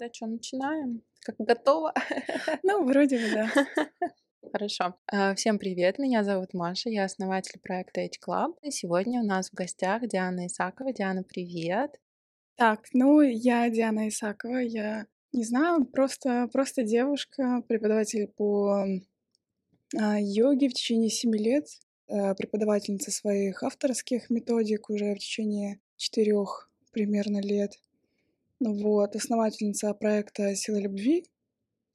Тогда 0.00 0.14
что, 0.14 0.26
начинаем? 0.28 1.02
Как 1.20 1.36
готово? 1.38 1.92
Ну, 2.62 2.86
вроде 2.86 3.18
бы, 3.18 3.34
да. 3.34 3.50
Хорошо. 4.52 4.94
А, 5.12 5.34
всем 5.34 5.58
привет, 5.58 5.98
меня 5.98 6.24
зовут 6.24 6.54
Маша, 6.54 6.88
я 6.88 7.04
основатель 7.04 7.60
проекта 7.60 8.00
Edge 8.00 8.16
Club. 8.26 8.54
И 8.62 8.70
сегодня 8.70 9.20
у 9.20 9.26
нас 9.26 9.50
в 9.50 9.54
гостях 9.54 10.08
Диана 10.08 10.46
Исакова. 10.46 10.94
Диана, 10.94 11.22
привет. 11.22 12.00
Так, 12.56 12.86
ну, 12.94 13.20
я 13.20 13.68
Диана 13.68 14.08
Исакова, 14.08 14.56
я 14.56 15.04
не 15.32 15.44
знаю, 15.44 15.84
просто, 15.84 16.48
просто 16.50 16.82
девушка, 16.82 17.62
преподаватель 17.68 18.28
по 18.28 18.86
а, 19.98 20.18
йоге 20.18 20.70
в 20.70 20.72
течение 20.72 21.10
семи 21.10 21.38
лет, 21.38 21.66
а, 22.08 22.34
преподавательница 22.34 23.10
своих 23.10 23.62
авторских 23.62 24.30
методик 24.30 24.88
уже 24.88 25.14
в 25.14 25.18
течение 25.18 25.78
четырех 25.96 26.70
примерно 26.90 27.42
лет. 27.42 27.74
Вот, 28.60 29.16
основательница 29.16 29.94
проекта 29.94 30.54
«Сила 30.54 30.76
любви». 30.76 31.24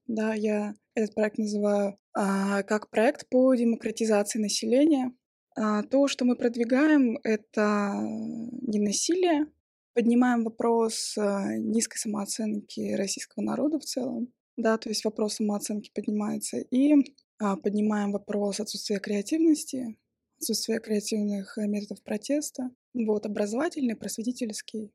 Да, 0.08 0.34
я 0.34 0.74
этот 0.96 1.14
проект 1.14 1.38
называю 1.38 2.00
а, 2.14 2.64
как 2.64 2.90
проект 2.90 3.30
по 3.30 3.54
демократизации 3.54 4.40
населения. 4.40 5.12
А, 5.56 5.84
то, 5.84 6.08
что 6.08 6.26
мы 6.26 6.36
продвигаем, 6.36 7.20
это 7.24 7.94
не 8.02 8.80
насилие. 8.80 9.46
Поднимаем 9.94 10.44
вопрос 10.44 11.16
а, 11.18 11.56
низкой 11.56 11.98
самооценки 11.98 12.94
российского 12.94 13.44
народа 13.44 13.80
в 13.80 13.86
целом. 13.86 14.34
Да, 14.58 14.78
то 14.78 14.90
есть 14.90 15.06
вопрос 15.06 15.36
самооценки 15.36 15.92
поднимается. 15.94 16.58
И 16.58 16.96
а, 17.40 17.58
поднимаем 17.58 18.12
вопрос 18.12 18.60
отсутствия 18.60 19.00
креативности, 19.00 19.98
отсутствия 20.40 20.80
креативных 20.80 21.58
э, 21.58 21.68
методов 21.68 22.02
протеста. 22.04 22.72
Вот, 22.94 23.26
образовательный, 23.26 23.96
просветительский. 23.96 24.92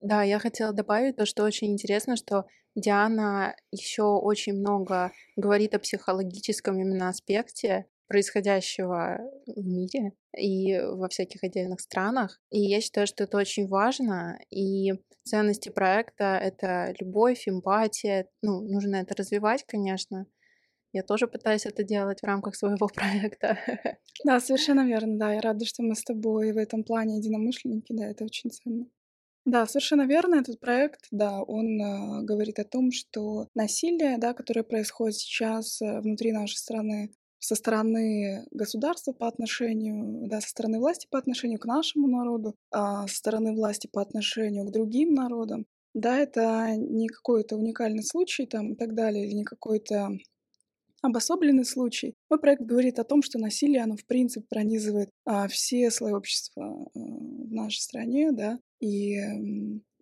Да, 0.00 0.22
я 0.22 0.38
хотела 0.38 0.72
добавить 0.72 1.16
то, 1.16 1.26
что 1.26 1.44
очень 1.44 1.72
интересно, 1.72 2.16
что 2.16 2.46
Диана 2.74 3.56
еще 3.72 4.02
очень 4.02 4.54
много 4.54 5.12
говорит 5.36 5.74
о 5.74 5.80
психологическом 5.80 6.78
именно 6.78 7.08
аспекте 7.08 7.86
происходящего 8.06 9.20
в 9.46 9.66
мире 9.66 10.12
и 10.36 10.78
во 10.80 11.08
всяких 11.08 11.44
отдельных 11.44 11.80
странах. 11.80 12.40
И 12.50 12.60
я 12.60 12.80
считаю, 12.80 13.06
что 13.06 13.24
это 13.24 13.36
очень 13.36 13.68
важно. 13.68 14.38
И 14.50 14.92
ценности 15.24 15.68
проекта— 15.68 16.38
это 16.42 16.94
любовь, 17.00 17.46
эмпатия. 17.46 18.28
Ну, 18.42 18.62
нужно 18.62 18.96
это 18.96 19.14
развивать, 19.14 19.64
конечно. 19.66 20.26
Я 20.92 21.02
тоже 21.02 21.26
пытаюсь 21.26 21.66
это 21.66 21.84
делать 21.84 22.20
в 22.20 22.26
рамках 22.26 22.56
своего 22.56 22.88
проекта. 22.94 23.58
Да, 24.24 24.40
совершенно 24.40 24.86
верно, 24.86 25.18
да. 25.18 25.34
Я 25.34 25.40
рада, 25.40 25.66
что 25.66 25.82
мы 25.82 25.94
с 25.94 26.02
тобой 26.02 26.52
в 26.52 26.56
этом 26.56 26.84
плане 26.84 27.18
единомышленники, 27.18 27.92
да, 27.92 28.06
это 28.06 28.24
очень 28.24 28.50
ценно. 28.50 28.86
Да, 29.48 29.66
совершенно 29.66 30.02
верно. 30.02 30.34
Этот 30.34 30.60
проект, 30.60 31.06
да, 31.10 31.42
он 31.42 31.80
э, 31.80 32.22
говорит 32.22 32.58
о 32.58 32.64
том, 32.64 32.92
что 32.92 33.48
насилие, 33.54 34.18
да, 34.18 34.34
которое 34.34 34.62
происходит 34.62 35.16
сейчас 35.16 35.80
э, 35.80 36.00
внутри 36.00 36.32
нашей 36.32 36.56
страны, 36.58 37.14
со 37.38 37.54
стороны 37.54 38.44
государства 38.50 39.12
по 39.12 39.26
отношению, 39.26 40.28
да, 40.28 40.42
со 40.42 40.50
стороны 40.50 40.78
власти 40.78 41.06
по 41.10 41.18
отношению 41.18 41.58
к 41.58 41.64
нашему 41.64 42.08
народу, 42.08 42.56
а 42.70 43.06
со 43.06 43.16
стороны 43.16 43.54
власти 43.54 43.88
по 43.90 44.02
отношению 44.02 44.66
к 44.66 44.70
другим 44.70 45.14
народам, 45.14 45.64
да, 45.94 46.18
это 46.18 46.74
не 46.76 47.08
какой-то 47.08 47.56
уникальный 47.56 48.04
случай 48.04 48.44
там 48.44 48.74
и 48.74 48.76
так 48.76 48.94
далее, 48.94 49.24
или 49.24 49.32
не 49.32 49.44
какой-то 49.44 50.10
обособленный 51.00 51.64
случай. 51.64 52.12
Мой 52.28 52.38
проект 52.38 52.60
говорит 52.60 52.98
о 52.98 53.04
том, 53.04 53.22
что 53.22 53.38
насилие, 53.38 53.82
оно 53.82 53.96
в 53.96 54.04
принципе 54.04 54.44
пронизывает 54.46 55.08
а, 55.24 55.48
все 55.48 55.90
слои 55.90 56.12
общества 56.12 56.66
а, 56.66 56.98
в 56.98 57.50
нашей 57.50 57.78
стране, 57.78 58.30
да, 58.32 58.58
и 58.80 59.16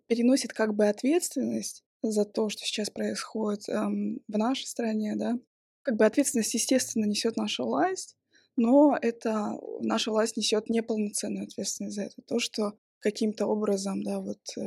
переносит 0.07 0.53
как 0.53 0.73
бы 0.73 0.87
ответственность 0.87 1.83
за 2.01 2.25
то, 2.25 2.49
что 2.49 2.63
сейчас 2.63 2.89
происходит 2.89 3.67
эм, 3.69 4.21
в 4.27 4.37
нашей 4.37 4.65
стране, 4.65 5.15
да. 5.15 5.37
Как 5.81 5.95
бы 5.97 6.05
ответственность, 6.05 6.53
естественно, 6.53 7.05
несет 7.05 7.37
наша 7.37 7.63
власть, 7.63 8.15
но 8.55 8.97
это 9.01 9.53
наша 9.81 10.11
власть 10.11 10.37
несет 10.37 10.69
неполноценную 10.69 11.45
ответственность 11.45 11.95
за 11.95 12.03
это. 12.03 12.21
То, 12.27 12.39
что 12.39 12.73
каким-то 12.99 13.45
образом, 13.45 14.03
да, 14.03 14.19
вот 14.19 14.39
э, 14.57 14.61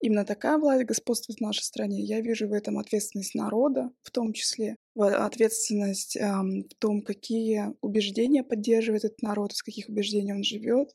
именно 0.00 0.24
такая 0.24 0.58
власть 0.58 0.86
господствует 0.86 1.38
в 1.38 1.42
нашей 1.42 1.62
стране. 1.62 2.00
Я 2.00 2.20
вижу 2.20 2.48
в 2.48 2.52
этом 2.52 2.78
ответственность 2.78 3.34
народа, 3.34 3.90
в 4.02 4.10
том 4.10 4.32
числе, 4.32 4.76
ответственность 4.96 6.16
эм, 6.16 6.64
в 6.64 6.74
том, 6.78 7.02
какие 7.02 7.74
убеждения 7.80 8.44
поддерживает 8.44 9.04
этот 9.04 9.22
народ, 9.22 9.52
из 9.52 9.62
каких 9.62 9.88
убеждений 9.88 10.32
он 10.32 10.44
живет. 10.44 10.94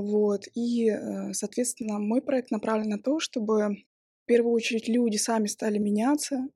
Вот. 0.00 0.44
И, 0.54 0.90
э, 0.90 1.32
соответственно, 1.32 1.98
мой 1.98 2.22
проект 2.22 2.50
направлен 2.50 2.90
на 2.90 2.98
то, 2.98 3.20
чтобы 3.20 3.76
в 4.24 4.26
первую 4.26 4.54
очередь 4.54 4.88
люди 4.88 5.16
сами 5.16 5.46
стали 5.46 5.78
меняться, 5.78 6.48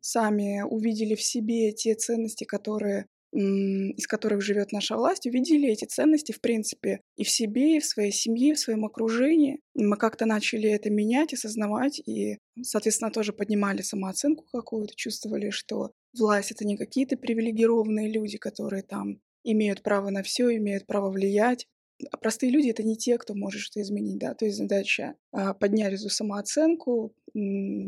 сами 0.00 0.62
увидели 0.62 1.14
в 1.14 1.22
себе 1.22 1.72
те 1.72 1.94
ценности, 1.94 2.44
которые 2.44 3.06
из 3.34 4.06
которых 4.06 4.42
живет 4.42 4.70
наша 4.70 4.96
власть, 4.96 5.26
увидели 5.26 5.68
эти 5.68 5.86
ценности, 5.86 6.30
в 6.30 6.40
принципе, 6.40 7.00
и 7.16 7.24
в 7.24 7.30
себе, 7.30 7.76
и 7.76 7.80
в 7.80 7.84
своей 7.84 8.12
семье, 8.12 8.54
в 8.54 8.60
своем 8.60 8.84
окружении. 8.84 9.58
Мы 9.74 9.96
как-то 9.96 10.24
начали 10.24 10.70
это 10.70 10.88
менять, 10.88 11.34
осознавать, 11.34 12.00
и, 12.06 12.38
соответственно, 12.62 13.10
тоже 13.10 13.32
поднимали 13.32 13.82
самооценку 13.82 14.44
какую-то, 14.52 14.94
чувствовали, 14.94 15.50
что 15.50 15.90
власть— 16.16 16.50
это 16.52 16.64
не 16.64 16.76
какие-то 16.76 17.16
привилегированные 17.16 18.08
люди, 18.08 18.38
которые 18.38 18.84
там 18.84 19.20
имеют 19.42 19.82
право 19.82 20.10
на 20.10 20.22
все, 20.22 20.54
имеют 20.54 20.86
право 20.86 21.10
влиять. 21.10 21.66
А 22.10 22.16
простые 22.16 22.50
люди— 22.50 22.68
это 22.70 22.82
не 22.82 22.96
те, 22.96 23.18
кто 23.18 23.34
может 23.34 23.60
что 23.60 23.80
изменить, 23.80 24.18
да, 24.18 24.34
то 24.34 24.44
есть 24.44 24.58
задача 24.58 25.14
а, 25.32 25.54
поднять 25.54 25.94
эту 25.94 26.08
самооценку, 26.08 27.14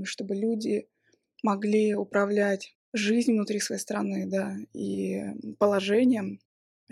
чтобы 0.05 0.35
люди 0.37 0.89
могли 1.43 1.95
управлять 1.95 2.77
жизнь 2.93 3.33
внутри 3.33 3.61
своей 3.61 3.81
страны, 3.81 4.27
да, 4.27 4.57
и 4.73 5.23
положением, 5.59 6.39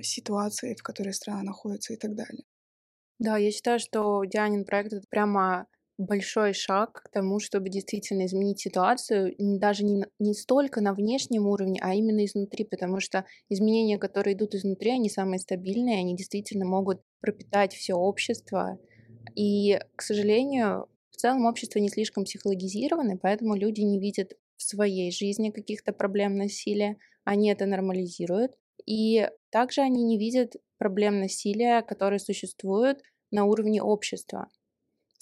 ситуацией, 0.01 0.75
в 0.75 0.83
которой 0.83 1.13
страна 1.13 1.43
находится 1.43 1.93
и 1.93 1.97
так 1.97 2.15
далее. 2.15 2.45
Да, 3.19 3.37
я 3.37 3.51
считаю, 3.53 3.79
что 3.79 4.25
Дианин 4.25 4.65
проект— 4.65 4.93
это 4.93 5.07
прямо 5.09 5.67
большой 5.99 6.53
шаг 6.53 7.03
к 7.05 7.11
тому, 7.11 7.39
чтобы 7.39 7.69
действительно 7.69 8.27
изменить 8.27 8.61
ситуацию, 8.61 9.35
даже 9.39 9.85
не, 9.85 10.05
не 10.19 10.35
столько 10.35 10.81
на 10.81 10.93
внешнем 10.93 11.47
уровне, 11.47 11.79
а 11.83 11.95
именно 11.95 12.25
изнутри, 12.25 12.65
потому 12.65 13.01
что 13.01 13.25
изменения, 13.49 13.99
которые 13.99 14.35
идут 14.35 14.55
изнутри, 14.55 14.91
они 14.91 15.09
самые 15.09 15.39
стабильные, 15.39 15.99
они 15.99 16.17
действительно 16.17 16.65
могут 16.65 17.01
пропитать 17.21 17.75
все 17.75 17.95
общество. 17.95 18.79
И, 19.37 19.79
к 19.97 20.03
сожалению, 20.03 20.89
в 21.11 21.17
целом 21.17 21.47
общество 21.47 21.79
не 21.79 21.89
слишком 21.89 22.25
психологизировано, 22.25 23.17
поэтому 23.17 23.55
люди 23.55 23.83
не 23.83 24.01
видят 24.01 24.33
в 24.57 24.63
своей 24.63 25.13
жизни 25.13 25.51
каких-то 25.51 25.93
проблем 25.93 26.37
насилия, 26.37 26.97
они 27.25 27.51
это 27.51 27.67
нормализируют. 27.67 28.53
И 28.87 29.29
также 29.51 29.81
они 29.81 30.03
не 30.03 30.19
видят 30.19 30.57
проблем 30.79 31.21
насилия, 31.21 31.83
которые 31.83 32.19
существуют 32.19 33.01
на 33.31 33.45
уровне 33.45 33.83
общества. 33.83 34.49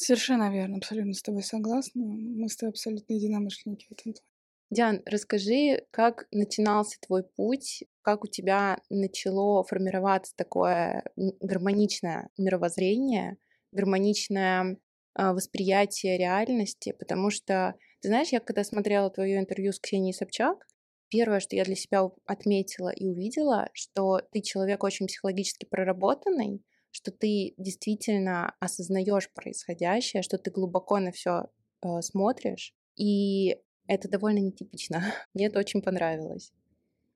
Совершенно 0.02 0.50
верно, 0.50 0.78
абсолютно 0.78 1.14
с 1.14 1.22
тобой 1.22 1.44
согласна. 1.44 2.02
Мы 2.02 2.48
с 2.48 2.56
тобой 2.56 2.70
абсолютно 2.70 3.12
единомышленники 3.12 3.86
в 3.86 3.92
этом 3.92 4.14
плане. 4.14 4.26
Диан, 4.70 5.02
расскажи, 5.06 5.86
как 5.92 6.26
начинался 6.32 6.98
твой 7.06 7.22
путь, 7.22 7.84
как 8.00 8.24
у 8.24 8.26
тебя 8.26 8.80
начало 8.90 9.62
формироваться 9.62 10.32
такое 10.34 11.04
гармоничное 11.16 12.30
мировоззрение, 12.36 13.36
гармоничное 13.70 14.78
а, 15.14 15.34
восприятие 15.34 16.18
реальности, 16.18 16.96
потому 16.98 17.30
что, 17.30 17.76
ты 18.00 18.08
знаешь, 18.08 18.30
я 18.30 18.40
когда 18.40 18.64
смотрела 18.64 19.08
твое 19.08 19.38
интервью 19.38 19.72
с 19.72 19.78
Ксенией 19.78 20.14
Собчак, 20.14 20.66
первое, 21.10 21.38
что 21.38 21.54
я 21.54 21.64
для 21.64 21.76
себя 21.76 22.10
отметила 22.24 22.88
и 22.88 23.06
увидела, 23.06 23.68
что 23.72 24.20
ты 24.32 24.40
человек 24.40 24.82
очень 24.82 25.06
психологически 25.06 25.64
проработанный, 25.64 26.64
что 26.92 27.10
ты 27.10 27.54
действительно 27.56 28.54
осознаешь 28.60 29.30
происходящее, 29.32 30.22
что 30.22 30.38
ты 30.38 30.50
глубоко 30.50 30.98
на 31.00 31.10
все 31.10 31.50
э, 31.82 32.00
смотришь, 32.02 32.74
и 32.96 33.56
это 33.88 34.08
довольно 34.08 34.38
нетипично. 34.38 35.02
Мне 35.34 35.46
это 35.46 35.58
очень 35.58 35.82
понравилось. 35.82 36.52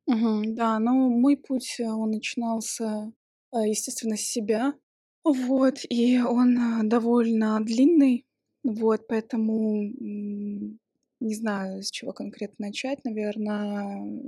Угу, 0.06 0.55
да, 0.55 0.79
ну 0.79 1.09
мой 1.11 1.37
путь, 1.37 1.77
э, 1.79 1.85
он 1.85 2.11
начинался, 2.11 3.12
э, 3.55 3.69
естественно, 3.69 4.17
с 4.17 4.23
себя, 4.23 4.75
вот, 5.25 5.79
и 5.89 6.21
он 6.21 6.59
а, 6.59 6.83
довольно 6.85 7.61
длинный, 7.61 8.27
вот, 8.62 9.06
поэтому 9.09 9.83
не 11.21 11.35
знаю, 11.35 11.83
с 11.83 11.91
чего 11.91 12.12
конкретно 12.12 12.67
начать. 12.67 13.05
Наверное, 13.05 14.21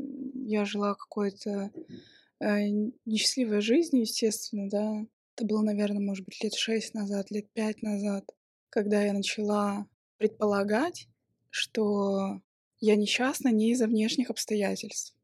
я 0.46 0.64
жила 0.64 0.94
какой-то 0.94 1.70
э, 2.40 2.68
несчастливой 3.04 3.60
жизнью, 3.60 4.02
естественно, 4.02 4.68
да. 4.68 5.06
Это 5.38 5.46
было, 5.46 5.62
наверное, 5.62 6.00
может 6.00 6.24
быть, 6.24 6.42
лет 6.42 6.54
шесть 6.54 6.94
назад, 6.94 7.30
лет 7.30 7.46
пять 7.52 7.80
назад, 7.80 8.24
когда 8.70 9.04
я 9.04 9.12
начала 9.12 9.86
предполагать, 10.16 11.06
что 11.48 12.40
я 12.80 12.96
несчастна 12.96 13.50
не 13.50 13.70
из-за 13.70 13.86
внешних 13.86 14.30
обстоятельств, 14.30 15.14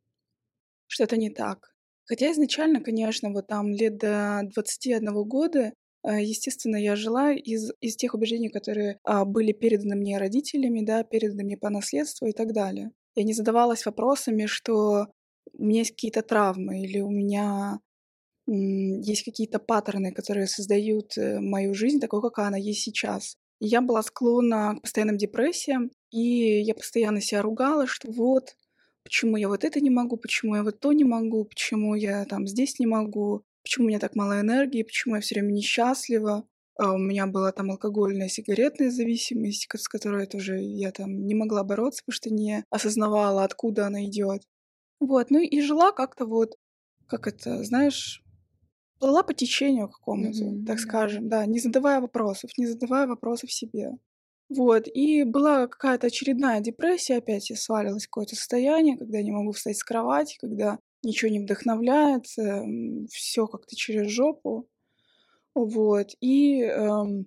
что 0.87 1.02
это 1.02 1.16
не 1.16 1.31
так. 1.31 1.75
Хотя 2.05 2.31
изначально, 2.31 2.81
конечно, 2.81 3.32
вот 3.32 3.49
там 3.49 3.72
лет 3.72 3.99
до 3.99 4.43
21 4.55 5.25
года 5.25 5.72
э, 6.05 6.22
естественно, 6.22 6.76
я 6.76 6.94
жила 6.94 7.32
из, 7.32 7.72
из 7.81 7.96
тех 7.96 8.14
убеждений, 8.14 8.50
которые 8.50 9.00
а, 9.02 9.25
были 9.25 9.50
переданы 9.50 9.96
мне 9.96 10.19
родителями, 10.19 10.84
да, 10.84 11.02
переданы 11.02 11.43
мне 11.43 11.56
по 11.56 11.70
наследству 11.70 12.28
и 12.28 12.32
так 12.32 12.52
далее. 12.52 12.93
Я 13.17 13.25
не 13.25 13.32
задавалась 13.32 13.84
вопросами, 13.84 14.46
что 14.46 15.08
у 15.52 15.64
меня 15.64 15.81
есть 15.81 15.90
какие-то 15.90 16.22
травмы 16.22 16.82
или 16.82 17.00
у 17.00 17.10
меня 17.10 17.81
есть 18.46 19.25
какие-то 19.25 19.58
паттерны, 19.58 20.12
которые 20.12 20.46
создают 20.46 21.17
э, 21.17 21.41
мою 21.41 21.75
жизнь 21.75 22.00
такой, 22.00 22.20
какая 22.20 22.49
она 22.49 22.58
есть 22.58 22.81
сейчас. 22.81 23.37
И 23.61 23.67
я 23.67 23.81
была 23.81 24.02
склонна 24.02 24.76
к 24.76 24.82
постоянным 24.82 25.17
депрессиям, 25.17 25.91
и 26.11 26.61
я 26.61 26.75
постоянно 26.75 27.20
себя 27.20 27.43
ругала, 27.43 27.87
что 27.87 28.11
вот, 28.11 28.56
почему 29.02 29.37
я 29.37 29.49
вот 29.49 29.64
это 29.64 29.81
не 29.81 29.91
могу, 29.91 30.17
почему 30.17 30.56
я 30.56 30.62
вот 30.62 30.81
то 30.81 30.93
не 30.93 31.05
могу, 31.05 31.44
почему 31.44 31.94
я 31.94 32.25
там 32.26 32.46
здесь 32.46 32.79
не 32.79 32.87
могу, 32.87 33.44
почему 33.62 33.87
у 33.87 33.88
меня 33.88 33.99
так 33.99 34.14
мало 34.14 34.41
энергии, 34.41 34.82
почему 34.82 35.17
я 35.17 35.20
все 35.20 35.37
время 35.37 35.52
несчастлива. 35.52 36.46
А 36.76 36.93
у 36.93 36.99
меня 36.99 37.29
была 37.29 37.52
там 37.52 37.70
алкогольная, 37.70 38.29
сигаретная 38.29 38.91
зависимость, 38.91 39.69
с 39.73 39.88
которой 39.88 40.26
тоже 40.26 40.58
я 40.58 40.91
там 40.91 41.25
не 41.25 41.35
могла 41.35 41.62
бороться, 41.62 42.02
потому 42.05 42.17
что 42.17 42.31
не 42.31 42.64
осознавала, 42.69 43.44
откуда 43.44 43.87
она 43.87 44.05
идет. 44.05 44.43
Вот, 44.99 45.31
ну 45.31 45.38
и 45.38 45.61
жила 45.61 45.93
как-то 45.93 46.26
вот, 46.26 46.56
как 47.06 47.29
это, 47.29 47.62
знаешь, 47.62 48.23
плыла 49.04 49.22
по 49.22 49.34
течению 49.34 49.90
какому-то, 49.90 50.44
mm-hmm. 50.44 50.64
так 50.64 50.78
скажем, 50.78 51.28
да, 51.28 51.44
не 51.44 51.58
задавая 51.58 52.00
вопросов, 52.00 52.50
не 52.56 52.64
задавая 52.64 53.06
вопросов 53.06 53.52
себе. 53.52 53.90
Вот, 54.48 54.88
и 54.88 55.24
была 55.24 55.66
какая-то 55.66 56.06
очередная 56.06 56.60
депрессия, 56.60 57.18
опять 57.18 57.50
я 57.50 57.56
свалилась 57.56 58.04
в 58.04 58.06
какое-то 58.06 58.34
состояние, 58.34 58.96
когда 58.96 59.18
я 59.18 59.24
не 59.24 59.30
могу 59.30 59.52
встать 59.52 59.76
с 59.76 59.84
кровати, 59.84 60.38
когда 60.40 60.78
ничего 61.02 61.30
не 61.30 61.40
вдохновляет, 61.40 62.24
все 63.10 63.46
как-то 63.46 63.76
через 63.76 64.08
жопу. 64.08 64.70
Вот, 65.54 66.12
и 66.20 66.62
эм, 66.62 67.26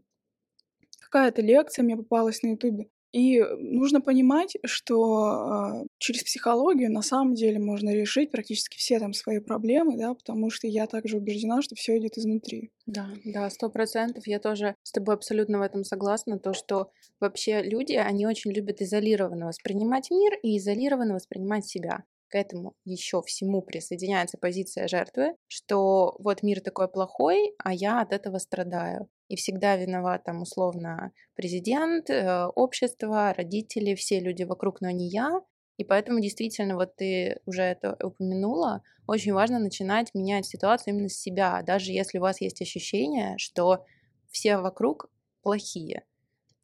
какая-то 1.00 1.44
лекция 1.44 1.84
мне 1.84 1.96
попалась 1.96 2.42
на 2.42 2.54
ютубе, 2.54 2.90
и 3.18 3.42
нужно 3.58 4.00
понимать, 4.00 4.58
что 4.64 5.82
э, 5.84 5.88
через 5.98 6.24
психологию 6.24 6.92
на 6.92 7.02
самом 7.02 7.34
деле 7.34 7.58
можно 7.58 7.90
решить 7.90 8.30
практически 8.30 8.78
все 8.78 9.00
там 9.00 9.14
свои 9.14 9.40
проблемы, 9.40 9.98
да, 9.98 10.14
потому 10.14 10.52
что 10.52 10.68
я 10.68 10.86
также 10.86 11.18
убеждена, 11.18 11.64
что 11.64 11.74
все 11.74 11.98
идет 11.98 12.18
изнутри. 12.20 12.70
Да, 12.86 13.10
да, 13.26 13.50
сто 13.50 13.70
процентов. 13.70 14.28
Я 14.28 14.40
тоже 14.40 14.76
с 14.84 14.92
тобой 14.92 15.16
абсолютно 15.16 15.58
в 15.58 15.64
этом 15.64 15.84
согласна. 15.84 16.38
То, 16.38 16.54
что 16.54 16.92
вообще 17.20 17.64
люди, 17.64 17.94
они 17.94 18.28
очень 18.28 18.52
любят 18.52 18.82
изолированно 18.82 19.48
воспринимать 19.48 20.12
мир 20.12 20.34
и 20.44 20.58
изолированно 20.60 21.16
воспринимать 21.16 21.66
себя. 21.66 22.04
К 22.30 22.36
этому 22.36 22.74
еще 22.86 23.24
всему 23.24 23.64
присоединяется 23.64 24.38
позиция 24.38 24.88
жертвы, 24.88 25.34
что 25.48 26.16
вот 26.20 26.44
мир 26.44 26.62
такой 26.62 26.88
плохой, 26.88 27.56
а 27.58 27.74
я 27.74 28.02
от 28.02 28.14
этого 28.14 28.38
страдаю 28.38 29.08
и 29.30 29.36
всегда 29.36 29.76
виноват 29.76 30.24
там 30.24 30.42
условно 30.42 31.12
президент, 31.36 32.10
э, 32.10 32.46
общество, 32.56 33.34
родители, 33.34 33.96
все 33.96 34.20
люди 34.20 34.44
вокруг, 34.44 34.82
но 34.82 34.90
не 34.90 35.08
я. 35.10 35.42
И 35.78 35.84
поэтому 35.84 36.20
действительно, 36.20 36.76
вот 36.76 36.96
ты 36.96 37.40
уже 37.46 37.62
это 37.62 37.96
упомянула, 38.04 38.82
очень 39.06 39.34
важно 39.34 39.60
начинать 39.60 40.14
менять 40.14 40.46
ситуацию 40.46 40.94
именно 40.94 41.10
с 41.10 41.20
себя, 41.20 41.62
даже 41.62 41.92
если 41.92 42.18
у 42.18 42.22
вас 42.22 42.42
есть 42.42 42.62
ощущение, 42.62 43.38
что 43.38 43.86
все 44.30 44.58
вокруг 44.58 45.10
плохие. 45.44 46.04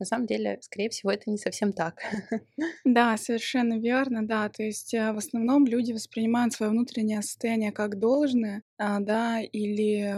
На 0.04 0.06
самом 0.06 0.26
деле, 0.26 0.60
скорее 0.62 0.90
всего, 0.90 1.12
это 1.12 1.30
не 1.30 1.38
совсем 1.38 1.72
так. 1.72 2.02
Да, 2.86 3.16
совершенно 3.18 3.80
верно, 3.80 4.28
да. 4.28 4.50
То 4.50 4.64
есть 4.64 4.94
э, 4.94 5.14
в 5.14 5.18
основном 5.18 5.66
люди 5.66 5.94
воспринимают 5.94 6.54
свое 6.54 6.72
внутреннее 6.72 7.22
состояние 7.22 7.72
как 7.72 7.98
должное, 8.00 8.64
а, 8.78 9.00
да, 9.00 9.40
или 9.42 10.14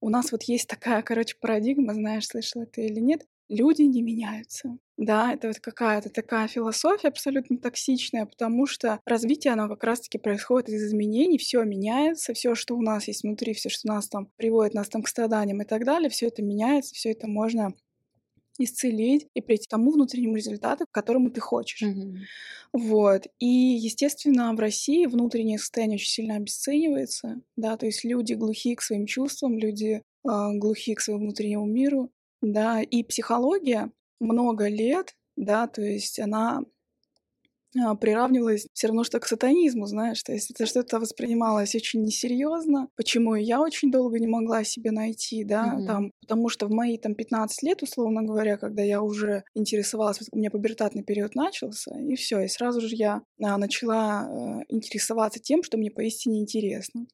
у 0.00 0.08
нас 0.08 0.32
вот 0.32 0.42
есть 0.44 0.68
такая, 0.68 1.02
короче, 1.02 1.36
парадигма, 1.40 1.94
знаешь, 1.94 2.26
слышала 2.26 2.66
ты 2.66 2.86
или 2.86 2.98
нет, 2.98 3.22
люди 3.48 3.82
не 3.82 4.02
меняются. 4.02 4.76
Да, 4.96 5.32
это 5.32 5.48
вот 5.48 5.58
какая-то 5.58 6.08
такая 6.08 6.46
философия 6.46 7.08
абсолютно 7.08 7.58
токсичная, 7.58 8.26
потому 8.26 8.66
что 8.66 9.00
развитие, 9.06 9.52
оно 9.52 9.68
как 9.68 9.82
раз-таки 9.82 10.18
происходит 10.18 10.68
из 10.68 10.84
изменений, 10.84 11.38
все 11.38 11.62
меняется, 11.64 12.32
все, 12.32 12.54
что 12.54 12.76
у 12.76 12.82
нас 12.82 13.08
есть 13.08 13.24
внутри, 13.24 13.54
все, 13.54 13.68
что 13.70 13.88
нас 13.88 14.08
там 14.08 14.28
приводит 14.36 14.74
нас 14.74 14.88
там 14.88 15.02
к 15.02 15.08
страданиям 15.08 15.62
и 15.62 15.64
так 15.64 15.84
далее, 15.84 16.10
все 16.10 16.28
это 16.28 16.42
меняется, 16.42 16.94
все 16.94 17.10
это 17.10 17.26
можно 17.26 17.74
исцелить 18.58 19.26
и 19.34 19.40
прийти 19.40 19.66
к 19.66 19.70
тому 19.70 19.92
внутреннему 19.92 20.36
результату, 20.36 20.86
к 20.86 20.94
которому 20.94 21.30
ты 21.30 21.40
хочешь. 21.40 21.82
Mm-hmm. 21.82 22.14
Вот. 22.72 23.26
И, 23.38 23.46
естественно, 23.46 24.52
в 24.54 24.60
России 24.60 25.06
внутреннее 25.06 25.58
состояние 25.58 25.96
очень 25.96 26.10
сильно 26.10 26.36
обесценивается, 26.36 27.40
да, 27.56 27.76
то 27.76 27.86
есть 27.86 28.04
люди 28.04 28.34
глухи 28.34 28.74
к 28.74 28.82
своим 28.82 29.06
чувствам, 29.06 29.58
люди 29.58 30.02
э, 30.02 30.02
глухи 30.54 30.94
к 30.94 31.00
своему 31.00 31.24
внутреннему 31.24 31.66
миру, 31.66 32.10
да, 32.42 32.82
и 32.82 33.02
психология 33.02 33.90
много 34.20 34.68
лет, 34.68 35.14
да, 35.36 35.66
то 35.66 35.82
есть 35.82 36.18
она 36.18 36.58
а, 36.58 36.62
приравнивалось 38.00 38.66
все 38.72 38.88
равно 38.88 39.04
что 39.04 39.20
к 39.20 39.26
сатанизму, 39.26 39.86
знаешь, 39.86 40.22
то 40.22 40.32
есть 40.32 40.50
это 40.50 40.66
что-то 40.66 41.00
воспринималось 41.00 41.74
очень 41.74 42.02
несерьезно, 42.02 42.88
почему 42.96 43.34
я 43.34 43.60
очень 43.60 43.90
долго 43.90 44.18
не 44.18 44.26
могла 44.26 44.64
себе 44.64 44.90
найти, 44.90 45.44
да, 45.44 45.76
mm-hmm. 45.76 45.86
там, 45.86 46.10
потому 46.20 46.48
что 46.48 46.66
в 46.66 46.70
мои 46.70 46.98
там 46.98 47.14
15 47.14 47.62
лет, 47.62 47.82
условно 47.82 48.22
говоря, 48.22 48.56
когда 48.56 48.82
я 48.82 49.02
уже 49.02 49.44
интересовалась, 49.54 50.20
у 50.32 50.38
меня 50.38 50.50
пубертатный 50.50 51.02
период 51.02 51.34
начался, 51.34 51.98
и 51.98 52.14
все, 52.14 52.40
и 52.40 52.48
сразу 52.48 52.80
же 52.80 52.94
я 52.94 53.22
а, 53.42 53.58
начала 53.58 54.20
а, 54.20 54.60
интересоваться 54.68 55.40
тем, 55.40 55.62
что 55.62 55.76
мне 55.76 55.90
поистине 55.90 56.40
интересно 56.40 57.06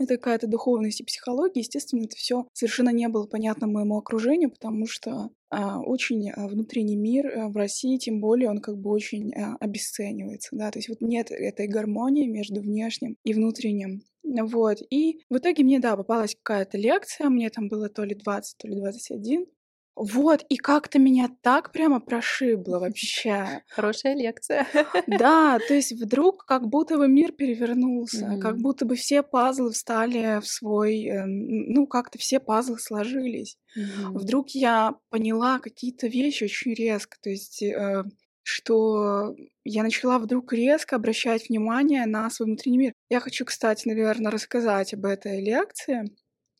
это 0.00 0.16
какая-то 0.16 0.46
духовность 0.46 1.00
и 1.00 1.04
психология. 1.04 1.60
Естественно, 1.60 2.04
это 2.04 2.16
все 2.16 2.46
совершенно 2.52 2.90
не 2.90 3.08
было 3.08 3.26
понятно 3.26 3.66
моему 3.66 3.98
окружению, 3.98 4.50
потому 4.50 4.86
что 4.86 5.30
а, 5.50 5.80
очень 5.80 6.30
а, 6.30 6.48
внутренний 6.48 6.96
мир 6.96 7.26
а, 7.26 7.48
в 7.48 7.56
России, 7.56 7.98
тем 7.98 8.20
более, 8.20 8.48
он 8.48 8.60
как 8.60 8.78
бы 8.78 8.90
очень 8.90 9.32
а, 9.34 9.56
обесценивается, 9.60 10.56
да, 10.56 10.70
то 10.70 10.78
есть 10.78 10.88
вот 10.88 11.00
нет 11.00 11.30
этой 11.30 11.68
гармонии 11.68 12.26
между 12.26 12.60
внешним 12.60 13.16
и 13.24 13.34
внутренним. 13.34 14.02
Вот, 14.22 14.78
и 14.90 15.20
в 15.28 15.38
итоге 15.38 15.64
мне, 15.64 15.80
да, 15.80 15.96
попалась 15.96 16.36
какая-то 16.40 16.78
лекция, 16.78 17.28
мне 17.28 17.50
там 17.50 17.68
было 17.68 17.88
то 17.88 18.04
ли 18.04 18.14
20, 18.14 18.58
то 18.58 18.68
ли 18.68 18.76
21, 18.76 19.46
вот, 19.96 20.44
и 20.48 20.56
как-то 20.56 20.98
меня 20.98 21.28
так 21.42 21.72
прямо 21.72 22.00
прошибло 22.00 22.78
вообще. 22.80 23.62
Хорошая 23.68 24.14
лекция. 24.14 24.66
Да, 25.06 25.58
то 25.58 25.74
есть 25.74 25.92
вдруг 26.00 26.44
как 26.46 26.68
будто 26.68 26.96
бы 26.96 27.08
мир 27.08 27.32
перевернулся, 27.32 28.26
mm-hmm. 28.26 28.40
как 28.40 28.58
будто 28.58 28.84
бы 28.86 28.96
все 28.96 29.22
пазлы 29.22 29.72
встали 29.72 30.40
в 30.40 30.46
свой, 30.46 31.04
э, 31.04 31.24
ну 31.26 31.86
как-то 31.86 32.18
все 32.18 32.40
пазлы 32.40 32.78
сложились. 32.78 33.58
Mm-hmm. 33.76 34.18
Вдруг 34.18 34.50
я 34.50 34.94
поняла 35.10 35.58
какие-то 35.58 36.06
вещи 36.06 36.44
очень 36.44 36.74
резко, 36.74 37.18
то 37.22 37.30
есть 37.30 37.62
э, 37.62 38.04
что 38.42 39.36
я 39.64 39.82
начала 39.82 40.18
вдруг 40.18 40.52
резко 40.52 40.96
обращать 40.96 41.48
внимание 41.48 42.06
на 42.06 42.30
свой 42.30 42.46
внутренний 42.46 42.78
мир. 42.78 42.92
Я 43.08 43.20
хочу, 43.20 43.44
кстати, 43.44 43.86
наверное, 43.86 44.32
рассказать 44.32 44.94
об 44.94 45.04
этой 45.04 45.42
лекции. 45.42 46.10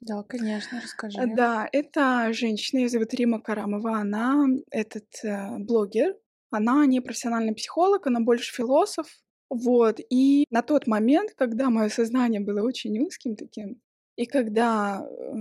Да, 0.00 0.22
конечно, 0.22 0.80
расскажи. 0.82 1.18
Да, 1.36 1.68
это 1.72 2.32
женщина, 2.32 2.80
ее 2.80 2.88
зовут 2.88 3.12
Рима 3.14 3.40
Карамова. 3.40 3.98
Она 3.98 4.46
этот 4.70 5.06
э, 5.22 5.58
блогер, 5.58 6.16
она 6.50 6.86
не 6.86 7.00
профессиональный 7.00 7.54
психолог, 7.54 8.06
она 8.06 8.20
больше 8.20 8.54
философ. 8.54 9.06
Вот. 9.50 10.00
И 10.10 10.46
на 10.50 10.62
тот 10.62 10.86
момент, 10.86 11.32
когда 11.36 11.70
мое 11.70 11.88
сознание 11.88 12.40
было 12.40 12.62
очень 12.62 12.98
узким 13.00 13.36
таким, 13.36 13.80
и 14.16 14.26
когда 14.26 15.02
э, 15.02 15.32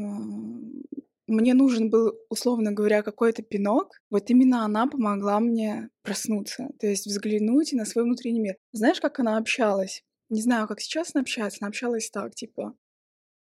мне 1.28 1.54
нужен 1.54 1.89
был, 1.89 2.13
условно 2.30 2.72
говоря, 2.72 3.01
какой-то 3.01 3.44
пинок, 3.44 4.00
вот 4.10 4.30
именно 4.30 4.66
она 4.66 4.88
помогла 4.88 5.39
мне 5.39 5.89
проснуться, 6.01 6.70
то 6.80 6.88
есть 6.88 7.06
взглянуть 7.06 7.72
на 7.74 7.86
свой 7.86 8.04
внутренний 8.04 8.42
мир. 8.42 8.56
Знаешь, 8.74 9.00
как 9.00 9.20
она 9.20 9.38
общалась? 9.38 10.04
Не 10.30 10.42
знаю, 10.42 10.68
как 10.68 10.82
сейчас 10.82 11.12
она 11.13 11.22
общается, 11.22 11.60
она 11.62 11.70
общалась 11.70 12.10
так, 12.10 12.36
типа, 12.36 12.74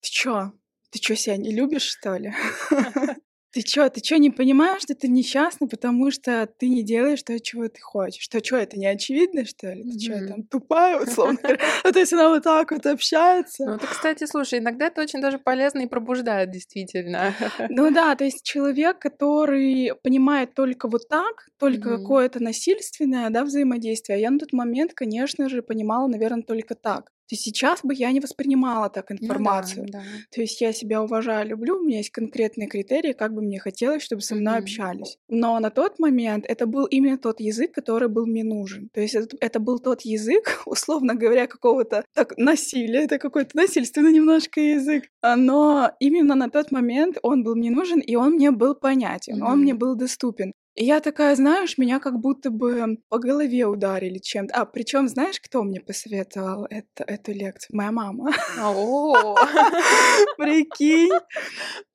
ты 0.01 0.09
чё, 0.11 0.53
ты 0.93 0.99
что, 1.03 1.17
себя 1.17 1.37
не 1.39 1.53
любишь, 1.55 1.83
что 1.85 2.17
ли? 2.17 2.33
Ты 3.55 3.61
чё, 3.61 3.91
ты 3.91 4.01
чё 4.01 4.17
не 4.17 4.31
понимаешь, 4.31 4.81
что 4.81 4.95
ты 4.95 5.09
несчастна, 5.09 5.69
потому 5.69 6.11
что 6.11 6.49
ты 6.59 6.71
не 6.71 6.83
делаешь 6.83 7.23
то, 7.23 7.39
чего 7.39 7.69
ты 7.69 7.83
хочешь? 7.83 8.23
Что, 8.25 8.41
чё, 8.41 8.57
это 8.57 8.79
не 8.79 8.87
очевидно, 8.87 9.45
что 9.45 9.73
ли? 9.75 9.83
Ты 9.93 9.99
чё, 9.99 10.27
там 10.27 10.45
тупая, 10.45 10.99
условно 10.99 11.39
говоря? 11.43 11.59
Ну, 11.85 11.93
то 11.93 11.99
есть 11.99 12.15
она 12.15 12.31
вот 12.31 12.45
так 12.45 12.71
вот 12.73 12.87
общается. 12.87 13.65
Ну, 13.67 13.75
это, 13.75 13.87
кстати, 13.87 14.25
слушай, 14.25 14.59
иногда 14.59 14.87
это 14.87 15.03
очень 15.03 15.21
даже 15.21 15.39
полезно 15.39 15.81
и 15.81 15.87
пробуждает, 15.87 16.51
действительно. 16.51 17.35
Ну 17.69 17.91
да, 17.91 18.15
то 18.17 18.25
есть 18.25 18.43
человек, 18.43 18.99
который 18.99 19.93
понимает 20.03 20.55
только 20.55 20.89
вот 20.89 21.09
так, 21.09 21.47
только 21.59 21.91
какое-то 21.99 22.43
насильственное, 22.43 23.29
да, 23.29 23.45
взаимодействие. 23.45 24.19
Я 24.21 24.31
на 24.31 24.39
тот 24.39 24.55
момент, 24.55 24.95
конечно 24.95 25.51
же, 25.51 25.61
понимала, 25.63 26.07
наверное, 26.09 26.43
только 26.43 26.75
так. 26.75 27.11
То 27.33 27.35
есть 27.35 27.45
сейчас 27.45 27.81
бы 27.83 27.95
я 27.95 28.13
не 28.13 28.21
воспринимала 28.21 28.91
так 28.91 29.09
Ну 29.09 29.17
да, 29.19 29.25
информацию. 29.25 29.87
да. 29.91 30.03
То 30.35 30.43
есть 30.43 30.61
я 30.61 30.71
себя 30.75 31.03
уважаю, 31.03 31.49
люблю, 31.49 31.79
у 31.79 31.83
меня 31.83 31.97
есть 31.97 32.11
конкретные 32.11 32.69
критерии, 32.69 33.15
как 33.15 33.33
бы 33.33 33.41
мне 33.41 33.59
хотелось, 33.59 34.03
чтобы 34.03 34.21
со 34.21 34.35
мной 34.35 34.57
Мгм. 34.57 34.63
общались. 34.65 35.17
Но 35.31 35.59
на 35.59 35.71
тот 35.71 35.99
момент 35.99 36.45
это 36.47 36.67
был 36.67 36.85
именно 36.85 37.17
тот 37.17 37.41
язык, 37.41 37.73
который 37.73 38.11
был 38.11 38.27
мне 38.27 38.45
нужен. 38.45 38.91
То 38.93 39.01
есть 39.01 39.15
это, 39.15 39.35
это 39.41 39.61
был 39.61 39.79
тот 39.79 40.03
язык, 40.03 40.45
условно 40.67 41.15
говоря, 41.15 41.47
какого-то 41.47 42.05
так 42.15 42.35
насилия, 42.37 43.05
это 43.05 43.19
какой-то 43.19 43.57
насильственный 43.57 44.13
немножко 44.13 44.61
язык. 44.61 45.05
А, 45.23 45.35
Но 45.37 45.91
именно 46.01 46.35
на 46.35 46.51
тот 46.51 46.71
момент 46.71 47.17
он 47.23 47.45
был 47.45 47.55
мне 47.57 47.71
нужен, 47.71 48.01
и 48.01 48.15
он 48.15 48.33
мне 48.35 48.51
был 48.51 48.75
понятен, 48.75 49.43
он 49.43 49.61
мне 49.61 49.73
был 49.73 49.95
доступен. 49.95 50.53
Я 50.75 51.01
такая, 51.01 51.35
знаешь, 51.37 51.77
меня 51.77 52.01
как 52.01 52.19
будто 52.19 52.51
бы 52.51 52.97
по 53.11 53.19
голове 53.19 53.67
ударили 53.67 54.19
чем-то. 54.19 54.55
А, 54.55 54.65
причем, 54.65 55.07
знаешь, 55.07 55.39
кто 55.41 55.63
мне 55.65 55.81
посоветовал 55.81 56.67
это, 56.71 57.05
эту 57.07 57.33
лекцию? 57.33 57.77
Моя 57.77 57.93
мама. 57.93 58.33
О, 58.59 59.37
Прикинь. 60.39 61.11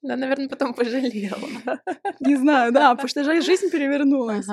она, 0.04 0.16
наверное, 0.16 0.48
потом 0.48 0.74
пожалела. 0.74 1.40
Не 2.20 2.36
знаю, 2.36 2.72
да, 2.72 2.92
потому 2.92 3.08
что 3.10 3.24
жи- 3.24 3.42
жизнь 3.42 3.70
перевернулась. 3.72 4.46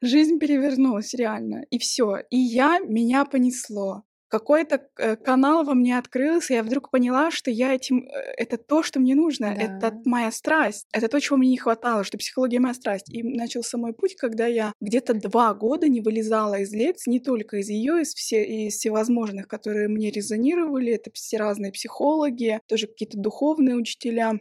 Жизнь 0.00 0.38
перевернулась, 0.38 1.12
реально. 1.14 1.64
И 1.70 1.78
все. 1.78 2.18
И 2.30 2.38
я, 2.38 2.78
меня 2.78 3.24
понесло. 3.24 4.04
Какой-то 4.28 4.88
э, 4.98 5.14
канал 5.16 5.64
во 5.64 5.74
мне 5.74 5.96
открылся, 5.96 6.54
я 6.54 6.62
вдруг 6.64 6.90
поняла, 6.90 7.30
что 7.30 7.50
я 7.50 7.72
этим... 7.72 8.08
э, 8.08 8.34
Это 8.36 8.56
то, 8.58 8.82
что 8.82 8.98
мне 8.98 9.14
нужно. 9.14 9.46
Это 9.46 9.92
Да. 9.92 10.00
моя 10.04 10.32
страсть. 10.32 10.86
Это 10.92 11.06
то, 11.08 11.20
чего 11.20 11.36
мне 11.36 11.50
не 11.50 11.56
хватало, 11.58 12.02
что 12.02 12.18
психология 12.18 12.58
моя 12.58 12.74
страсть. 12.74 13.08
И 13.08 13.22
начался 13.22 13.78
мой 13.78 13.92
путь, 13.92 14.16
когда 14.16 14.46
я 14.46 14.72
где-то 14.80 15.14
два 15.14 15.54
года 15.54 15.88
не 15.88 16.00
вылезала 16.00 16.58
из 16.60 16.72
лекций, 16.72 17.12
не 17.12 17.20
только 17.20 17.58
из 17.58 17.68
ее, 17.68 18.02
из, 18.02 18.14
все, 18.14 18.44
из 18.44 18.74
всевозможных, 18.74 19.46
которые 19.46 19.88
мне 19.88 20.10
резонировали. 20.10 20.92
Это 20.94 21.10
все 21.14 21.36
разные 21.36 21.70
психологи, 21.72 22.60
тоже 22.66 22.88
какие-то 22.88 23.18
духовные 23.18 23.76
учителя. 23.76 24.40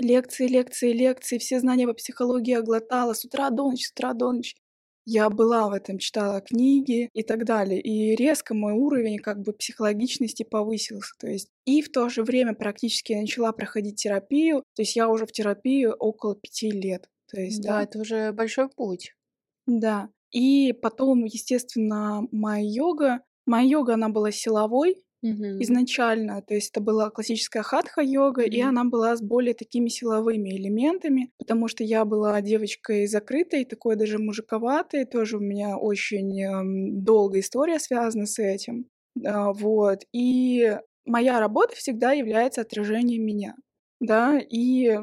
Лекции, 0.00 0.46
лекции, 0.48 0.92
лекции, 0.92 1.38
все 1.38 1.60
знания 1.60 1.86
по 1.86 1.92
психологии 1.94 2.52
я 2.52 2.62
глотала 2.62 3.12
с 3.12 3.24
утра 3.24 3.50
до 3.50 3.70
ночи, 3.70 3.84
с 3.84 3.92
утра 3.92 4.14
до 4.14 4.32
ночи. 4.32 4.56
Я 5.06 5.30
была 5.30 5.68
в 5.68 5.72
этом, 5.72 5.98
читала 5.98 6.40
книги 6.40 7.08
и 7.14 7.22
так 7.22 7.44
далее. 7.44 7.80
И 7.80 8.14
резко 8.14 8.54
мой 8.54 8.74
уровень 8.74 9.18
как 9.18 9.40
бы 9.40 9.52
психологичности 9.52 10.42
повысился. 10.42 11.14
То 11.18 11.26
есть 11.26 11.48
и 11.64 11.82
в 11.82 11.90
то 11.90 12.08
же 12.08 12.22
время 12.22 12.54
практически 12.54 13.12
я 13.12 13.20
начала 13.20 13.52
проходить 13.52 13.96
терапию. 13.96 14.62
То 14.74 14.82
есть 14.82 14.96
я 14.96 15.08
уже 15.08 15.26
в 15.26 15.32
терапии 15.32 15.86
около 15.86 16.36
пяти 16.36 16.70
лет. 16.70 17.08
То 17.30 17.40
есть, 17.40 17.62
Да, 17.62 17.78
да, 17.78 17.82
это 17.84 17.98
уже 18.00 18.32
большой 18.32 18.68
путь. 18.68 19.14
да. 19.66 20.08
И 20.32 20.72
потом, 20.72 21.24
естественно, 21.24 22.22
моя 22.30 22.62
йога. 22.64 23.20
Моя 23.46 23.68
йога, 23.68 23.94
она 23.94 24.08
была 24.10 24.30
силовой, 24.30 24.96
Мгм. 25.22 25.64
изначально. 25.64 26.42
То 26.42 26.54
есть 26.54 26.70
это 26.70 26.80
была 26.80 27.10
классическая 27.10 27.62
хатха-йога, 27.62 28.42
и 28.42 28.60
Мгм. 28.60 28.70
она 28.70 28.84
была 28.84 29.16
с 29.16 29.22
более 29.22 29.54
такими 29.54 29.88
силовыми 29.88 30.50
элементами, 30.50 31.32
потому 31.38 31.68
что 31.68 31.84
я 31.84 32.04
была 32.04 32.40
девочкой 32.40 33.06
закрытой, 33.06 33.64
такой 33.64 33.96
даже 33.96 34.18
мужиковатой, 34.18 35.04
тоже 35.04 35.36
у 35.38 35.40
меня 35.40 35.76
очень 35.78 36.40
эм, 36.42 37.04
долгая 37.04 37.40
история 37.42 37.78
связана 37.78 38.26
с 38.26 38.38
этим. 38.38 38.86
А, 39.24 39.52
вот. 39.52 40.00
И 40.12 40.78
моя 41.04 41.40
работа 41.40 41.76
всегда 41.76 42.12
является 42.12 42.62
отражением 42.62 43.24
меня. 43.26 43.56
Да, 44.00 44.38
и 44.40 44.98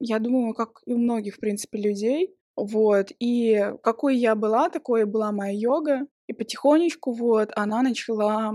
я 0.00 0.18
думаю, 0.20 0.54
как 0.54 0.80
и 0.86 0.92
у 0.92 0.98
многих, 0.98 1.36
в 1.36 1.40
принципе, 1.40 1.78
людей. 1.80 2.34
Вот. 2.56 3.08
И 3.18 3.72
какой 3.82 4.16
я 4.16 4.34
была, 4.36 4.68
такой 4.70 5.02
и 5.02 5.04
была 5.04 5.32
моя 5.32 5.52
йога. 5.52 6.06
И 6.28 6.32
потихонечку 6.34 7.12
вот 7.12 7.50
она 7.56 7.82
начала 7.82 8.52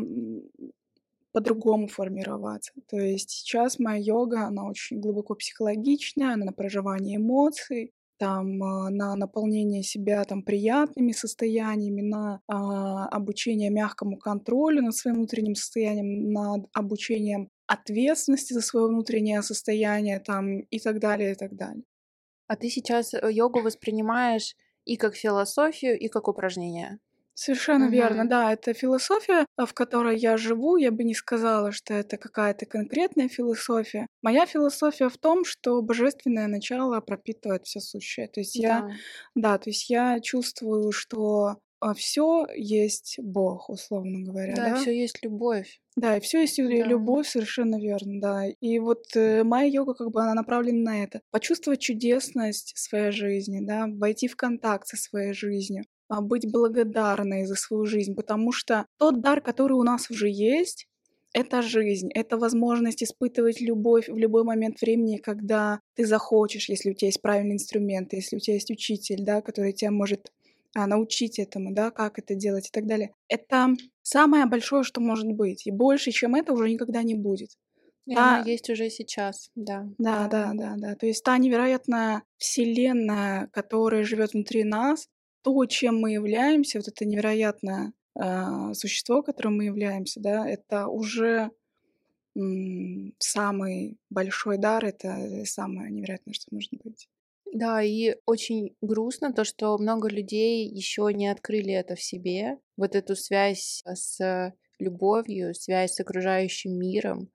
по-другому 1.34 1.88
формироваться. 1.88 2.72
То 2.88 2.98
есть 2.98 3.32
сейчас 3.32 3.80
моя 3.80 4.02
йога, 4.02 4.46
она 4.46 4.66
очень 4.66 5.02
глубоко 5.02 5.36
психологичная, 5.36 6.34
она 6.34 6.46
на 6.46 6.54
проживание 6.54 7.18
эмоций, 7.18 7.92
там, 8.18 8.64
а, 8.64 8.90
на 8.90 9.16
наполнение 9.16 9.84
себя 9.84 10.24
там 10.24 10.44
приятными 10.44 11.12
состояниями, 11.12 12.02
на 12.02 12.40
а, 12.48 13.08
обучение 13.08 13.70
мягкому 13.70 14.18
контролю 14.18 14.82
над 14.82 14.96
своим 14.96 15.18
внутренним 15.18 15.56
состоянием, 15.56 16.32
над 16.32 16.68
обучением 16.74 17.50
ответственности 17.68 18.54
за 18.54 18.62
свое 18.62 18.88
внутреннее 18.88 19.42
состояние 19.42 20.20
там 20.20 20.60
и 20.60 20.80
так 20.80 21.00
далее, 21.00 21.32
и 21.32 21.36
так 21.36 21.56
далее. 21.56 21.84
А 22.48 22.56
ты 22.56 22.70
сейчас 22.70 23.14
э, 23.14 23.20
йогу 23.32 23.62
воспринимаешь 23.62 24.56
и 24.86 24.96
как 24.96 25.16
философию, 25.16 25.98
и 25.98 26.08
как 26.08 26.28
упражнение. 26.28 27.00
Совершенно 27.36 27.90
верно, 27.90 28.26
Мгм. 28.26 28.30
да, 28.30 28.54
это 28.54 28.74
философия, 28.74 29.46
а, 29.58 29.66
в 29.66 29.74
которой 29.74 30.18
я 30.18 30.38
живу. 30.38 30.78
Я 30.78 30.92
бы 30.92 31.04
не 31.04 31.16
сказала, 31.16 31.72
что 31.72 31.94
это 31.96 32.18
какая-то 32.18 32.66
конкретная 32.68 33.28
философия. 33.28 34.06
Моя 34.22 34.46
философия 34.46 35.10
в 35.10 35.18
том, 35.18 35.44
что 35.44 35.82
божественное 35.82 36.48
начало 36.48 37.00
пропитывает 37.02 37.66
все 37.66 37.80
сущее. 37.80 38.28
То 38.28 38.40
есть 38.40 38.60
я, 38.60 38.84
Да. 38.84 39.00
да, 39.36 39.58
то 39.58 39.70
есть 39.72 39.90
я 39.90 40.20
чувствую, 40.20 40.92
что 40.92 41.58
все 41.98 42.46
есть 42.56 43.16
Бог, 43.22 43.70
условно 43.70 44.20
говоря, 44.22 44.56
Да, 44.56 44.62
да. 44.62 44.74
все 44.74 44.98
есть 44.98 45.24
любовь. 45.24 45.82
Да, 45.96 46.18
и 46.18 46.22
все 46.22 46.42
есть 46.42 46.58
Да. 46.68 46.88
любовь, 46.88 47.28
совершенно 47.28 47.80
верно, 47.80 48.20
да. 48.20 48.46
И 48.48 48.80
вот 48.80 49.04
э, 49.16 49.44
моя 49.44 49.66
йога, 49.66 49.94
как 49.94 50.10
бы, 50.12 50.22
она 50.24 50.34
направлена 50.34 50.92
на 50.92 51.04
это. 51.04 51.22
Почувствовать 51.32 51.82
чудесность 51.82 52.74
своей 52.78 53.12
жизни, 53.12 53.60
да, 53.64 53.86
войти 53.88 54.28
в 54.28 54.36
контакт 54.36 54.88
со 54.88 54.98
своей 54.98 55.34
жизнью, 55.34 55.84
а, 55.84 55.93
быть 56.22 56.52
благодарной 56.52 57.46
за 57.46 57.56
свою 57.56 57.86
жизнь, 57.86 58.16
потому 58.16 58.52
что 58.52 58.86
тот 58.98 59.22
дар, 59.22 59.42
который 59.42 59.74
у 59.74 59.84
нас 59.84 60.10
уже 60.10 60.30
есть, 60.30 60.88
это 61.34 61.62
жизнь, 61.64 62.10
это 62.14 62.38
возможность 62.38 63.02
испытывать 63.04 63.60
любовь 63.60 64.08
в 64.08 64.16
любой 64.18 64.44
момент 64.44 64.80
времени, 64.82 65.18
когда 65.18 65.80
ты 65.96 66.06
захочешь, 66.06 66.70
если 66.70 66.92
у 66.92 66.94
тебя 66.94 67.08
есть 67.08 67.22
правильный 67.22 67.56
инструмент, 67.56 68.14
если 68.14 68.36
у 68.36 68.40
тебя 68.40 68.54
есть 68.56 68.70
учитель, 68.70 69.24
да, 69.24 69.42
который 69.42 69.74
тебя 69.74 69.90
может 69.92 70.32
а, 70.76 70.86
научить 70.88 71.40
этому, 71.40 71.74
да, 71.74 71.90
как 71.92 72.20
это 72.20 72.36
делать 72.36 72.68
и 72.68 72.72
так 72.72 72.86
далее. 72.86 73.14
Это 73.28 73.70
самое 74.04 74.46
большое, 74.46 74.84
что 74.84 75.02
может 75.02 75.32
быть. 75.32 75.66
И 75.68 75.72
больше, 75.72 76.12
чем 76.12 76.36
это, 76.36 76.54
уже 76.54 76.70
никогда 76.70 77.02
не 77.04 77.16
будет. 77.16 77.50
И 78.08 78.16
Да. 78.16 78.22
она 78.22 78.40
есть 78.40 78.70
уже 78.70 78.90
сейчас, 78.90 79.50
да. 79.56 79.88
Да, 79.98 80.28
да, 80.28 80.52
да, 80.54 80.76
да. 80.78 80.96
То 80.96 81.06
есть 81.06 81.24
та 81.24 81.38
невероятная 81.38 82.24
вселенная, 82.38 83.48
которая 83.52 84.04
живет 84.04 84.34
внутри 84.34 84.64
нас, 84.64 85.08
то, 85.44 85.66
чем 85.66 86.00
мы 86.00 86.12
являемся, 86.12 86.80
вот 86.80 86.88
это 86.88 87.06
невероятное 87.06 87.94
а, 88.16 88.74
существо, 88.74 89.22
которым 89.24 89.58
мы 89.58 89.66
являемся, 89.66 90.20
да, 90.20 90.48
это 90.48 90.88
уже 90.88 91.52
самый 93.20 94.00
большой 94.10 94.58
дар, 94.58 94.84
это 94.84 95.44
самое 95.46 95.92
невероятное, 95.92 96.34
что 96.34 96.48
может 96.52 96.72
быть. 96.84 97.08
Да, 97.54 97.84
и 97.84 98.16
очень 98.26 98.76
грустно 98.82 99.32
то, 99.32 99.44
что 99.44 99.78
много 99.78 100.10
людей 100.10 100.68
еще 100.68 101.08
не 101.14 101.28
открыли 101.28 101.72
это 101.74 101.96
в 101.96 102.02
себе, 102.02 102.58
вот 102.76 102.96
эту 102.96 103.16
связь 103.16 103.84
с 103.86 104.52
любовью, 104.80 105.54
связь 105.54 105.94
с 105.94 106.00
окружающим 106.00 106.72
миром. 106.72 107.30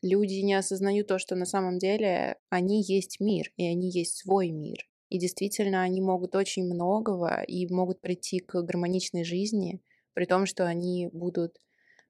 Люди 0.00 0.36
не 0.36 0.54
осознают 0.54 1.08
то, 1.08 1.18
что 1.18 1.36
на 1.36 1.44
самом 1.44 1.78
деле 1.78 2.36
они 2.48 2.82
есть 2.82 3.20
мир, 3.20 3.52
и 3.56 3.66
они 3.66 3.90
есть 3.90 4.16
свой 4.16 4.50
мир. 4.50 4.88
И 5.08 5.18
действительно, 5.18 5.82
они 5.82 6.00
могут 6.00 6.34
очень 6.34 6.64
многого 6.64 7.42
и 7.42 7.66
могут 7.72 8.00
прийти 8.00 8.40
к 8.40 8.62
гармоничной 8.62 9.24
жизни, 9.24 9.80
при 10.14 10.26
том, 10.26 10.46
что 10.46 10.66
они 10.66 11.08
будут 11.12 11.58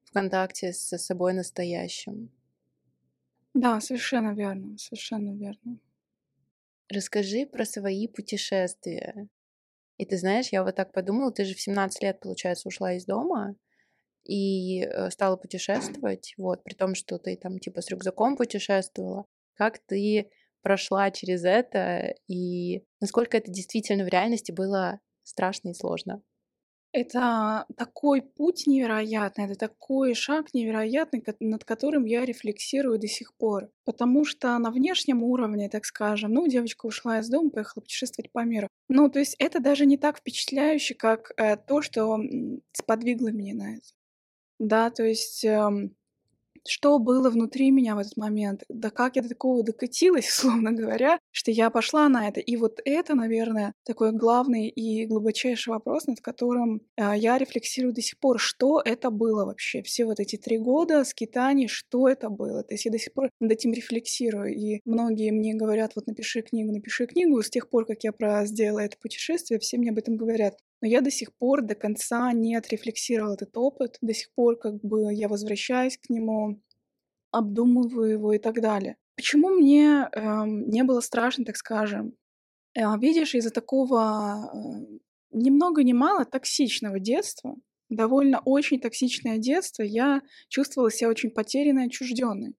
в 0.03 0.13
контакте 0.13 0.73
со 0.73 0.99
собой 0.99 1.33
настоящим. 1.35 2.31
Да, 3.55 3.81
совершенно 3.81 4.35
верно, 4.35 4.77
совершенно 4.79 5.37
верно. 5.37 5.79
Расскажи 6.89 7.47
про 7.47 7.65
свои 7.65 8.09
путешествия. 8.09 9.29
И 9.99 10.05
ты 10.07 10.17
знаешь, 10.17 10.49
я 10.49 10.65
вот 10.65 10.77
так 10.77 10.93
подумала, 10.93 11.33
ты 11.33 11.45
же 11.45 11.55
в 11.55 11.61
17 11.61 12.03
лет, 12.03 12.21
получается, 12.21 12.69
ушла 12.69 12.95
из 12.95 13.05
дома 13.05 13.57
и 14.25 14.83
э, 14.83 15.11
стала 15.11 15.37
путешествовать, 15.37 16.35
вот, 16.37 16.63
при 16.63 16.75
том, 16.75 16.95
что 16.95 17.19
ты 17.19 17.37
там 17.37 17.59
типа 17.59 17.81
с 17.81 17.91
рюкзаком 17.91 18.37
путешествовала. 18.37 19.27
Как 19.55 19.79
ты 19.81 20.31
прошла 20.63 21.11
через 21.11 21.45
это 21.45 22.15
и 22.29 22.85
насколько 23.01 23.37
это 23.37 23.51
действительно 23.51 24.05
в 24.05 24.09
реальности 24.09 24.53
было 24.53 25.01
страшно 25.25 25.71
и 25.71 25.75
сложно? 25.75 26.23
Это 26.93 27.67
такой 27.77 28.23
путь 28.23 28.67
невероятный, 28.67 29.45
это 29.45 29.57
такой 29.57 30.15
шаг 30.15 30.55
невероятный, 30.55 31.23
над 31.41 31.65
которым 31.65 32.07
я 32.07 32.25
рефлексирую 32.25 32.99
до 32.99 33.07
сих 33.07 33.35
пор. 33.37 33.71
Потому 33.85 34.25
что 34.25 34.57
на 34.59 34.71
внешнем 34.71 35.23
уровне, 35.23 35.69
так 35.69 35.85
скажем, 35.85 36.33
ну, 36.33 36.47
девочка 36.49 36.87
ушла 36.87 37.19
из 37.19 37.29
дома, 37.29 37.51
поехала 37.51 37.83
путешествовать 37.83 38.33
по 38.33 38.43
миру. 38.43 38.69
Ну, 38.89 39.11
то 39.11 39.19
есть 39.19 39.37
это 39.39 39.61
даже 39.61 39.85
не 39.85 39.99
так 39.99 40.19
впечатляюще, 40.19 40.95
как 40.95 41.33
э, 41.37 41.57
то, 41.59 41.83
что 41.83 42.19
сподвигло 42.73 43.29
меня 43.29 43.55
на 43.55 43.75
это. 43.75 43.87
Да, 44.59 44.91
то 44.91 45.05
есть 45.05 45.45
эм, 45.45 45.95
что 46.67 46.99
было 46.99 47.31
внутри 47.31 47.71
меня 47.71 47.95
в 47.95 47.99
этот 47.99 48.17
момент, 48.17 48.63
да 48.69 48.91
как 48.91 49.17
я 49.17 49.23
до 49.23 49.29
такого 49.29 49.63
докатилась, 49.63 50.29
условно 50.39 50.73
говоря, 50.73 51.19
что 51.31 51.51
я 51.51 51.71
пошла 51.71 52.09
на 52.09 52.29
это. 52.29 52.41
И 52.41 52.57
вот 52.57 52.81
это, 52.85 53.15
наверное, 53.15 53.73
такой 53.85 54.13
главный 54.13 54.69
и 54.69 55.07
глубочайший 55.07 55.73
вопрос, 55.73 56.07
над 56.07 56.21
которым 56.21 56.83
э, 56.97 57.13
я 57.17 57.39
рефлексирую 57.39 57.95
до 57.95 58.03
сих 58.03 58.19
пор. 58.19 58.39
Что 58.39 58.81
это 58.85 59.11
было 59.11 59.45
вообще? 59.45 59.83
Все 59.83 60.05
вот 60.05 60.21
эти 60.21 60.37
три 60.37 60.59
года 60.59 61.05
скитаний, 61.05 61.69
что 61.69 62.09
это 62.09 62.29
было? 62.29 62.63
То 62.63 62.75
есть 62.75 62.85
я 62.85 62.91
до 62.91 62.99
сих 62.99 63.13
пор 63.13 63.31
над 63.41 63.53
этим 63.53 63.73
рефлексирую. 63.73 64.55
И 64.55 64.81
многие 64.85 65.31
мне 65.31 65.55
говорят, 65.55 65.93
вот 65.97 66.07
напиши 66.07 66.43
книгу, 66.43 66.73
напиши 66.73 67.07
книгу. 67.07 67.43
С 67.43 67.51
тех 67.51 67.69
пор, 67.69 67.87
как 67.87 68.05
я 68.05 68.13
про 68.13 68.47
сделала 68.47 68.81
это 68.81 68.97
путешествие, 68.99 69.61
все 69.61 69.79
мне 69.79 69.91
об 69.91 69.99
этом 69.99 70.17
говорят. 70.17 70.57
Но 70.81 70.89
я 70.89 71.01
до 71.01 71.11
сих 71.11 71.35
пор 71.35 71.63
до 71.63 71.75
конца 71.75 72.33
не 72.33 72.55
отрефлексировала 72.55 73.35
этот 73.35 73.57
опыт, 73.57 73.99
до 74.01 74.15
сих 74.15 74.33
пор 74.35 74.57
как 74.57 74.81
бы 74.81 75.13
я 75.13 75.29
возвращаюсь 75.29 75.99
к 75.99 76.09
нему, 76.09 76.61
обдумываю 77.31 78.13
его 78.13 78.33
и 78.33 78.39
так 78.39 78.61
далее. 78.61 78.97
Почему 79.17 79.49
мне 79.49 80.09
э, 80.13 80.45
не 80.47 80.85
было 80.85 81.01
страшно, 81.01 81.45
так 81.45 81.57
скажем? 81.57 82.15
Э, 82.77 82.97
видишь, 82.99 83.35
из-за 83.35 83.51
такого 83.51 84.51
э, 84.55 84.99
ни 85.33 85.51
много 85.51 85.83
ни 85.83 85.93
мало 85.93 86.25
токсичного 86.25 87.01
детства, 87.01 87.57
довольно 87.89 88.41
очень 88.45 88.81
токсичное 88.81 89.39
детство, 89.39 89.83
я 89.83 90.23
чувствовала 90.49 90.91
себя 90.91 91.09
очень 91.09 91.31
потерянной, 91.31 91.87
отчужденной. 91.87 92.55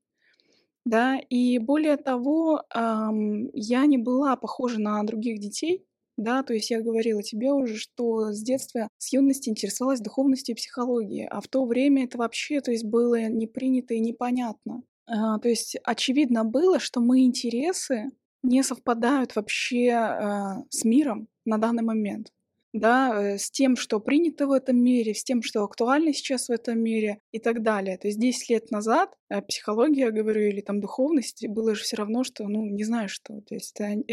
Да, 0.85 1.17
и 1.29 1.59
более 1.59 1.97
того, 1.97 2.63
эм, 2.73 3.49
я 3.53 3.85
не 3.85 3.97
была 3.97 4.35
похожа 4.37 4.79
на 4.79 5.03
других 5.03 5.39
детей, 5.39 5.85
да, 6.19 6.43
то 6.43 6.53
есть 6.53 6.69
я 6.69 6.81
говорила 6.81 7.23
тебе 7.23 7.51
уже, 7.51 7.77
что 7.77 8.31
с 8.31 8.41
детства, 8.41 8.89
с 8.97 9.13
юности 9.13 9.49
интересовалась 9.49 10.01
духовностью 10.01 10.53
и 10.53 10.57
психологией, 10.57 11.27
а 11.27 11.41
в 11.41 11.47
то 11.47 11.65
время 11.65 12.05
это 12.05 12.17
вообще, 12.17 12.61
то 12.61 12.71
есть 12.71 12.85
было 12.85 13.29
не 13.29 13.47
принято 13.47 13.93
и 13.93 13.99
непонятно. 13.99 14.83
А, 15.07 15.39
то 15.39 15.49
есть 15.49 15.77
очевидно 15.83 16.43
было, 16.43 16.79
что 16.79 17.01
мои 17.01 17.25
интересы 17.25 18.11
не 18.43 18.63
совпадают 18.63 19.35
вообще 19.35 19.91
а, 19.91 20.63
с 20.69 20.83
миром 20.83 21.27
на 21.45 21.57
данный 21.57 21.83
момент 21.83 22.31
да, 22.73 23.33
э, 23.33 23.37
с 23.37 23.49
тем, 23.49 23.75
что 23.75 23.99
принято 23.99 24.47
в 24.47 24.51
этом 24.51 24.77
мире, 24.77 25.13
с 25.13 25.23
тем, 25.23 25.41
что 25.41 25.63
актуально 25.63 26.13
сейчас 26.13 26.49
в 26.49 26.51
этом 26.51 26.79
мире 26.79 27.19
и 27.31 27.39
так 27.39 27.63
далее. 27.63 27.97
То 27.97 28.07
есть 28.07 28.19
10 28.19 28.49
лет 28.49 28.71
назад 28.71 29.15
э, 29.29 29.41
психология, 29.41 30.11
говорю, 30.11 30.41
или 30.41 30.61
там 30.61 30.79
духовность 30.79 31.47
было 31.47 31.75
же 31.75 31.83
все 31.83 31.97
равно, 31.97 32.23
что, 32.23 32.47
ну, 32.47 32.65
не 32.65 32.83
знаю 32.83 33.09
что. 33.09 33.41
То 33.41 33.55
есть 33.55 33.79
э, 33.81 34.03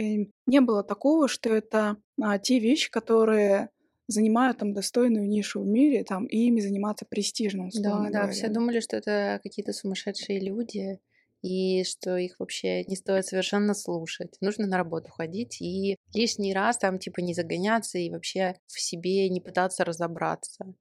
не 0.46 0.60
было 0.60 0.82
такого, 0.82 1.28
что 1.28 1.50
это 1.50 1.96
а, 2.20 2.38
те 2.38 2.58
вещи, 2.58 2.90
которые 2.90 3.70
занимают 4.08 4.58
там 4.58 4.72
достойную 4.72 5.28
нишу 5.28 5.60
в 5.60 5.66
мире, 5.66 6.04
там, 6.04 6.26
и 6.26 6.46
ими 6.46 6.60
заниматься 6.60 7.04
престижно. 7.08 7.68
Да, 7.74 8.08
да, 8.10 8.28
все 8.28 8.48
думали, 8.48 8.80
что 8.80 8.96
это 8.96 9.40
какие-то 9.42 9.72
сумасшедшие 9.72 10.40
люди, 10.40 11.00
и 11.42 11.84
что 11.84 12.16
их 12.16 12.38
вообще 12.38 12.84
не 12.84 12.96
стоит 12.96 13.26
совершенно 13.26 13.74
слушать. 13.74 14.36
Нужно 14.40 14.66
на 14.66 14.76
работу 14.76 15.10
ходить 15.10 15.60
и 15.60 15.96
лишний 16.14 16.54
раз 16.54 16.78
там 16.78 16.98
типа 16.98 17.20
не 17.20 17.34
загоняться 17.34 17.98
и 17.98 18.10
вообще 18.10 18.56
в 18.66 18.80
себе 18.80 19.28
не 19.28 19.40
пытаться 19.40 19.84
разобраться. 19.84 20.74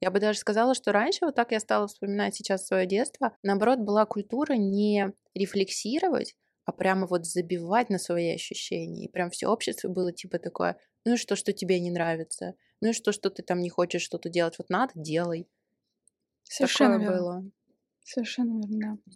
Я 0.00 0.10
бы 0.10 0.18
даже 0.18 0.40
сказала, 0.40 0.74
что 0.74 0.90
раньше, 0.90 1.24
вот 1.24 1.36
так 1.36 1.52
я 1.52 1.60
стала 1.60 1.86
вспоминать 1.86 2.34
сейчас 2.34 2.66
свое 2.66 2.86
детство, 2.86 3.36
наоборот, 3.44 3.78
была 3.78 4.04
культура 4.04 4.54
не 4.54 5.12
рефлексировать, 5.32 6.34
а 6.64 6.72
прямо 6.72 7.06
вот 7.06 7.24
забивать 7.24 7.88
на 7.88 7.98
свои 7.98 8.34
ощущения. 8.34 9.04
И 9.04 9.08
прям 9.08 9.30
все 9.30 9.46
общество 9.46 9.88
было 9.88 10.12
типа 10.12 10.40
такое, 10.40 10.76
ну 11.04 11.14
и 11.14 11.16
что, 11.16 11.36
что 11.36 11.52
тебе 11.52 11.78
не 11.78 11.92
нравится? 11.92 12.54
Ну 12.80 12.88
и 12.90 12.92
что, 12.92 13.12
что 13.12 13.30
ты 13.30 13.42
там 13.42 13.60
не 13.60 13.70
хочешь 13.70 14.02
что-то 14.02 14.28
делать? 14.28 14.58
Вот 14.58 14.70
надо, 14.70 14.92
делай. 14.96 15.48
Совершенно 16.42 16.94
Такое 16.94 16.98
верно. 16.98 17.18
было. 17.18 17.44
Совершенно 18.02 18.66
верно, 18.66 18.98
да. 19.06 19.12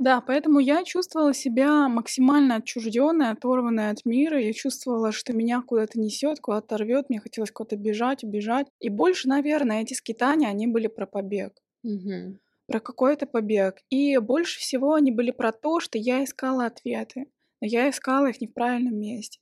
Да, 0.00 0.22
поэтому 0.22 0.60
я 0.60 0.82
чувствовала 0.82 1.34
себя 1.34 1.86
максимально 1.90 2.56
отчужденной, 2.56 3.32
оторванной 3.32 3.90
от 3.90 4.06
мира. 4.06 4.40
Я 4.40 4.54
чувствовала, 4.54 5.12
что 5.12 5.34
меня 5.34 5.60
куда-то 5.60 6.00
несет, 6.00 6.40
куда-то 6.40 6.78
рвет. 6.78 7.10
Мне 7.10 7.20
хотелось 7.20 7.50
куда-то 7.50 7.76
бежать, 7.76 8.24
убежать. 8.24 8.66
И 8.80 8.88
больше, 8.88 9.28
наверное, 9.28 9.82
эти 9.82 9.92
скитания, 9.92 10.48
они 10.48 10.66
были 10.66 10.86
про 10.86 11.06
побег. 11.06 11.52
Угу. 11.84 12.38
Про 12.66 12.80
какой-то 12.80 13.26
побег. 13.26 13.82
И 13.90 14.16
больше 14.16 14.58
всего 14.58 14.94
они 14.94 15.12
были 15.12 15.32
про 15.32 15.52
то, 15.52 15.80
что 15.80 15.98
я 15.98 16.24
искала 16.24 16.64
ответы. 16.64 17.26
Но 17.60 17.66
я 17.66 17.90
искала 17.90 18.30
их 18.30 18.40
не 18.40 18.46
в 18.46 18.54
правильном 18.54 18.98
месте. 18.98 19.38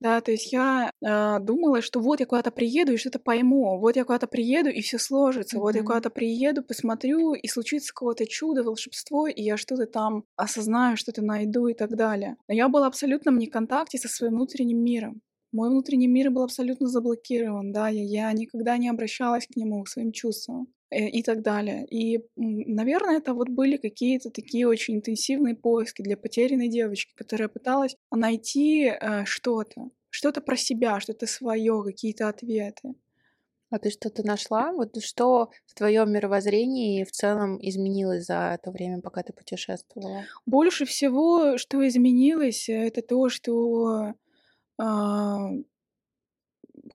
Да, 0.00 0.20
то 0.20 0.30
есть 0.30 0.52
я 0.52 0.90
э, 1.02 1.38
думала, 1.40 1.80
что 1.80 2.00
вот 2.00 2.20
я 2.20 2.26
куда-то 2.26 2.50
приеду 2.50 2.92
и 2.92 2.96
что-то 2.98 3.18
пойму, 3.18 3.78
вот 3.78 3.96
я 3.96 4.04
куда-то 4.04 4.26
приеду 4.26 4.68
и 4.68 4.82
все 4.82 4.98
сложится, 4.98 5.58
вот 5.58 5.74
я 5.74 5.82
куда-то 5.82 6.10
приеду, 6.10 6.62
посмотрю 6.62 7.32
и 7.32 7.48
случится 7.48 7.94
какое-то 7.94 8.26
чудо, 8.26 8.62
волшебство, 8.62 9.26
и 9.26 9.42
я 9.42 9.56
что-то 9.56 9.86
там 9.86 10.24
осознаю, 10.36 10.98
что-то 10.98 11.22
найду 11.22 11.68
и 11.68 11.74
так 11.74 11.96
далее. 11.96 12.36
Но 12.46 12.54
я 12.54 12.68
была 12.68 12.86
абсолютно 12.88 13.32
в 13.32 13.38
неконтакте 13.38 13.96
со 13.96 14.08
своим 14.08 14.34
внутренним 14.34 14.84
миром. 14.84 15.22
Мой 15.50 15.70
внутренний 15.70 16.08
мир 16.08 16.30
был 16.30 16.42
абсолютно 16.42 16.88
заблокирован, 16.88 17.72
да, 17.72 17.88
я, 17.88 18.02
я 18.02 18.32
никогда 18.32 18.76
не 18.76 18.90
обращалась 18.90 19.46
к 19.46 19.56
нему, 19.56 19.82
к 19.82 19.88
своим 19.88 20.12
чувствам 20.12 20.68
и 20.90 21.22
так 21.22 21.42
далее. 21.42 21.86
И, 21.86 22.24
наверное, 22.36 23.18
это 23.18 23.34
вот 23.34 23.48
были 23.48 23.76
какие-то 23.76 24.30
такие 24.30 24.68
очень 24.68 24.96
интенсивные 24.96 25.54
поиски 25.54 26.02
для 26.02 26.16
потерянной 26.16 26.68
девочки, 26.68 27.12
которая 27.14 27.48
пыталась 27.48 27.96
найти 28.12 28.86
э, 28.86 29.24
что-то, 29.24 29.90
что-то 30.10 30.40
про 30.40 30.56
себя, 30.56 31.00
что-то 31.00 31.26
свое, 31.26 31.82
какие-то 31.84 32.28
ответы. 32.28 32.94
А 33.68 33.78
ты 33.80 33.90
что-то 33.90 34.24
нашла? 34.24 34.72
Вот 34.72 35.02
что 35.02 35.50
в 35.66 35.74
твоем 35.74 36.12
мировоззрении 36.12 37.02
в 37.02 37.10
целом 37.10 37.58
изменилось 37.60 38.26
за 38.26 38.52
это 38.54 38.70
время, 38.70 39.00
пока 39.00 39.24
ты 39.24 39.32
путешествовала? 39.32 40.24
Больше 40.46 40.84
всего, 40.84 41.58
что 41.58 41.86
изменилось, 41.86 42.68
это 42.68 43.02
то, 43.02 43.28
что 43.28 44.14
а, 44.78 45.50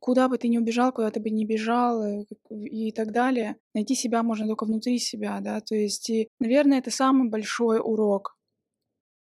куда 0.02 0.28
бы 0.28 0.38
ты 0.38 0.50
ни 0.50 0.58
убежал, 0.58 0.92
куда 0.92 1.12
ты 1.12 1.20
бы 1.20 1.30
не 1.30 1.46
бежал 1.46 2.04
э, 2.04 2.26
и 2.50 2.92
так 2.92 3.12
далее, 3.12 3.56
найти 3.74 3.96
себя 3.96 4.24
можно 4.24 4.48
только 4.48 4.66
внутри 4.66 4.98
себя, 4.98 5.40
да, 5.42 5.62
то 5.62 5.76
есть, 5.76 6.10
и, 6.10 6.28
наверное, 6.40 6.80
это 6.80 6.92
самый 6.92 7.30
большой 7.30 7.80
урок. 7.80 8.36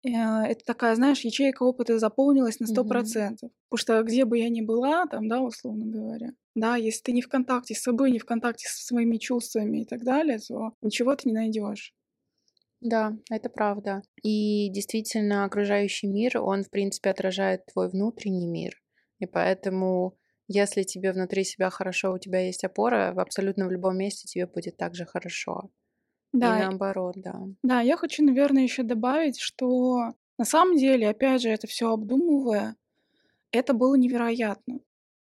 Э, 0.04 0.44
это 0.46 0.64
такая, 0.64 0.94
знаешь, 0.94 1.20
ячейка 1.20 1.64
опыта 1.64 1.98
заполнилась 1.98 2.60
на 2.60 2.66
сто 2.66 2.84
процентов. 2.84 3.50
Потому 3.68 3.78
что 3.78 4.02
где 4.02 4.24
бы 4.24 4.38
я 4.38 4.48
ни 4.48 4.62
была, 4.62 5.06
там, 5.06 5.28
да, 5.28 5.40
условно 5.40 5.86
говоря, 5.86 6.30
да, 6.54 6.76
если 6.76 7.02
ты 7.02 7.12
не 7.12 7.20
в 7.20 7.28
контакте 7.28 7.74
с 7.74 7.82
собой, 7.82 8.12
не 8.12 8.18
в 8.18 8.24
контакте 8.24 8.66
со 8.68 8.84
своими 8.84 9.18
чувствами 9.18 9.82
и 9.82 9.84
так 9.84 10.02
далее, 10.04 10.38
то 10.38 10.72
ничего 10.82 11.14
ты 11.16 11.28
не 11.28 11.34
найдешь. 11.34 11.94
Да, 12.80 13.12
это 13.30 13.50
правда. 13.50 14.02
И 14.22 14.70
действительно, 14.70 15.44
окружающий 15.44 16.06
мир, 16.06 16.40
он, 16.40 16.62
в 16.62 16.70
принципе, 16.70 17.10
отражает 17.10 17.66
твой 17.66 17.90
внутренний 17.90 18.46
мир. 18.46 18.72
И 19.18 19.26
поэтому, 19.26 20.16
если 20.52 20.82
тебе 20.82 21.12
внутри 21.12 21.44
себя 21.44 21.70
хорошо, 21.70 22.12
у 22.12 22.18
тебя 22.18 22.40
есть 22.40 22.64
опора, 22.64 23.12
в 23.14 23.20
абсолютно 23.20 23.66
в 23.66 23.70
любом 23.72 23.96
месте 23.98 24.26
тебе 24.28 24.46
будет 24.46 24.76
также 24.76 25.06
хорошо. 25.06 25.70
Да. 26.32 26.50
И 26.50 26.52
наоборот, 26.54 27.16
да. 27.18 27.34
Да, 27.62 27.80
я 27.80 27.96
хочу, 27.96 28.24
наверное, 28.24 28.62
еще 28.62 28.82
добавить, 28.82 29.38
что 29.40 30.14
на 30.38 30.44
самом 30.44 30.76
деле, 30.78 31.08
опять 31.10 31.42
же, 31.42 31.50
это 31.50 31.66
все 31.66 31.92
обдумывая, 31.92 32.76
это 33.52 33.74
было 33.74 33.96
невероятно. 33.96 34.80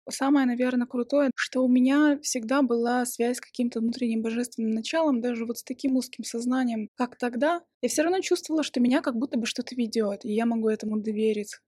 Самое, 0.10 0.46
наверное, 0.48 0.88
крутое, 0.88 1.32
что 1.36 1.64
у 1.66 1.70
меня 1.70 2.20
всегда 2.22 2.62
была 2.64 3.06
связь 3.06 3.38
с 3.38 3.42
каким-то 3.42 3.82
внутренним 3.82 4.22
божественным 4.24 4.72
началом, 4.72 5.22
даже 5.22 5.46
вот 5.46 5.60
с 5.60 5.64
таким 5.64 5.98
узким 5.98 6.24
сознанием, 6.26 6.90
как 6.96 7.18
тогда, 7.18 7.64
я 7.82 7.90
все 7.90 8.04
равно 8.04 8.22
чувствовала, 8.22 8.64
что 8.64 8.80
меня 8.82 9.02
как 9.02 9.18
будто 9.18 9.40
бы 9.40 9.46
что-то 9.48 9.76
ведет, 9.76 10.26
и 10.26 10.34
я 10.34 10.46
могу 10.46 10.70
этому 10.70 11.00
довериться. 11.02 11.60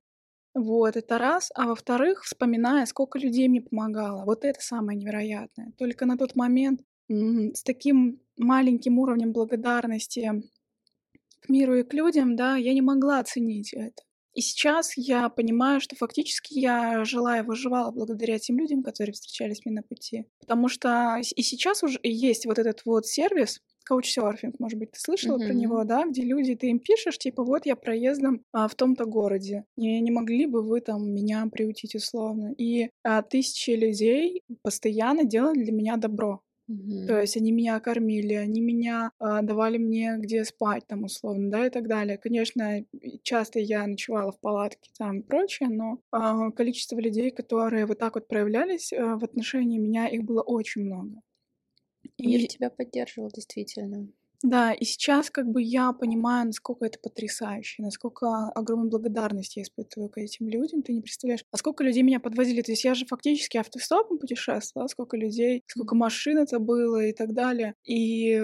Вот, 0.53 0.97
это 0.97 1.17
раз. 1.17 1.51
А 1.55 1.67
во-вторых, 1.67 2.23
вспоминая, 2.23 2.85
сколько 2.85 3.19
людей 3.19 3.47
мне 3.47 3.61
помогало. 3.61 4.25
Вот 4.25 4.45
это 4.45 4.59
самое 4.61 4.97
невероятное. 4.97 5.73
Только 5.77 6.05
на 6.05 6.17
тот 6.17 6.35
момент 6.35 6.81
с 7.07 7.63
таким 7.63 8.21
маленьким 8.37 8.99
уровнем 8.99 9.31
благодарности 9.31 10.43
к 11.41 11.49
миру 11.49 11.75
и 11.75 11.83
к 11.83 11.93
людям, 11.93 12.35
да, 12.35 12.55
я 12.55 12.73
не 12.73 12.81
могла 12.81 13.19
оценить 13.19 13.73
это. 13.73 14.03
И 14.33 14.41
сейчас 14.41 14.95
я 14.95 15.27
понимаю, 15.29 15.81
что 15.81 15.95
фактически 15.95 16.53
я 16.59 17.03
жила 17.03 17.39
и 17.39 17.41
выживала 17.41 17.91
благодаря 17.91 18.37
тем 18.37 18.57
людям, 18.59 18.83
которые 18.83 19.13
встречались 19.13 19.65
мне 19.65 19.75
на 19.75 19.83
пути. 19.83 20.25
Потому 20.39 20.69
что 20.69 21.17
и 21.19 21.41
сейчас 21.41 21.83
уже 21.83 21.99
есть 22.03 22.45
вот 22.45 22.59
этот 22.59 22.85
вот 22.85 23.07
сервис, 23.07 23.61
каучсерфинг, 23.89 24.59
может 24.59 24.77
быть, 24.77 24.91
ты 24.91 24.99
слышала 24.99 25.37
mm-hmm. 25.37 25.45
про 25.47 25.53
него, 25.53 25.83
да, 25.83 26.05
где 26.05 26.21
люди, 26.21 26.55
ты 26.55 26.67
им 26.67 26.79
пишешь, 26.79 27.17
типа, 27.17 27.43
вот 27.43 27.65
я 27.65 27.75
проездом 27.75 28.43
а, 28.53 28.67
в 28.67 28.75
том-то 28.75 29.05
городе, 29.05 29.65
и 29.75 29.99
не 29.99 30.11
могли 30.11 30.45
бы 30.45 30.61
вы 30.61 30.81
там 30.81 31.11
меня 31.11 31.47
приутить 31.51 31.95
условно. 31.95 32.53
И 32.57 32.89
а, 33.03 33.23
тысячи 33.23 33.71
людей 33.71 34.43
постоянно 34.61 35.25
делают 35.25 35.57
для 35.57 35.71
меня 35.71 35.97
добро. 35.97 36.41
Мгм. 36.67 37.07
То 37.07 37.19
есть 37.19 37.35
они 37.35 37.51
меня 37.51 37.79
кормили, 37.79 38.35
они 38.35 38.61
меня 38.61 39.11
а, 39.17 39.41
давали 39.41 39.79
мне 39.79 40.17
где 40.19 40.45
спать, 40.45 40.85
там 40.85 41.03
условно, 41.03 41.49
да, 41.49 41.65
и 41.65 41.71
так 41.71 41.87
далее. 41.87 42.19
Конечно, 42.19 42.85
часто 43.23 43.59
я 43.59 43.87
ночевала 43.87 44.31
в 44.31 44.39
палатке 44.39 44.91
там 44.99 45.19
и 45.19 45.23
прочее, 45.23 45.69
но 45.69 45.99
а, 46.11 46.51
количество 46.51 46.99
людей, 46.99 47.31
которые 47.31 47.87
вот 47.87 47.97
так 47.97 48.13
вот 48.13 48.27
проявлялись 48.27 48.93
а, 48.93 49.17
в 49.17 49.23
отношении 49.23 49.79
меня, 49.79 50.07
их 50.07 50.23
было 50.23 50.43
очень 50.43 50.83
много. 50.83 51.21
Мир 52.23 52.43
И 52.43 52.47
тебя 52.47 52.69
поддерживал, 52.69 53.29
действительно. 53.29 54.07
Да, 54.41 54.71
и 54.71 54.85
сейчас 54.85 55.29
как 55.29 55.47
бы 55.49 55.61
я 55.61 55.91
понимаю, 55.91 56.45
насколько 56.47 56.85
это 56.85 56.97
потрясающе, 56.97 57.81
насколько 57.83 58.47
огромную 58.55 58.89
благодарность 58.89 59.57
я 59.57 59.63
испытываю 59.63 60.07
к 60.09 60.17
этим 60.17 60.47
людям, 60.47 60.81
ты 60.81 60.93
не 60.93 61.01
представляешь. 61.01 61.43
А 61.51 61.57
сколько 61.57 61.83
людей 61.83 62.03
меня 62.03 62.21
подвозили, 62.21 62.61
то 62.61 62.71
есть 62.71 62.85
я 62.85 62.93
же 62.93 63.05
фактически 63.05 63.57
автостопом 63.57 64.17
путешествовала, 64.17 64.87
сколько 64.87 65.17
людей, 65.17 65.63
сколько 65.67 65.93
машин 65.95 66.37
это 66.37 66.59
было 66.59 67.05
и 67.05 67.11
так 67.11 67.33
далее. 67.33 67.75
И 67.83 68.41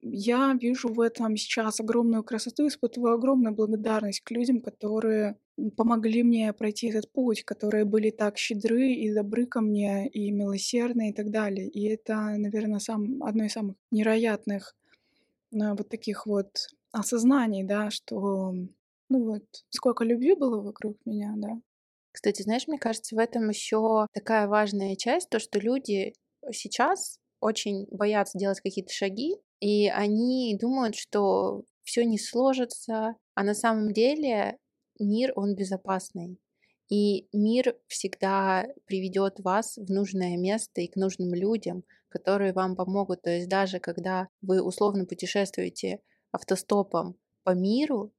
я 0.00 0.54
вижу 0.60 0.88
в 0.88 1.00
этом 1.00 1.36
сейчас 1.36 1.80
огромную 1.80 2.22
красоту, 2.24 2.68
испытываю 2.68 3.14
огромную 3.14 3.54
благодарность 3.54 4.20
к 4.20 4.30
людям, 4.30 4.60
которые 4.60 5.36
помогли 5.76 6.22
мне 6.22 6.52
пройти 6.52 6.88
этот 6.88 7.10
путь, 7.12 7.44
которые 7.44 7.84
были 7.84 8.10
так 8.10 8.38
щедры 8.38 8.92
и 8.92 9.12
добры 9.14 9.46
ко 9.46 9.60
мне, 9.60 10.08
и 10.08 10.30
милосердны 10.30 11.10
и 11.10 11.12
так 11.12 11.30
далее. 11.30 11.68
И 11.68 11.88
это, 11.88 12.14
наверное, 12.36 12.78
сам, 12.78 13.22
одно 13.22 13.44
из 13.44 13.52
самых 13.52 13.76
невероятных 13.90 14.74
вот 15.52 15.88
таких 15.88 16.26
вот 16.26 16.50
осознаний, 16.92 17.64
да, 17.64 17.90
что, 17.90 18.52
ну 19.08 19.24
вот, 19.24 19.44
сколько 19.70 20.04
любви 20.04 20.34
было 20.34 20.60
вокруг 20.60 20.98
меня, 21.04 21.34
да. 21.36 21.60
Кстати, 22.12 22.42
знаешь, 22.42 22.66
мне 22.66 22.78
кажется, 22.78 23.14
в 23.14 23.18
этом 23.18 23.48
еще 23.50 24.06
такая 24.12 24.48
важная 24.48 24.96
часть, 24.96 25.28
то, 25.28 25.38
что 25.38 25.58
люди 25.58 26.14
сейчас 26.52 27.18
очень 27.40 27.86
боятся 27.90 28.38
делать 28.38 28.60
какие-то 28.60 28.92
шаги, 28.92 29.36
и 29.60 29.88
они 29.88 30.56
думают, 30.60 30.96
что 30.96 31.64
все 31.82 32.04
не 32.04 32.18
сложится, 32.18 33.16
а 33.34 33.42
на 33.42 33.54
самом 33.54 33.92
деле 33.92 34.58
мир, 34.98 35.32
он 35.36 35.54
безопасный. 35.54 36.38
И 36.88 37.28
мир 37.32 37.76
всегда 37.88 38.66
приведет 38.86 39.40
вас 39.40 39.76
в 39.76 39.90
нужное 39.90 40.36
место 40.36 40.80
и 40.80 40.88
к 40.88 40.96
нужным 40.96 41.34
людям, 41.34 41.84
которые 42.08 42.52
вам 42.52 42.76
помогут. 42.76 43.22
То 43.22 43.30
есть 43.30 43.48
даже 43.48 43.80
когда 43.80 44.28
вы 44.40 44.62
условно 44.62 45.04
путешествуете 45.04 46.00
автостопом 46.30 47.16
по 47.42 47.50
миру, 47.50 48.12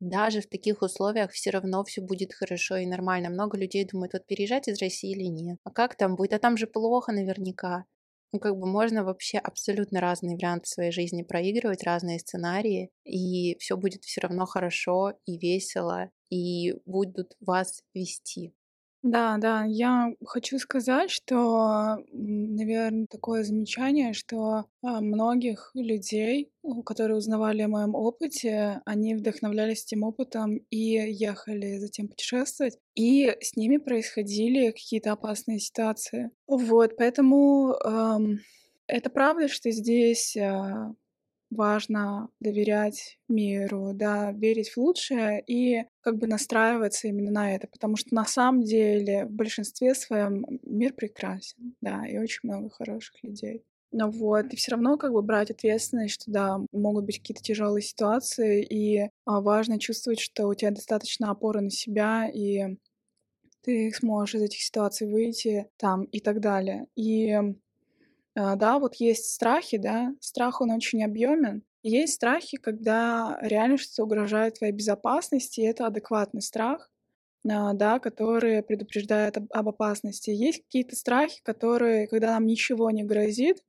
даже 0.00 0.40
в 0.40 0.48
таких 0.48 0.82
условиях 0.82 1.30
все 1.32 1.50
равно 1.50 1.84
все 1.84 2.00
будет 2.00 2.34
хорошо 2.34 2.76
и 2.76 2.86
нормально. 2.86 3.30
Много 3.30 3.56
людей 3.58 3.84
думают, 3.84 4.12
вот 4.12 4.26
переезжать 4.26 4.68
из 4.68 4.80
России 4.80 5.12
или 5.12 5.24
нет. 5.24 5.58
А 5.64 5.70
как 5.70 5.96
там 5.96 6.16
будет? 6.16 6.32
А 6.32 6.38
там 6.38 6.56
же 6.56 6.66
плохо 6.66 7.12
наверняка. 7.12 7.84
Ну, 8.34 8.40
как 8.40 8.58
бы 8.58 8.66
можно 8.66 9.04
вообще 9.04 9.38
абсолютно 9.38 10.00
разные 10.00 10.34
варианты 10.34 10.68
своей 10.68 10.90
жизни 10.90 11.22
проигрывать, 11.22 11.84
разные 11.84 12.18
сценарии, 12.18 12.90
и 13.04 13.56
все 13.60 13.76
будет 13.76 14.02
все 14.04 14.22
равно 14.22 14.44
хорошо 14.44 15.12
и 15.24 15.38
весело, 15.38 16.10
и 16.30 16.74
будут 16.84 17.36
вас 17.40 17.82
вести. 17.94 18.52
Да, 19.06 19.36
да, 19.36 19.64
я 19.66 20.14
хочу 20.24 20.58
сказать, 20.58 21.10
что, 21.10 21.98
наверное, 22.10 23.06
такое 23.10 23.44
замечание, 23.44 24.14
что 24.14 24.64
а, 24.82 25.02
многих 25.02 25.72
людей, 25.74 26.50
которые 26.86 27.18
узнавали 27.18 27.60
о 27.60 27.68
моем 27.68 27.94
опыте, 27.94 28.80
они 28.86 29.14
вдохновлялись 29.14 29.84
этим 29.84 30.04
опытом 30.04 30.56
и 30.70 30.78
ехали 30.78 31.76
затем 31.76 32.08
путешествовать, 32.08 32.78
и 32.94 33.36
с 33.42 33.56
ними 33.56 33.76
происходили 33.76 34.70
какие-то 34.70 35.12
опасные 35.12 35.58
ситуации. 35.58 36.30
Вот, 36.46 36.96
поэтому 36.96 37.74
эм, 37.84 38.38
это 38.86 39.10
правда, 39.10 39.48
что 39.48 39.70
здесь 39.70 40.34
э, 40.34 40.94
важно 41.54 42.28
доверять 42.40 43.18
миру, 43.28 43.92
да, 43.94 44.32
верить 44.32 44.70
в 44.70 44.76
лучшее 44.78 45.42
и 45.46 45.84
как 46.00 46.18
бы 46.18 46.26
настраиваться 46.26 47.08
именно 47.08 47.30
на 47.30 47.54
это, 47.54 47.68
потому 47.68 47.96
что 47.96 48.14
на 48.14 48.24
самом 48.24 48.62
деле 48.62 49.26
в 49.26 49.30
большинстве 49.30 49.94
своем 49.94 50.44
мир 50.62 50.92
прекрасен, 50.92 51.74
да, 51.80 52.06
и 52.06 52.18
очень 52.18 52.40
много 52.42 52.70
хороших 52.70 53.22
людей. 53.22 53.64
Но 53.96 54.10
вот, 54.10 54.52
и 54.52 54.56
все 54.56 54.72
равно 54.72 54.96
как 54.98 55.12
бы 55.12 55.22
брать 55.22 55.52
ответственность, 55.52 56.14
что 56.14 56.30
да, 56.30 56.58
могут 56.72 57.04
быть 57.04 57.20
какие-то 57.20 57.42
тяжелые 57.42 57.82
ситуации, 57.82 58.64
и 58.64 59.08
а, 59.24 59.40
важно 59.40 59.78
чувствовать, 59.78 60.18
что 60.18 60.48
у 60.48 60.54
тебя 60.54 60.72
достаточно 60.72 61.30
опоры 61.30 61.60
на 61.60 61.70
себя, 61.70 62.28
и 62.28 62.76
ты 63.62 63.92
сможешь 63.92 64.34
из 64.34 64.42
этих 64.42 64.62
ситуаций 64.62 65.06
выйти 65.08 65.68
там 65.78 66.04
и 66.04 66.20
так 66.20 66.40
далее. 66.40 66.86
И 66.96 67.38
да, 68.34 68.78
вот 68.78 68.96
есть 68.96 69.32
страхи, 69.32 69.76
да, 69.76 70.12
страх, 70.20 70.60
он 70.60 70.70
очень 70.70 71.04
объемен. 71.04 71.62
Есть 71.82 72.14
страхи, 72.14 72.56
когда 72.56 73.38
реально 73.42 73.76
что-то 73.76 74.04
угрожает 74.04 74.58
твоей 74.58 74.72
безопасности, 74.72 75.60
и 75.60 75.66
это 75.66 75.86
адекватный 75.86 76.42
страх, 76.42 76.90
а, 77.48 77.74
да, 77.74 77.98
который 77.98 78.62
предупреждает 78.62 79.36
об, 79.36 79.46
об 79.50 79.68
опасности. 79.68 80.30
Есть 80.30 80.62
какие-то 80.62 80.96
страхи, 80.96 81.40
которые, 81.42 82.08
когда 82.08 82.32
нам 82.32 82.46
ничего 82.46 82.90
не 82.90 83.04
грозит, 83.04 83.62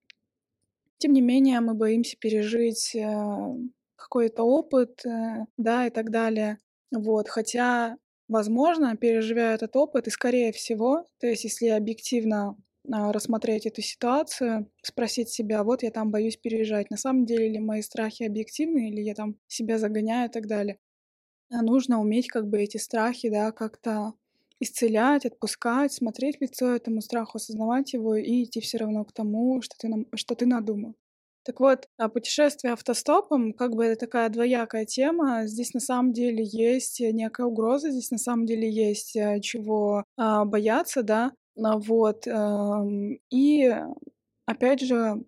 тем 0.97 1.11
не 1.11 1.21
менее 1.21 1.59
мы 1.59 1.73
боимся 1.73 2.15
пережить 2.17 2.95
э, 2.95 3.03
какой-то 3.95 4.43
опыт, 4.43 5.05
э, 5.05 5.45
да, 5.57 5.87
и 5.87 5.89
так 5.89 6.09
далее. 6.09 6.59
Вот, 6.91 7.27
хотя, 7.27 7.97
возможно, 8.29 8.95
переживя 8.95 9.53
этот 9.53 9.75
опыт, 9.75 10.07
и 10.07 10.11
скорее 10.11 10.53
всего, 10.53 11.05
то 11.19 11.27
есть 11.27 11.43
если 11.43 11.67
объективно 11.67 12.51
а, 12.51 12.55
рассмотреть 12.89 13.65
эту 13.65 13.81
ситуацию, 13.81 14.69
спросить 14.81 15.29
себя, 15.29 15.63
вот 15.63 15.83
я 15.83 15.91
там 15.91 16.11
боюсь 16.11 16.37
переезжать, 16.37 16.89
на 16.89 16.97
самом 16.97 17.25
деле 17.25 17.49
ли 17.49 17.59
мои 17.59 17.81
страхи 17.81 18.23
объективны, 18.23 18.89
или 18.89 19.01
я 19.01 19.13
там 19.15 19.35
себя 19.47 19.77
загоняю 19.77 20.29
и 20.29 20.31
так 20.31 20.47
далее. 20.47 20.79
А 21.51 21.61
нужно 21.61 21.99
уметь 21.99 22.27
как 22.27 22.47
бы 22.47 22.59
эти 22.59 22.77
страхи, 22.77 23.29
да, 23.29 23.51
как-то 23.51 24.13
исцелять, 24.59 25.25
отпускать, 25.25 25.93
смотреть 25.93 26.37
в 26.37 26.41
лицо 26.41 26.73
этому 26.73 27.01
страху, 27.01 27.37
осознавать 27.37 27.93
его 27.93 28.15
и 28.15 28.43
идти 28.43 28.61
все 28.61 28.77
равно 28.77 29.05
к 29.05 29.13
тому, 29.13 29.61
что 29.61 29.75
ты, 29.77 29.87
нам, 29.87 30.05
что 30.15 30.35
ты 30.35 30.45
надумал. 30.45 30.95
Так 31.45 31.59
вот, 31.59 31.87
а 31.97 32.09
путешествие 32.09 32.73
автостопом, 32.73 33.53
как 33.53 33.75
бы 33.75 33.85
это 33.85 34.07
такая 34.07 34.29
двоякая 34.29 34.85
тема. 34.85 35.45
Здесь 35.45 35.75
на 35.75 35.79
самом 35.79 36.11
деле 36.11 36.43
есть 36.43 36.99
некая 36.99 37.45
угроза, 37.45 37.91
здесь 37.91 38.09
на 38.09 38.17
самом 38.17 38.47
деле 38.47 38.67
есть 38.67 39.15
э, 39.15 39.39
чего 39.41 40.03
а, 40.17 40.45
бояться, 40.45 41.03
да. 41.03 41.33
А, 41.57 41.77
вот. 41.77 42.27
И 43.31 43.75
опять 44.45 44.81
же, 44.81 45.23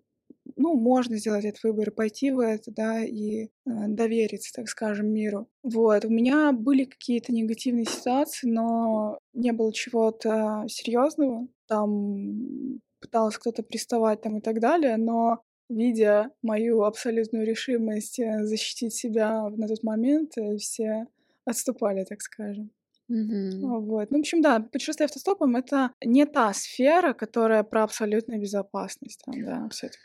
ну, 0.56 0.74
можно 0.74 1.16
сделать 1.16 1.44
этот 1.44 1.62
выбор, 1.62 1.90
пойти 1.90 2.30
в 2.30 2.40
это, 2.40 2.70
да, 2.70 3.04
и 3.04 3.44
э, 3.44 3.48
довериться, 3.64 4.52
так 4.52 4.68
скажем, 4.68 5.08
миру. 5.12 5.48
Вот, 5.62 6.04
у 6.04 6.10
меня 6.10 6.52
были 6.52 6.84
какие-то 6.84 7.32
негативные 7.32 7.84
ситуации, 7.84 8.48
но 8.48 9.18
не 9.34 9.52
было 9.52 9.72
чего-то 9.72 10.64
серьезного. 10.68 11.46
Там 11.66 12.80
пытался 13.00 13.38
кто-то 13.38 13.62
приставать 13.62 14.22
там 14.22 14.38
и 14.38 14.40
так 14.40 14.60
далее, 14.60 14.96
но 14.96 15.42
видя 15.68 16.30
мою 16.42 16.82
абсолютную 16.82 17.46
решимость 17.46 18.18
э, 18.18 18.44
защитить 18.44 18.94
себя 18.94 19.48
на 19.50 19.68
тот 19.68 19.82
момент, 19.82 20.36
э, 20.38 20.56
все 20.56 21.06
отступали, 21.44 22.04
так 22.04 22.20
скажем. 22.20 22.70
Мгм. 23.08 23.80
Вот. 23.80 24.10
Ну, 24.10 24.18
в 24.18 24.20
общем, 24.20 24.42
да, 24.42 24.60
путешествие 24.60 25.06
автостопом 25.06 25.56
это 25.56 25.92
не 26.04 26.26
та 26.26 26.52
сфера, 26.52 27.14
которая 27.14 27.62
про 27.64 27.84
абсолютную 27.84 28.40
безопасность, 28.40 29.22
там, 29.24 29.44
да, 29.44 29.68
все-таки. 29.70 29.98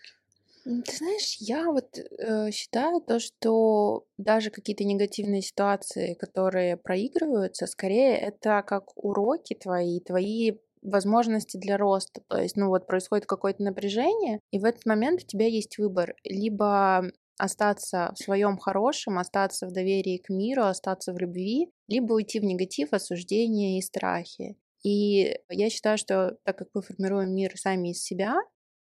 Ты 0.85 0.95
знаешь, 0.97 1.37
я 1.39 1.71
вот 1.71 1.97
э, 1.97 2.51
считаю 2.51 3.01
то, 3.01 3.19
что 3.19 4.05
даже 4.17 4.49
какие-то 4.49 4.85
негативные 4.85 5.41
ситуации, 5.41 6.13
которые 6.13 6.77
проигрываются, 6.77 7.67
скорее 7.67 8.17
это 8.17 8.63
как 8.65 8.91
уроки 8.97 9.55
твои, 9.55 9.99
твои 9.99 10.53
возможности 10.81 11.57
для 11.57 11.77
роста. 11.77 12.21
То 12.27 12.41
есть, 12.41 12.55
ну 12.57 12.69
вот 12.69 12.87
происходит 12.87 13.25
какое-то 13.25 13.63
напряжение, 13.63 14.39
и 14.51 14.59
в 14.59 14.65
этот 14.65 14.85
момент 14.85 15.23
у 15.23 15.27
тебя 15.27 15.47
есть 15.47 15.77
выбор. 15.77 16.15
Либо 16.23 17.11
остаться 17.37 18.13
в 18.15 18.23
своем 18.23 18.57
хорошем, 18.57 19.17
остаться 19.17 19.67
в 19.67 19.71
доверии 19.71 20.17
к 20.17 20.29
миру, 20.29 20.63
остаться 20.63 21.13
в 21.13 21.17
любви, 21.17 21.71
либо 21.87 22.13
уйти 22.13 22.39
в 22.39 22.43
негатив, 22.43 22.93
осуждение 22.93 23.79
и 23.79 23.81
страхи. 23.81 24.57
И 24.83 25.37
я 25.49 25.69
считаю, 25.69 25.97
что 25.97 26.37
так 26.43 26.57
как 26.57 26.67
мы 26.73 26.81
формируем 26.81 27.33
мир 27.33 27.53
сами 27.55 27.91
из 27.91 28.03
себя, 28.03 28.35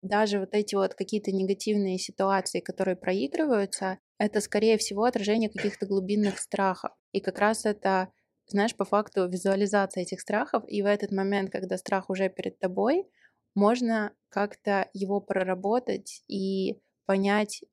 даже 0.02 0.40
вот 0.40 0.50
эти 0.54 0.76
вот 0.76 0.94
какие-то 0.94 1.32
негативные 1.32 1.98
ситуации, 1.98 2.60
которые 2.60 2.96
проигрываются, 2.96 3.98
это, 4.20 4.42
скорее 4.42 4.78
всего, 4.78 5.04
отражение 5.04 5.50
каких-то 5.50 5.86
глубинных 5.86 6.40
страхов. 6.40 6.92
И 7.12 7.20
как 7.20 7.40
раз 7.40 7.66
это, 7.66 8.10
знаешь, 8.48 8.76
по 8.76 8.86
факту 8.86 9.28
визуализация 9.28 10.04
этих 10.04 10.22
страхов. 10.22 10.64
И 10.68 10.82
в 10.82 10.86
этот 10.86 11.12
момент, 11.12 11.52
когда 11.52 11.78
страх 11.78 12.10
уже 12.10 12.30
перед 12.30 12.60
тобой, 12.60 13.08
можно 13.56 14.14
как-то 14.30 14.88
его 14.94 15.20
проработать 15.20 16.24
и 16.28 16.80
понять, 17.06 17.64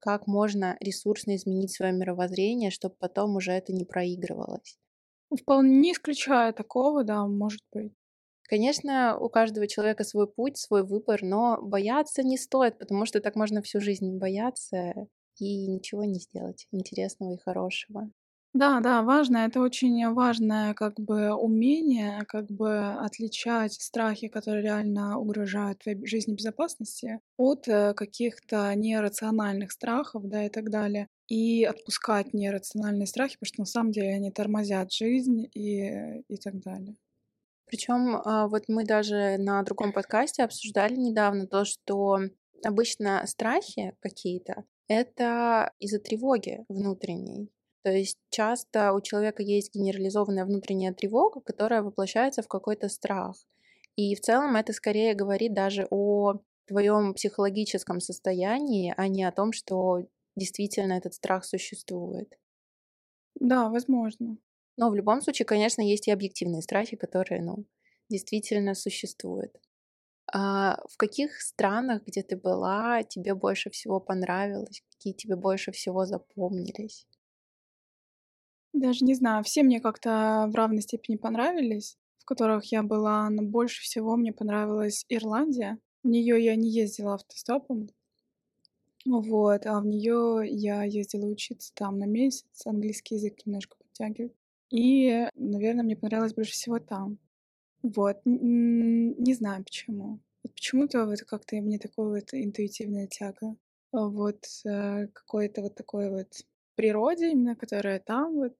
как 0.00 0.26
можно 0.26 0.76
ресурсно 0.80 1.36
изменить 1.36 1.72
свое 1.72 1.92
мировоззрение, 1.92 2.70
чтобы 2.70 2.96
потом 2.98 3.36
уже 3.36 3.52
это 3.52 3.72
не 3.72 3.84
проигрывалось. 3.84 4.78
Вполне 5.34 5.76
не 5.80 5.92
исключаю 5.92 6.52
такого, 6.54 7.04
да, 7.04 7.26
может 7.26 7.62
быть. 7.72 7.92
Конечно, 8.48 9.16
у 9.18 9.28
каждого 9.28 9.66
человека 9.68 10.04
свой 10.04 10.26
путь, 10.28 10.56
свой 10.58 10.84
выбор, 10.84 11.22
но 11.22 11.58
бояться 11.62 12.22
не 12.22 12.36
стоит, 12.36 12.78
потому 12.78 13.06
что 13.06 13.20
так 13.20 13.36
можно 13.36 13.62
всю 13.62 13.80
жизнь 13.80 14.18
бояться 14.18 14.94
и 15.38 15.66
ничего 15.68 16.04
не 16.04 16.18
сделать 16.20 16.66
интересного 16.72 17.34
и 17.34 17.38
хорошего. 17.38 18.10
Да, 18.52 18.80
да, 18.80 19.02
важно. 19.02 19.38
Это 19.38 19.60
очень 19.60 20.12
важное 20.12 20.74
как 20.74 20.98
бы 20.98 21.32
умение, 21.32 22.24
как 22.26 22.46
бы 22.50 22.78
отличать 22.94 23.74
страхи, 23.74 24.26
которые 24.26 24.62
реально 24.64 25.18
угрожают 25.18 25.78
твоей 25.80 26.04
жизни 26.04 26.34
безопасности, 26.34 27.20
от 27.36 27.68
э, 27.68 27.94
каких-то 27.94 28.74
нерациональных 28.74 29.70
страхов, 29.70 30.24
да, 30.28 30.44
и 30.46 30.48
так 30.48 30.68
далее. 30.70 31.06
И 31.28 31.64
отпускать 31.64 32.34
нерациональные 32.34 33.06
страхи, 33.06 33.36
потому 33.38 33.46
что 33.48 33.60
на 33.60 33.66
самом 33.66 33.92
деле 33.92 34.14
они 34.14 34.32
тормозят 34.32 34.92
жизнь 34.92 35.48
и, 35.54 36.22
и 36.28 36.36
так 36.36 36.58
далее. 36.60 36.96
Причем 37.66 38.16
а, 38.24 38.48
вот 38.48 38.64
мы 38.68 38.84
даже 38.84 39.36
на 39.38 39.62
другом 39.62 39.92
подкасте 39.92 40.44
обсуждали 40.44 40.94
недавно 40.96 41.46
то, 41.46 41.64
что 41.64 42.20
обычно 42.64 43.24
страхи 43.26 43.94
какие-то 44.00 44.64
это 44.88 45.72
из-за 45.80 46.00
тревоги 46.00 46.64
внутренней. 46.68 47.50
То 47.82 47.90
есть 47.90 48.18
часто 48.30 48.92
у 48.92 49.00
человека 49.00 49.42
есть 49.42 49.74
генерализованная 49.74 50.44
внутренняя 50.44 50.92
тревога, 50.94 51.40
которая 51.40 51.82
воплощается 51.82 52.42
в 52.42 52.48
какой-то 52.48 52.88
страх. 52.88 53.36
И 53.96 54.14
в 54.14 54.20
целом 54.20 54.56
это 54.56 54.72
скорее 54.72 55.14
говорит 55.14 55.54
даже 55.54 55.86
о 55.90 56.40
твоем 56.66 57.14
психологическом 57.14 58.00
состоянии, 58.00 58.94
а 58.96 59.08
не 59.08 59.24
о 59.24 59.32
том, 59.32 59.52
что 59.52 60.06
действительно 60.36 60.94
этот 60.94 61.14
страх 61.14 61.44
существует. 61.44 62.38
Да, 63.34 63.68
возможно. 63.68 64.36
Но 64.76 64.90
в 64.90 64.94
любом 64.94 65.20
случае, 65.22 65.46
конечно, 65.46 65.82
есть 65.82 66.08
и 66.08 66.10
объективные 66.10 66.62
страхи, 66.62 66.96
которые, 66.96 67.42
ну, 67.42 67.64
действительно 68.08 68.74
существуют. 68.74 69.54
А 70.32 70.78
в 70.90 70.96
каких 70.98 71.40
странах, 71.42 72.04
где 72.06 72.22
ты 72.22 72.36
была, 72.36 73.02
тебе 73.04 73.34
больше 73.34 73.70
всего 73.70 74.00
понравилось? 74.00 74.82
Какие 74.90 75.14
тебе 75.14 75.36
больше 75.36 75.72
всего 75.72 76.06
запомнились? 76.06 77.06
Даже 78.72 79.04
не 79.04 79.14
знаю, 79.14 79.42
все 79.44 79.62
мне 79.62 79.80
как-то 79.80 80.46
в 80.48 80.54
равной 80.54 80.82
степени 80.82 81.16
понравились, 81.16 81.98
в 82.18 82.24
которых 82.24 82.64
я 82.66 82.82
была, 82.82 83.28
но 83.30 83.42
больше 83.42 83.82
всего 83.82 84.16
мне 84.16 84.32
понравилась 84.32 85.04
Ирландия. 85.08 85.78
В 86.02 86.08
нее 86.08 86.42
я 86.42 86.56
не 86.56 86.70
ездила 86.70 87.14
автостопом, 87.14 87.88
вот, 89.04 89.66
а 89.66 89.80
в 89.80 89.86
нее 89.86 90.42
я 90.44 90.84
ездила 90.84 91.26
учиться 91.26 91.72
там 91.74 91.98
на 91.98 92.04
месяц, 92.04 92.66
английский 92.66 93.14
язык 93.14 93.46
немножко 93.46 93.76
подтягивать. 93.78 94.34
И, 94.70 95.26
наверное, 95.34 95.84
мне 95.84 95.96
понравилось 95.96 96.34
больше 96.34 96.52
всего 96.52 96.78
там. 96.78 97.18
Вот, 97.82 98.18
не 98.24 99.34
знаю 99.34 99.64
почему. 99.64 100.20
Вот 100.42 100.54
почему-то 100.54 101.06
вот 101.06 101.20
как-то 101.22 101.56
мне 101.56 101.78
такое 101.78 102.20
вот 102.20 102.28
интуитивная 102.32 103.06
тяга. 103.06 103.56
Вот 103.92 104.44
э, 104.64 105.08
какое-то 105.08 105.62
вот 105.62 105.74
такое 105.74 106.10
вот 106.10 106.28
природе 106.80 107.30
именно, 107.32 107.56
которая 107.56 108.00
там 108.00 108.34
вот, 108.34 108.54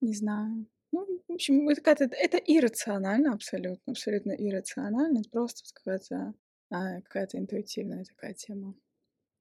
не 0.00 0.14
знаю. 0.14 0.66
Ну, 0.92 1.06
в 1.28 1.32
общем, 1.32 1.68
это 1.68 1.80
какая-то, 1.80 2.14
это 2.14 2.36
иррационально 2.38 3.32
абсолютно, 3.32 3.92
абсолютно 3.92 4.32
иррационально, 4.32 5.18
это 5.20 5.30
просто 5.30 5.62
какая-то 5.74 6.34
а, 6.70 7.00
какая-то 7.02 7.38
интуитивная 7.38 8.04
такая 8.04 8.34
тема. 8.34 8.74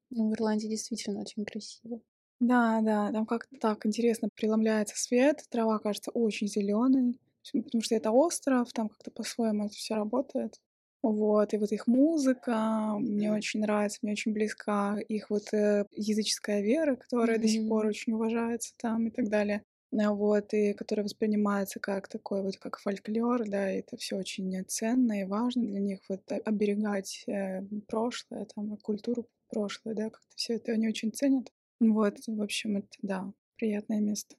Ну, 0.10 0.29
в 0.29 0.34
Ирландии 0.34 0.67
действительно 0.67 1.21
очень 1.21 1.45
красиво. 1.45 2.01
Да, 2.39 2.82
да, 2.82 3.12
там 3.12 3.25
как-то 3.25 3.56
так 3.60 3.86
интересно 3.86 4.29
преломляется 4.36 4.97
свет, 4.97 5.43
трава 5.49 5.79
кажется 5.79 6.12
очень 6.12 6.47
зеленой, 6.47 7.19
потому 7.51 7.84
что 7.84 7.95
это 7.95 8.12
остров, 8.12 8.73
там 8.73 8.89
как-то 8.89 9.12
по-своему 9.12 9.65
это 9.67 9.75
все 9.75 9.95
работает. 9.95 10.60
Вот, 11.03 11.53
и 11.53 11.57
вот 11.57 11.73
их 11.73 11.85
музыка 11.85 12.95
мне 12.97 13.33
очень 13.33 13.59
нравится, 13.59 13.99
мне 14.01 14.13
очень 14.13 14.31
близка 14.31 14.97
их 15.09 15.29
вот 15.29 15.53
э, 15.53 15.85
языческая 15.91 16.61
вера, 16.61 16.95
которая 16.95 17.37
mm-hmm. 17.37 17.41
до 17.41 17.47
сих 17.49 17.67
пор 17.67 17.85
очень 17.87 18.13
уважается 18.13 18.73
там 18.77 19.07
и 19.07 19.11
так 19.11 19.27
далее. 19.27 19.63
А 20.01 20.13
вот, 20.13 20.53
и 20.53 20.73
которая 20.73 21.03
воспринимается 21.03 21.81
как 21.81 22.07
такой 22.07 22.41
вот, 22.41 22.55
как 22.55 22.79
фольклор, 22.79 23.47
да, 23.47 23.71
и 23.71 23.79
это 23.79 23.97
все 23.97 24.15
очень 24.15 24.63
ценно 24.67 25.21
и 25.21 25.25
важно 25.25 25.67
для 25.67 25.81
них, 25.81 25.99
вот, 26.07 26.21
оберегать 26.45 27.25
э, 27.27 27.61
прошлое, 27.87 28.47
там, 28.55 28.77
культуру 28.77 29.27
прошлое, 29.49 29.93
да, 29.93 30.09
как-то 30.09 30.35
все 30.35 30.55
это 30.55 30.71
они 30.71 30.87
очень 30.87 31.11
ценят. 31.11 31.51
Вот, 31.81 32.15
в 32.25 32.41
общем, 32.41 32.77
это, 32.77 32.87
да, 33.01 33.33
приятное 33.57 33.99
место. 33.99 34.35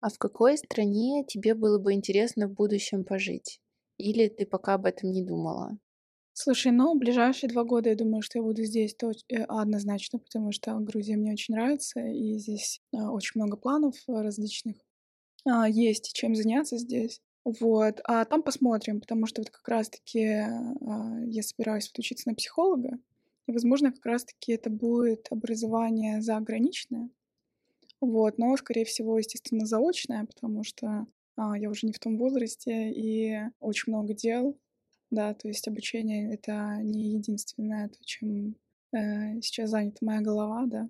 А 0.00 0.10
в 0.10 0.18
какой 0.18 0.58
стране 0.58 1.24
тебе 1.24 1.54
было 1.54 1.78
бы 1.78 1.92
интересно 1.92 2.48
в 2.48 2.52
будущем 2.52 3.04
пожить? 3.04 3.60
Или 3.96 4.28
ты 4.28 4.44
пока 4.44 4.74
об 4.74 4.86
этом 4.86 5.12
не 5.12 5.22
думала? 5.22 5.78
Слушай, 6.32 6.72
ну, 6.72 6.94
ближайшие 6.96 7.50
два 7.50 7.64
года 7.64 7.90
я 7.90 7.96
думаю, 7.96 8.22
что 8.22 8.38
я 8.38 8.42
буду 8.42 8.64
здесь 8.64 8.94
то, 8.94 9.12
э, 9.28 9.42
однозначно, 9.44 10.18
потому 10.18 10.52
что 10.52 10.74
Грузия 10.78 11.16
мне 11.16 11.32
очень 11.32 11.54
нравится, 11.54 12.00
и 12.00 12.38
здесь 12.38 12.80
а, 12.94 13.10
очень 13.10 13.32
много 13.34 13.56
планов 13.56 13.94
различных. 14.06 14.76
А, 15.46 15.68
есть 15.68 16.12
чем 16.14 16.34
заняться 16.34 16.78
здесь. 16.78 17.20
Вот. 17.44 18.00
А 18.04 18.24
там 18.24 18.42
посмотрим, 18.42 19.00
потому 19.00 19.26
что 19.26 19.42
вот 19.42 19.50
как 19.50 19.66
раз-таки 19.68 20.24
а, 20.26 21.20
я 21.26 21.42
собираюсь 21.42 21.88
вот 21.88 21.98
учиться 21.98 22.28
на 22.28 22.34
психолога, 22.34 22.98
и, 23.46 23.52
возможно, 23.52 23.92
как 23.92 24.06
раз-таки 24.06 24.52
это 24.52 24.70
будет 24.70 25.26
образование 25.30 26.22
заграничное. 26.22 27.10
Вот, 28.00 28.38
но, 28.38 28.56
скорее 28.56 28.84
всего, 28.84 29.18
естественно, 29.18 29.66
заочное, 29.66 30.24
потому 30.26 30.64
что 30.64 31.06
а, 31.36 31.58
я 31.58 31.70
уже 31.70 31.86
не 31.86 31.92
в 31.92 31.98
том 31.98 32.18
возрасте, 32.18 32.90
и 32.92 33.40
очень 33.60 33.92
много 33.92 34.14
дел, 34.14 34.56
да, 35.10 35.34
то 35.34 35.48
есть 35.48 35.66
обучение— 35.68 36.32
это 36.34 36.78
не 36.82 37.14
единственное 37.14 37.88
то, 37.88 37.98
чем 38.04 38.54
э, 38.92 39.40
сейчас 39.40 39.70
занята 39.70 39.98
моя 40.02 40.20
голова, 40.20 40.66
да. 40.66 40.88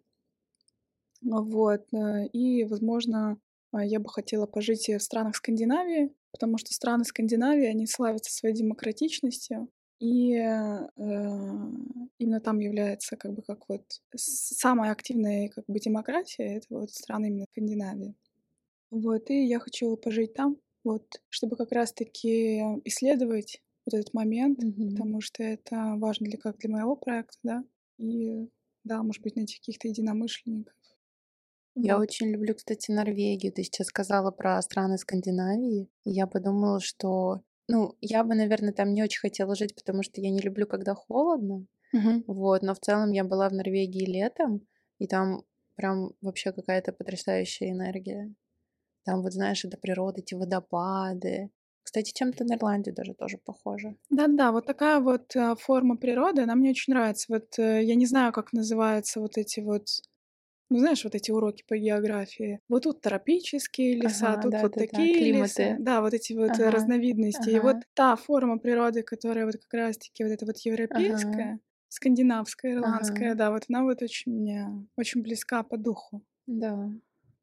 Вот, 1.23 1.87
э, 1.93 2.27
и, 2.29 2.65
возможно, 2.65 3.39
а, 3.73 3.85
я 3.85 4.01
бы 4.01 4.09
хотела 4.09 4.47
пожить 4.47 4.89
в 4.89 4.99
странах 5.01 5.37
Скандинавии, 5.37 6.13
потому 6.33 6.59
что 6.59 6.73
страны 6.73 7.05
Скандинавии, 7.05 7.67
они 7.67 7.87
славятся 7.87 8.33
своей 8.33 8.55
демократичностью, 8.55 9.69
и 10.01 10.33
э, 10.33 10.89
именно 10.97 12.41
там 12.41 12.59
является 12.59 13.17
как 13.17 13.35
бы 13.35 13.43
как 13.43 13.69
вот 13.69 13.85
самая 14.17 14.93
активная 14.93 15.49
как 15.51 15.65
бы 15.69 15.79
демократия, 15.79 16.57
это 16.57 16.67
вот 16.71 16.91
страны 16.91 17.27
именно 17.27 17.47
Скандинавии. 17.53 18.15
Вот, 18.91 19.31
и 19.31 19.45
я 19.45 19.61
хочу 19.61 19.95
пожить 19.97 20.33
там, 20.35 20.57
вот, 20.85 21.21
чтобы 21.29 21.57
как 21.57 21.71
раз-таки 21.73 22.61
исследовать 22.85 23.61
вот 23.87 23.95
этот 23.95 24.15
момент, 24.15 24.63
mm-hmm. 24.63 24.91
потому 24.91 25.21
что 25.21 25.43
это 25.43 25.95
важно 25.97 26.27
для 26.27 26.39
как 26.39 26.59
для 26.59 26.71
моего 26.71 26.97
проекта, 26.97 27.39
да, 27.43 27.65
и 27.99 28.49
да, 28.85 29.03
может 29.03 29.23
быть, 29.23 29.37
найти 29.37 29.59
каких-то 29.59 29.89
единомышленников. 29.89 30.75
Я 31.75 31.97
вот. 31.97 32.03
очень 32.03 32.29
люблю, 32.31 32.55
кстати, 32.55 32.91
Норвегию. 32.91 33.53
Ты 33.53 33.63
сейчас 33.63 33.89
сказала 33.89 34.31
про 34.31 34.61
страны 34.63 34.99
Скандинавии. 34.99 35.89
И 36.05 36.11
я 36.11 36.27
подумала, 36.27 36.81
что, 36.81 37.43
ну, 37.69 37.97
я 38.01 38.25
бы, 38.25 38.35
наверное, 38.35 38.73
там 38.73 38.93
не 38.93 39.03
очень 39.03 39.21
хотела 39.21 39.55
жить, 39.55 39.75
потому 39.75 40.03
что 40.03 40.21
я 40.21 40.31
не 40.31 40.41
люблю, 40.41 40.67
когда 40.67 40.95
холодно. 40.95 41.67
Угу. 41.93 42.25
Вот, 42.27 42.63
но 42.63 42.75
в 42.75 42.81
целом 42.81 43.13
я 43.13 43.25
была 43.25 43.49
в 43.49 43.53
Норвегии 43.53 44.05
летом, 44.05 44.67
и 44.99 45.07
там 45.07 45.43
прям 45.75 46.13
вообще 46.21 46.53
какая-то 46.53 46.93
потрясающая 46.93 47.71
энергия. 47.71 48.33
Там, 49.05 49.23
вот 49.23 49.33
знаешь, 49.33 49.65
это 49.65 49.77
природа, 49.79 50.21
эти 50.21 50.35
водопады, 50.35 51.51
кстати, 51.83 52.13
чем-то 52.13 52.45
на 52.45 52.55
Ирландию 52.55 52.95
даже 52.95 53.15
тоже 53.15 53.39
похоже. 53.39 53.97
Да-да, 54.11 54.53
вот 54.53 54.67
такая 54.67 55.01
вот 55.01 55.35
э, 55.35 55.55
форма 55.59 55.97
природы, 55.97 56.43
она 56.43 56.55
мне 56.55 56.71
очень 56.71 56.93
нравится. 56.93 57.27
Вот 57.29 57.59
э, 57.59 57.83
я 57.83 57.95
не 57.95 58.07
знаю, 58.07 58.33
как 58.33 58.53
называются 58.53 59.21
вот 59.21 59.39
эти 59.39 59.61
вот 59.61 59.87
ну, 60.71 60.79
знаешь, 60.79 61.03
вот 61.03 61.17
эти 61.17 61.33
уроки 61.33 61.65
по 61.67 61.77
географии. 61.77 62.61
Вот 62.69 62.85
тут 62.85 63.01
тропические 63.01 63.97
леса, 63.97 64.35
ага, 64.35 64.43
тут 64.43 64.53
да, 64.53 64.63
вот 64.63 64.73
да, 64.73 64.79
такие 64.87 65.33
да, 65.33 65.39
леса. 65.41 65.77
Да, 65.81 66.01
вот 66.01 66.15
эти 66.15 66.33
вот 66.33 66.53
ага, 66.53 66.71
разновидности. 66.71 67.41
Ага. 67.41 67.51
И 67.51 67.61
вот 67.61 67.77
та 67.95 68.15
форма 68.15 68.57
природы, 68.57 69.03
которая 69.03 69.47
вот 69.47 69.57
как 69.57 69.75
раз-таки 69.75 70.23
вот 70.23 70.31
эта 70.31 70.47
вот 70.47 70.59
европейская, 70.59 71.43
ага. 71.43 71.59
скандинавская, 71.89 72.75
ирландская, 72.75 73.31
ага. 73.31 73.39
да, 73.39 73.51
вот 73.51 73.65
она 73.69 73.83
вот 73.83 74.01
очень 74.01 74.33
мне 74.33 74.87
очень 74.97 75.23
близка 75.23 75.65
по 75.65 75.77
духу. 75.77 76.23
Да. 76.47 76.89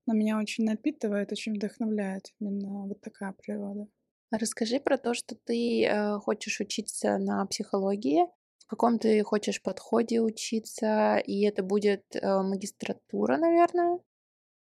Она 0.06 0.18
меня 0.18 0.38
очень 0.38 0.64
напитывает, 0.64 1.34
очень 1.34 1.56
вдохновляет 1.56 2.32
именно 2.40 2.88
вот 2.88 3.02
такая 3.02 3.34
природа. 3.34 3.88
Расскажи 4.32 4.80
про 4.80 4.98
то, 4.98 5.14
что 5.14 5.36
ты 5.36 5.86
э, 5.86 6.20
хочешь 6.20 6.60
учиться 6.60 7.18
на 7.18 7.46
психологии, 7.46 8.26
в 8.60 8.68
каком 8.68 9.00
ты 9.00 9.24
хочешь 9.24 9.62
подходе 9.62 10.20
учиться, 10.20 11.18
и 11.18 11.44
это 11.44 11.64
будет 11.64 12.04
э, 12.14 12.42
магистратура, 12.42 13.38
наверное. 13.38 14.00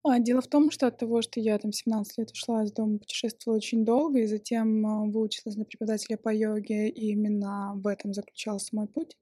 А, 0.03 0.19
дело 0.19 0.41
в 0.41 0.47
том, 0.47 0.69
что 0.69 0.87
от 0.87 0.99
того, 0.99 1.21
что 1.21 1.39
я 1.39 1.57
там 1.57 1.71
17 1.71 2.17
лет 2.19 2.31
ушла 2.31 2.63
из 2.63 2.71
дома, 2.71 2.99
путешествовала 2.99 3.57
очень 3.57 3.83
долго, 3.83 4.19
и 4.19 4.27
затем 4.27 4.85
э, 4.85 5.11
выучилась 5.11 5.55
на 5.55 5.65
преподавателя 5.65 6.17
по 6.17 6.33
йоге, 6.33 6.89
и 6.89 7.11
именно 7.11 7.73
в 7.75 7.87
этом 7.87 8.13
заключался 8.13 8.75
мой 8.75 8.87
путь, 8.87 9.17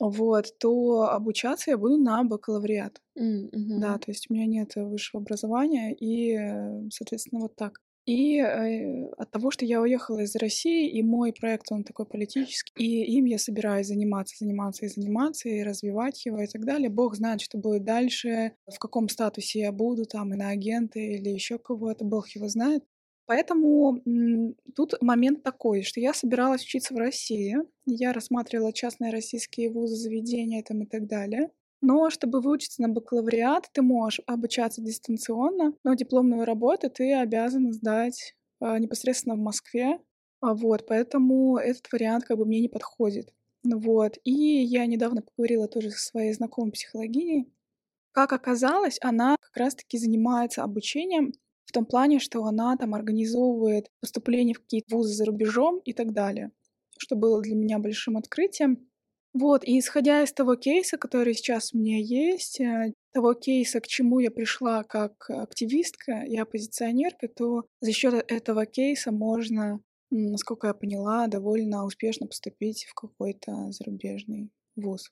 вот, 0.00 0.58
то 0.58 1.10
обучаться 1.10 1.72
я 1.72 1.78
буду 1.78 1.98
на 1.98 2.22
бакалавриат. 2.24 3.00
Mm-hmm. 3.18 3.78
Да, 3.80 3.98
то 3.98 4.10
есть 4.10 4.30
у 4.30 4.34
меня 4.34 4.46
нет 4.46 4.74
высшего 4.76 5.20
образования, 5.20 5.92
и, 5.94 6.36
э, 6.36 6.88
соответственно, 6.90 7.42
вот 7.42 7.56
так. 7.56 7.80
И 8.06 8.38
э, 8.38 9.06
от 9.16 9.30
того, 9.30 9.50
что 9.50 9.64
я 9.64 9.80
уехала 9.80 10.20
из 10.20 10.36
России, 10.36 10.90
и 10.90 11.02
мой 11.02 11.32
проект, 11.32 11.72
он 11.72 11.84
такой 11.84 12.04
политический, 12.04 13.02
и 13.02 13.16
им 13.16 13.24
я 13.24 13.38
собираюсь 13.38 13.86
заниматься, 13.86 14.36
заниматься 14.38 14.84
и 14.84 14.88
заниматься, 14.88 15.48
и 15.48 15.62
развивать 15.62 16.26
его 16.26 16.42
и 16.42 16.46
так 16.46 16.66
далее. 16.66 16.90
Бог 16.90 17.16
знает, 17.16 17.40
что 17.40 17.56
будет 17.56 17.84
дальше, 17.84 18.52
в 18.70 18.78
каком 18.78 19.08
статусе 19.08 19.60
я 19.60 19.72
буду, 19.72 20.04
там, 20.04 20.34
и 20.34 20.36
на 20.36 20.50
агента 20.50 20.98
или 20.98 21.30
еще 21.30 21.58
кого-то, 21.58 22.04
Бог 22.04 22.28
его 22.28 22.48
знает. 22.48 22.84
Поэтому 23.26 24.02
тут 24.76 25.00
момент 25.00 25.42
такой, 25.42 25.82
что 25.82 25.98
я 25.98 26.12
собиралась 26.12 26.62
учиться 26.62 26.92
в 26.92 26.98
России, 26.98 27.56
я 27.86 28.12
рассматривала 28.12 28.72
частные 28.72 29.12
российские 29.12 29.70
вузы, 29.70 29.96
заведения 29.96 30.62
там 30.62 30.82
и 30.82 30.86
так 30.86 31.06
далее. 31.06 31.50
Но 31.86 32.08
чтобы 32.08 32.40
выучиться 32.40 32.80
на 32.80 32.88
бакалавриат, 32.88 33.68
ты 33.72 33.82
можешь 33.82 34.20
обучаться 34.26 34.80
дистанционно, 34.80 35.74
но 35.84 35.92
дипломную 35.92 36.46
работу 36.46 36.88
ты 36.88 37.12
обязан 37.12 37.72
сдать 37.74 38.34
э, 38.62 38.78
непосредственно 38.78 39.34
в 39.34 39.38
Москве. 39.40 39.98
А 40.40 40.54
вот, 40.54 40.86
поэтому 40.86 41.58
этот 41.58 41.92
вариант 41.92 42.24
как 42.24 42.38
бы 42.38 42.46
мне 42.46 42.60
не 42.60 42.70
подходит. 42.70 43.34
Вот. 43.64 44.16
И 44.24 44.32
я 44.32 44.86
недавно 44.86 45.20
поговорила 45.20 45.68
тоже 45.68 45.90
со 45.90 45.98
своей 45.98 46.32
знакомой 46.32 46.72
психологиней. 46.72 47.52
Как 48.12 48.32
оказалось, 48.32 48.98
она 49.02 49.36
как 49.40 49.56
раз-таки 49.56 49.98
занимается 49.98 50.62
обучением 50.62 51.32
в 51.66 51.72
том 51.72 51.86
плане, 51.86 52.18
что 52.18 52.44
она 52.44 52.76
там 52.78 52.94
организовывает 52.94 53.90
поступление 54.00 54.54
в 54.54 54.60
какие-то 54.60 54.96
вузы 54.96 55.12
за 55.14 55.26
рубежом 55.26 55.80
и 55.80 55.92
так 55.92 56.12
далее, 56.14 56.52
что 56.98 57.16
было 57.16 57.42
для 57.42 57.56
меня 57.56 57.78
большим 57.78 58.16
открытием. 58.16 58.88
Вот, 59.34 59.64
и 59.64 59.80
исходя 59.80 60.22
из 60.22 60.32
того 60.32 60.54
кейса, 60.54 60.96
который 60.96 61.34
сейчас 61.34 61.74
у 61.74 61.78
меня 61.78 61.98
есть, 61.98 62.60
э, 62.60 62.92
того 63.12 63.34
кейса, 63.34 63.80
к 63.80 63.86
чему 63.88 64.20
я 64.20 64.30
пришла 64.30 64.84
как 64.84 65.28
активистка 65.28 66.22
и 66.22 66.36
оппозиционерка, 66.36 67.26
то 67.26 67.64
за 67.80 67.92
счет 67.92 68.14
этого 68.28 68.64
кейса 68.64 69.10
можно, 69.10 69.80
насколько 70.10 70.68
я 70.68 70.74
поняла, 70.74 71.26
довольно 71.26 71.84
успешно 71.84 72.28
поступить 72.28 72.84
в 72.84 72.94
какой-то 72.94 73.72
зарубежный 73.72 74.50
вуз. 74.76 75.10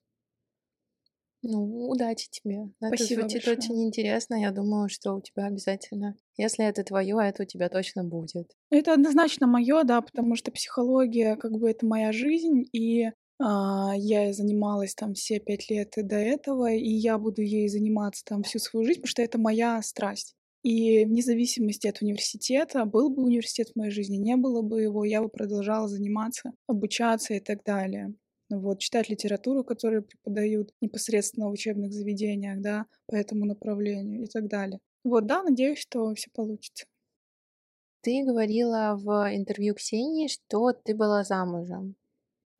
Ну, 1.42 1.88
удачи 1.88 2.28
тебе. 2.30 2.68
Это 2.80 2.96
Спасибо 2.96 3.22
звучит 3.22 3.44
большое. 3.44 3.56
очень 3.58 3.82
интересно. 3.82 4.36
Я 4.36 4.52
думаю, 4.52 4.88
что 4.88 5.14
у 5.14 5.20
тебя 5.20 5.46
обязательно, 5.46 6.14
если 6.36 6.64
это 6.64 6.84
твое, 6.84 7.16
это 7.20 7.42
у 7.42 7.46
тебя 7.46 7.68
точно 7.68 8.04
будет. 8.04 8.52
Это 8.70 8.94
однозначно 8.94 9.48
мое, 9.48 9.82
да, 9.82 10.00
потому 10.00 10.36
что 10.36 10.52
психология, 10.52 11.34
как 11.34 11.50
бы, 11.58 11.68
это 11.68 11.84
моя 11.84 12.12
жизнь, 12.12 12.64
и 12.72 13.10
я 13.42 14.32
занималась 14.32 14.94
там 14.94 15.14
все 15.14 15.40
пять 15.40 15.68
лет 15.68 15.94
до 15.96 16.16
этого, 16.16 16.72
и 16.72 16.88
я 16.88 17.18
буду 17.18 17.42
ей 17.42 17.68
заниматься 17.68 18.24
там 18.24 18.42
всю 18.42 18.58
свою 18.58 18.86
жизнь, 18.86 19.00
потому 19.00 19.10
что 19.10 19.22
это 19.22 19.38
моя 19.38 19.82
страсть. 19.82 20.34
И 20.62 21.04
вне 21.04 21.22
зависимости 21.22 21.88
от 21.88 22.02
университета, 22.02 22.84
был 22.84 23.10
бы 23.10 23.24
университет 23.24 23.70
в 23.70 23.76
моей 23.76 23.90
жизни, 23.90 24.16
не 24.16 24.36
было 24.36 24.62
бы 24.62 24.80
его, 24.82 25.04
я 25.04 25.20
бы 25.20 25.28
продолжала 25.28 25.88
заниматься, 25.88 26.52
обучаться 26.68 27.34
и 27.34 27.40
так 27.40 27.64
далее. 27.64 28.14
Вот, 28.48 28.78
читать 28.78 29.08
литературу, 29.08 29.64
которую 29.64 30.04
преподают 30.04 30.70
непосредственно 30.80 31.48
в 31.48 31.52
учебных 31.52 31.92
заведениях, 31.92 32.60
да, 32.60 32.86
по 33.06 33.16
этому 33.16 33.44
направлению 33.44 34.24
и 34.24 34.26
так 34.26 34.46
далее. 34.46 34.78
Вот, 35.02 35.26
да, 35.26 35.42
надеюсь, 35.42 35.78
что 35.78 36.14
все 36.14 36.30
получится. 36.32 36.86
Ты 38.02 38.24
говорила 38.24 38.96
в 38.96 39.34
интервью 39.34 39.74
Ксении, 39.74 40.28
что 40.28 40.72
ты 40.72 40.94
была 40.94 41.24
замужем. 41.24 41.96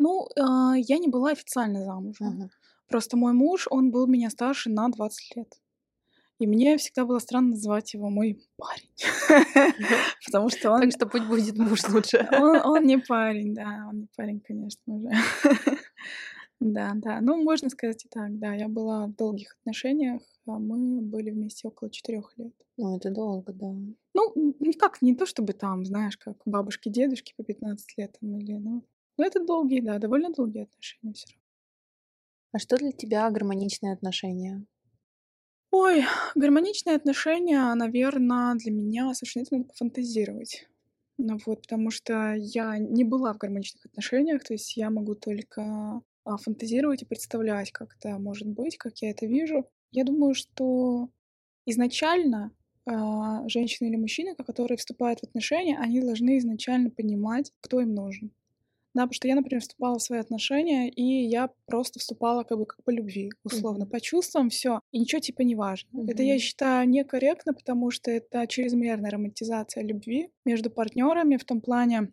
Ну, 0.02 0.26
а, 0.36 0.74
я 0.76 0.98
не 0.98 1.06
была 1.06 1.30
официально 1.30 1.84
замужем. 1.84 2.26
Ага. 2.26 2.50
Просто 2.88 3.16
мой 3.16 3.32
муж, 3.32 3.68
он 3.70 3.92
был 3.92 4.08
меня 4.08 4.30
старше 4.30 4.68
на 4.68 4.88
20 4.88 5.36
лет. 5.36 5.54
И 6.40 6.46
мне 6.48 6.76
всегда 6.76 7.04
было 7.04 7.20
странно 7.20 7.50
называть 7.50 7.94
его 7.94 8.10
мой 8.10 8.42
парень. 8.56 8.90
Потому 10.26 10.48
что 10.48 10.72
он... 10.72 10.80
Так 10.80 10.90
что 10.90 11.06
пусть 11.06 11.26
будет 11.26 11.56
муж 11.56 11.80
лучше. 11.88 12.28
Он, 12.32 12.56
он 12.64 12.84
не 12.84 12.98
парень, 13.08 13.54
да, 13.54 13.86
он 13.88 14.00
не 14.00 14.08
парень, 14.16 14.40
конечно 14.40 14.82
уже. 14.86 15.10
Да, 16.58 16.92
да. 16.96 17.20
Ну, 17.20 17.40
можно 17.40 17.70
сказать 17.70 18.04
и 18.04 18.08
так, 18.08 18.38
да. 18.40 18.54
Я 18.54 18.68
была 18.68 19.06
в 19.06 19.14
долгих 19.14 19.56
отношениях, 19.60 20.22
а 20.46 20.58
мы 20.58 21.00
были 21.00 21.30
вместе 21.30 21.68
около 21.68 21.90
четырех 21.90 22.32
лет. 22.36 22.54
Ну, 22.76 22.96
это 22.96 23.10
долго, 23.10 23.52
да. 23.52 23.72
Ну, 24.14 24.32
никак 24.58 25.00
не 25.00 25.14
то, 25.14 25.26
чтобы 25.26 25.52
там, 25.52 25.84
знаешь, 25.84 26.16
как 26.16 26.38
бабушки, 26.44 26.88
дедушки 26.88 27.34
по 27.36 27.44
15 27.44 27.98
лет 27.98 28.16
там, 28.20 28.36
или, 28.36 28.54
ну, 28.54 28.84
ну, 29.16 29.25
это 29.25 29.44
долгие, 29.44 29.81
да, 29.81 29.98
довольно 29.98 30.31
долгие 30.31 30.62
отношения 30.62 31.12
все 31.14 31.29
равно. 31.29 31.42
А 32.53 32.59
что 32.59 32.77
для 32.77 32.92
тебя 32.92 33.31
гармоничные 33.31 33.92
отношения? 33.94 34.66
Ой, 35.70 36.05
гармоничные 36.35 36.96
отношения, 36.96 37.75
наверное, 37.75 38.55
для 38.57 38.70
меня 38.70 39.14
совершенно 39.14 39.46
надо 39.51 39.64
пофантазировать. 39.64 40.68
Ну 41.16 41.38
вот, 41.46 41.62
потому 41.62 41.90
что 41.90 42.35
я 42.35 42.79
не 42.79 43.05
была 43.05 43.33
в 43.33 43.38
гармоничных 43.38 43.87
отношениях, 43.87 44.44
то 44.44 44.53
есть 44.53 44.77
я 44.77 44.90
могу 44.90 45.14
только 45.14 46.03
а, 46.25 46.37
фантазировать 46.37 47.03
и 47.03 47.07
представлять, 47.07 47.72
как 47.72 47.96
это 47.96 48.18
может 48.18 48.48
быть, 48.48 48.77
как 48.77 48.98
я 48.98 49.11
это 49.11 49.27
вижу. 49.27 49.66
Я 49.92 50.05
думаю, 50.05 50.35
что 50.35 51.09
изначально 51.64 52.53
а, 52.87 53.48
женщины 53.48 53.88
или 53.88 53.96
мужчины, 53.96 54.35
которые 54.35 54.77
вступают 54.77 55.20
в 55.20 55.25
отношения, 55.25 55.79
они 55.79 56.01
должны 56.01 56.38
изначально 56.38 56.90
понимать, 56.90 57.53
кто 57.61 57.81
им 57.81 57.94
нужен. 57.94 58.33
Да, 58.94 59.02
потому 59.02 59.14
что 59.14 59.28
я, 59.28 59.35
например, 59.37 59.61
вступала 59.62 59.98
в 59.98 60.02
свои 60.02 60.18
отношения, 60.20 60.90
и 60.90 61.02
я 61.26 61.48
просто 61.66 61.98
вступала 61.98 62.44
как 62.44 62.59
бы 62.59 62.66
как 62.66 62.83
по 62.85 62.90
любви, 62.90 63.31
условно, 63.42 63.85
Мгм. 63.85 63.90
по 63.90 64.00
чувствам, 64.00 64.50
все, 64.50 64.81
и 64.92 64.98
ничего 64.98 65.20
типа 65.20 65.42
не 65.42 65.55
важно. 65.55 65.88
Это 66.07 66.22
я 66.22 66.38
считаю 66.38 66.88
некорректно, 66.88 67.55
потому 67.55 67.90
что 67.90 68.11
это 68.11 68.46
чрезмерная 68.46 69.11
романтизация 69.11 69.83
любви 69.83 70.31
между 70.44 70.70
партнерами 70.70 71.37
в 71.38 71.44
том 71.44 71.61
плане, 71.62 72.12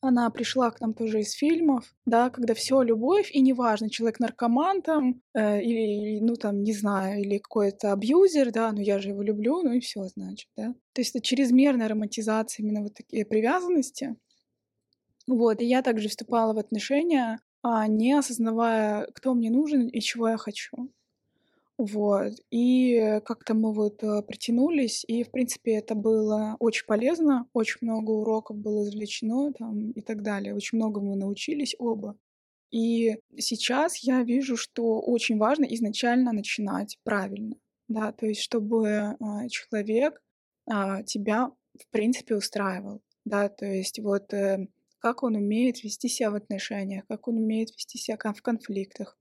она 0.00 0.30
пришла 0.30 0.70
к 0.70 0.80
нам 0.80 0.94
тоже 0.94 1.20
из 1.20 1.32
фильмов, 1.32 1.92
да, 2.06 2.30
когда 2.30 2.54
все 2.54 2.82
любовь, 2.82 3.30
и 3.32 3.40
неважно, 3.40 3.90
человек 3.90 4.20
наркоман 4.20 4.80
там, 4.82 5.22
э, 5.34 5.60
или, 5.62 6.20
ну 6.20 6.36
там, 6.36 6.62
не 6.62 6.72
знаю, 6.72 7.20
или 7.20 7.38
какой-то 7.38 7.92
абьюзер, 7.92 8.52
да, 8.52 8.70
но 8.70 8.80
я 8.80 9.00
же 9.00 9.08
его 9.08 9.22
люблю, 9.22 9.60
ну 9.62 9.72
и 9.72 9.80
все, 9.80 10.04
значит, 10.04 10.48
да. 10.56 10.74
То 10.92 11.00
есть 11.00 11.16
это 11.16 11.24
чрезмерная 11.24 11.88
романтизация 11.88 12.62
именно 12.62 12.82
вот 12.82 12.94
такие 12.94 13.24
привязанности. 13.26 14.14
Вот, 15.28 15.60
и 15.60 15.66
я 15.66 15.82
также 15.82 16.08
вступала 16.08 16.54
в 16.54 16.58
отношения, 16.58 17.40
а, 17.62 17.86
не 17.86 18.14
осознавая, 18.14 19.06
кто 19.14 19.34
мне 19.34 19.50
нужен 19.50 19.86
и 19.86 20.00
чего 20.00 20.30
я 20.30 20.38
хочу. 20.38 20.90
Вот. 21.76 22.32
И 22.50 23.20
как-то 23.26 23.52
мы 23.52 23.74
вот 23.74 24.02
э, 24.02 24.22
притянулись, 24.22 25.04
и, 25.06 25.22
в 25.22 25.30
принципе, 25.30 25.74
это 25.74 25.94
было 25.94 26.56
очень 26.60 26.86
полезно, 26.86 27.46
очень 27.52 27.78
много 27.82 28.10
уроков 28.10 28.56
было 28.56 28.84
извлечено 28.84 29.52
там 29.52 29.90
и 29.90 30.00
так 30.00 30.22
далее, 30.22 30.54
очень 30.54 30.78
много 30.78 31.00
мы 31.02 31.14
научились 31.14 31.76
оба. 31.78 32.16
И 32.70 33.18
сейчас 33.36 33.98
я 33.98 34.22
вижу, 34.22 34.56
что 34.56 34.98
очень 34.98 35.36
важно 35.36 35.66
изначально 35.66 36.32
начинать 36.32 36.98
правильно, 37.04 37.56
да, 37.86 38.12
то 38.12 38.24
есть 38.26 38.40
чтобы 38.40 39.16
а, 39.20 39.48
человек 39.50 40.22
а, 40.66 41.02
тебя, 41.02 41.52
в 41.78 41.86
принципе, 41.90 42.34
устраивал, 42.34 43.02
да, 43.26 43.50
то 43.50 43.66
есть 43.66 43.98
вот 44.00 44.32
э, 44.32 44.68
как 44.98 45.22
он 45.22 45.36
умеет 45.36 45.82
вести 45.82 46.08
себя 46.08 46.30
в 46.30 46.34
отношениях, 46.34 47.04
как 47.08 47.28
он 47.28 47.36
умеет 47.38 47.70
вести 47.70 47.98
себя 47.98 48.16
в 48.32 48.42
конфликтах, 48.42 49.16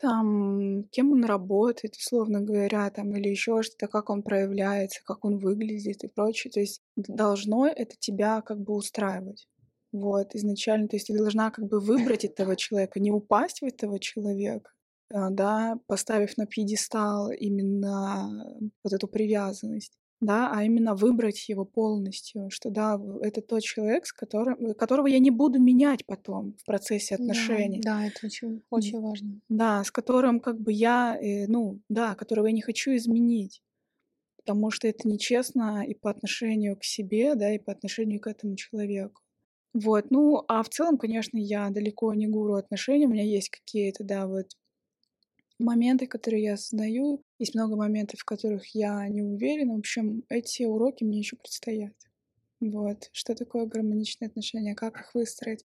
там, 0.00 0.84
кем 0.92 1.12
он 1.12 1.24
работает, 1.24 1.94
условно 1.96 2.40
говоря, 2.40 2.88
там, 2.90 3.14
или 3.14 3.28
еще 3.28 3.62
что-то, 3.62 3.86
как 3.86 4.08
он 4.08 4.22
проявляется, 4.22 5.00
как 5.04 5.24
он 5.26 5.38
выглядит 5.38 6.04
и 6.04 6.08
прочее. 6.08 6.50
То 6.50 6.60
есть 6.60 6.80
должно 6.96 7.66
это 7.66 7.96
тебя 7.98 8.40
как 8.40 8.60
бы 8.60 8.74
устраивать. 8.74 9.46
Вот, 9.92 10.34
изначально, 10.34 10.88
то 10.88 10.96
есть 10.96 11.08
ты 11.08 11.16
должна 11.16 11.50
как 11.50 11.66
бы 11.66 11.80
выбрать 11.80 12.24
этого 12.24 12.56
человека, 12.56 13.00
не 13.00 13.10
упасть 13.10 13.60
в 13.60 13.64
этого 13.64 13.98
человека, 13.98 14.70
а, 15.12 15.30
да, 15.30 15.78
поставив 15.86 16.36
на 16.38 16.46
пьедестал 16.46 17.30
именно 17.30 18.46
вот 18.84 18.92
эту 18.92 19.08
привязанность, 19.08 19.98
да, 20.20 20.50
а 20.54 20.64
именно 20.64 20.94
выбрать 20.94 21.48
его 21.48 21.64
полностью, 21.64 22.50
что 22.50 22.70
да, 22.70 23.00
это 23.22 23.40
тот 23.42 23.62
человек, 23.62 24.06
с 24.06 24.12
которым, 24.12 24.74
которого 24.74 25.06
я 25.06 25.18
не 25.18 25.30
буду 25.30 25.60
менять 25.60 26.06
потом 26.06 26.56
в 26.58 26.64
процессе 26.64 27.14
Да, 27.18 27.44
отношений. 27.54 27.84
да, 27.84 28.06
это 28.06 28.26
очень, 28.26 28.64
очень 28.70 29.00
важно. 29.00 29.40
Да, 29.48 29.82
с 29.84 29.90
которым 29.90 30.40
как 30.40 30.60
бы 30.60 30.72
я, 30.72 31.18
э, 31.20 31.46
ну, 31.48 31.80
да, 31.88 32.14
которого 32.14 32.46
я 32.46 32.52
не 32.52 32.62
хочу 32.62 32.94
изменить. 32.96 33.62
Потому 34.38 34.70
что 34.70 34.88
это 34.88 35.08
нечестно 35.08 35.84
и 35.86 35.94
по 35.94 36.10
отношению 36.10 36.76
к 36.78 36.84
себе, 36.84 37.34
да, 37.36 37.54
и 37.54 37.58
по 37.58 37.72
отношению 37.72 38.20
к 38.20 38.26
этому 38.28 38.56
человеку. 38.56 39.22
Вот, 39.74 40.10
ну, 40.10 40.44
а 40.48 40.62
в 40.62 40.68
целом, 40.70 40.98
конечно, 40.98 41.38
я 41.38 41.70
далеко 41.70 42.14
не 42.14 42.26
гуру 42.28 42.54
отношений, 42.56 43.06
у 43.06 43.10
меня 43.10 43.24
есть 43.24 43.50
какие-то, 43.50 44.04
да, 44.04 44.26
вот 44.26 44.46
моменты, 45.60 46.06
которые 46.06 46.42
я 46.42 46.54
осознаю, 46.54 47.22
есть 47.38 47.54
много 47.54 47.76
моментов, 47.76 48.20
в 48.20 48.24
которых 48.24 48.74
я 48.74 49.06
не 49.08 49.22
уверена. 49.22 49.74
В 49.74 49.78
общем, 49.78 50.24
эти 50.28 50.64
уроки 50.64 51.04
мне 51.04 51.18
еще 51.18 51.36
предстоят. 51.36 51.94
Вот, 52.60 53.08
что 53.12 53.34
такое 53.34 53.66
гармоничные 53.66 54.28
отношения, 54.28 54.74
как 54.74 55.00
их 55.00 55.14
выстроить. 55.14 55.64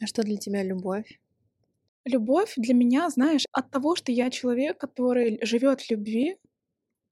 А 0.00 0.06
что 0.06 0.22
для 0.22 0.36
тебя 0.36 0.62
любовь? 0.62 1.20
Любовь 2.04 2.54
для 2.56 2.74
меня, 2.74 3.08
знаешь, 3.10 3.44
от 3.52 3.70
того, 3.70 3.94
что 3.94 4.10
я 4.10 4.30
человек, 4.30 4.78
который 4.78 5.38
живет 5.42 5.80
в 5.80 5.90
любви, 5.90 6.36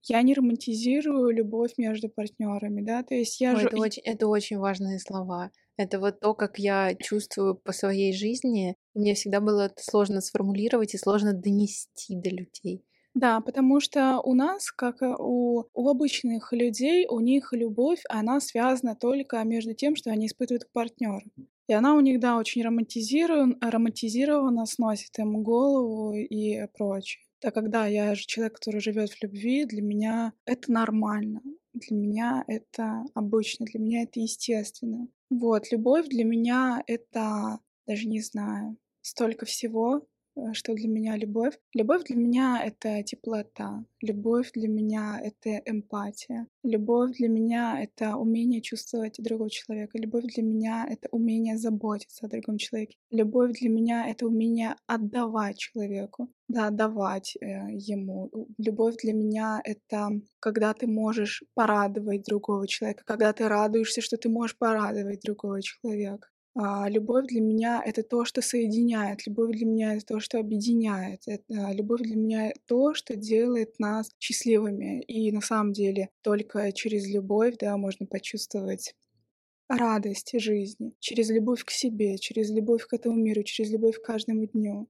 я 0.04 0.22
не 0.22 0.34
романтизирую 0.34 1.30
любовь 1.30 1.72
между 1.76 2.08
партнерами, 2.08 2.80
да, 2.80 3.02
то 3.02 3.14
есть 3.14 3.40
я 3.40 3.54
Ой, 3.54 3.60
же... 3.60 3.66
это 3.68 3.76
очень, 3.76 4.02
это 4.02 4.26
очень 4.26 4.58
важные 4.58 4.98
слова. 4.98 5.50
Это 5.80 5.98
вот 5.98 6.20
то, 6.20 6.34
как 6.34 6.58
я 6.58 6.94
чувствую 6.94 7.54
по 7.54 7.72
своей 7.72 8.12
жизни. 8.12 8.76
Мне 8.92 9.14
всегда 9.14 9.40
было 9.40 9.72
сложно 9.78 10.20
сформулировать 10.20 10.92
и 10.92 10.98
сложно 10.98 11.32
донести 11.32 12.16
до 12.16 12.28
людей. 12.28 12.84
Да, 13.14 13.40
потому 13.40 13.80
что 13.80 14.20
у 14.20 14.34
нас, 14.34 14.70
как 14.70 15.00
у, 15.00 15.64
у 15.72 15.88
обычных 15.88 16.52
людей, 16.52 17.06
у 17.08 17.20
них 17.20 17.54
любовь, 17.54 18.02
она 18.10 18.40
связана 18.40 18.94
только 18.94 19.42
между 19.44 19.72
тем, 19.72 19.96
что 19.96 20.10
они 20.10 20.26
испытывают 20.26 20.64
к 20.64 20.72
партнеру. 20.72 21.22
И 21.66 21.72
она 21.72 21.94
у 21.94 22.00
них, 22.00 22.20
да, 22.20 22.36
очень 22.36 22.62
романтизирована, 22.62 23.56
романтизирована, 23.62 24.66
сносит 24.66 25.18
им 25.18 25.42
голову 25.42 26.12
и 26.12 26.66
прочее. 26.76 27.24
Так 27.40 27.54
как, 27.54 27.70
да, 27.70 27.86
я 27.86 28.14
же 28.14 28.26
человек, 28.26 28.56
который 28.56 28.82
живет 28.82 29.12
в 29.12 29.22
любви, 29.22 29.64
для 29.64 29.80
меня 29.80 30.34
это 30.44 30.70
нормально. 30.70 31.40
Для 31.74 31.96
меня 31.96 32.44
это 32.48 33.04
обычно, 33.14 33.64
для 33.66 33.78
меня 33.80 34.02
это 34.02 34.18
естественно. 34.20 35.06
Вот, 35.30 35.70
любовь 35.70 36.08
для 36.08 36.24
меня 36.24 36.82
это, 36.86 37.60
даже 37.86 38.08
не 38.08 38.20
знаю, 38.20 38.76
столько 39.02 39.46
всего, 39.46 40.06
что 40.52 40.74
для 40.74 40.88
меня 40.88 41.16
любовь. 41.16 41.58
Любовь 41.74 42.04
для 42.04 42.16
меня— 42.16 42.62
это 42.64 43.02
теплота. 43.02 43.84
Любовь 44.00 44.52
для 44.52 44.68
меня— 44.68 45.20
это 45.22 45.60
эмпатия. 45.66 46.46
Любовь 46.62 47.16
для 47.16 47.28
меня— 47.28 47.80
это 47.82 48.16
умение 48.16 48.60
чувствовать 48.60 49.16
другого 49.18 49.50
человека. 49.50 49.98
Любовь 49.98 50.24
для 50.34 50.42
меня— 50.42 50.86
это 50.90 51.08
умение 51.10 51.56
заботиться 51.56 52.26
о 52.26 52.28
другом 52.28 52.58
человеке. 52.58 52.96
Любовь 53.10 53.58
для 53.58 53.68
меня— 53.68 54.08
это 54.10 54.26
умение 54.26 54.76
отдавать 54.86 55.58
человеку, 55.58 56.28
да, 56.48 56.68
отдавать 56.68 57.36
э, 57.40 57.46
ему. 57.72 58.30
Любовь 58.58 58.96
для 59.02 59.12
меня— 59.12 59.60
это 59.64 60.10
когда 60.40 60.72
ты 60.72 60.86
можешь 60.86 61.44
порадовать 61.54 62.24
другого 62.24 62.66
человека, 62.66 63.02
когда 63.04 63.32
ты 63.32 63.48
радуешься, 63.48 64.00
что 64.00 64.16
ты 64.16 64.28
можешь 64.28 64.56
порадовать 64.56 65.20
другого 65.20 65.60
человека. 65.62 66.28
А, 66.56 66.88
любовь 66.88 67.26
для 67.28 67.40
меня— 67.40 67.80
это 67.86 68.02
то, 68.02 68.24
что 68.24 68.42
соединяет. 68.42 69.26
Любовь 69.26 69.52
для 69.56 69.66
меня— 69.66 69.94
это 69.96 70.06
то, 70.06 70.20
что 70.20 70.38
объединяет. 70.38 71.22
Это, 71.26 71.44
а, 71.68 71.72
любовь 71.72 72.00
для 72.02 72.16
меня— 72.16 72.52
то, 72.66 72.92
что 72.94 73.16
делает 73.16 73.78
нас 73.78 74.10
счастливыми. 74.18 75.00
И 75.02 75.30
на 75.30 75.40
самом 75.40 75.72
деле 75.72 76.10
только 76.22 76.72
через 76.72 77.06
любовь, 77.06 77.56
да, 77.58 77.76
можно 77.76 78.06
почувствовать 78.06 78.94
радость 79.68 80.32
жизни, 80.40 80.94
через 81.00 81.30
любовь 81.30 81.64
к 81.64 81.70
себе, 81.70 82.18
через 82.18 82.50
любовь 82.50 82.86
к 82.86 82.92
этому 82.94 83.16
миру, 83.16 83.42
через 83.44 83.70
любовь 83.70 83.98
к 83.98 84.04
каждому 84.04 84.46
дню 84.46 84.88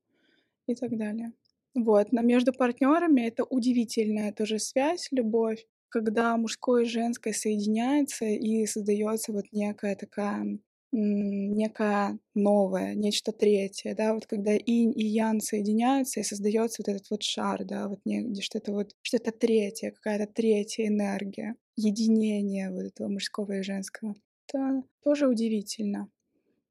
и 0.66 0.74
так 0.74 0.96
далее. 0.96 1.32
Вот, 1.74 2.12
но 2.12 2.22
между 2.22 2.52
партнерами 2.52 3.22
это 3.22 3.44
удивительная 3.44 4.32
тоже 4.32 4.58
связь, 4.58 5.08
любовь, 5.12 5.66
когда 5.90 6.36
мужское 6.36 6.84
и 6.84 6.86
женское 6.88 7.32
соединяется 7.34 8.24
и 8.26 8.66
создается 8.66 9.32
вот 9.32 9.46
некая 9.52 9.96
такая 9.96 10.58
некое 10.92 12.18
новое, 12.34 12.94
нечто 12.94 13.32
третье, 13.32 13.94
да, 13.94 14.14
вот 14.14 14.26
когда 14.26 14.56
инь 14.56 14.92
и 14.96 15.04
ян 15.06 15.40
соединяются 15.40 16.20
и 16.20 16.24
создается 16.24 16.82
вот 16.82 16.94
этот 16.94 17.10
вот 17.10 17.22
шар, 17.22 17.64
да, 17.64 17.88
вот 17.88 18.00
не, 18.04 18.40
что-то 18.42 18.72
вот, 18.72 18.94
что-то 19.02 19.32
третье, 19.32 19.92
какая-то 19.92 20.32
третья 20.32 20.86
энергия, 20.86 21.56
единение 21.76 22.70
вот 22.70 22.82
этого 22.84 23.08
мужского 23.08 23.58
и 23.58 23.62
женского. 23.62 24.14
Это 24.48 24.82
тоже 25.04 25.28
удивительно. 25.28 26.08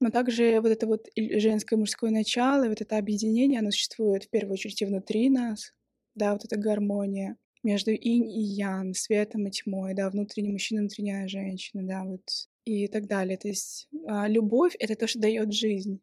Но 0.02 0.12
также 0.12 0.62
вот 0.62 0.70
это 0.72 0.88
вот 0.88 1.08
женское 1.18 1.76
и 1.78 1.80
мужское 1.80 2.12
начало, 2.12 2.68
вот 2.70 2.82
это 2.82 2.98
объединение, 2.98 3.60
оно 3.60 3.72
существует 3.72 4.26
в 4.26 4.30
первую 4.30 4.54
очередь 4.54 4.82
и 4.82 4.86
внутри 4.86 5.30
нас, 5.30 5.74
да, 6.16 6.34
вот 6.34 6.46
эта 6.46 6.58
гармония 6.58 7.38
между 7.64 7.92
инь 7.92 8.30
и 8.32 8.42
ян, 8.42 8.94
светом 8.94 9.48
и 9.48 9.52
тьмой, 9.52 9.94
да, 9.94 10.10
внутренний 10.10 10.52
мужчина, 10.52 10.82
внутренняя 10.82 11.28
женщина, 11.28 11.84
да, 11.84 12.04
вот 12.06 12.49
и 12.70 12.88
так 12.88 13.08
далее. 13.08 13.38
То 13.38 13.48
есть 13.48 13.88
а, 14.08 14.28
любовь— 14.28 14.76
это 14.80 14.96
то, 14.96 15.08
что 15.08 15.20
дает 15.20 15.54
жизнь. 15.54 16.00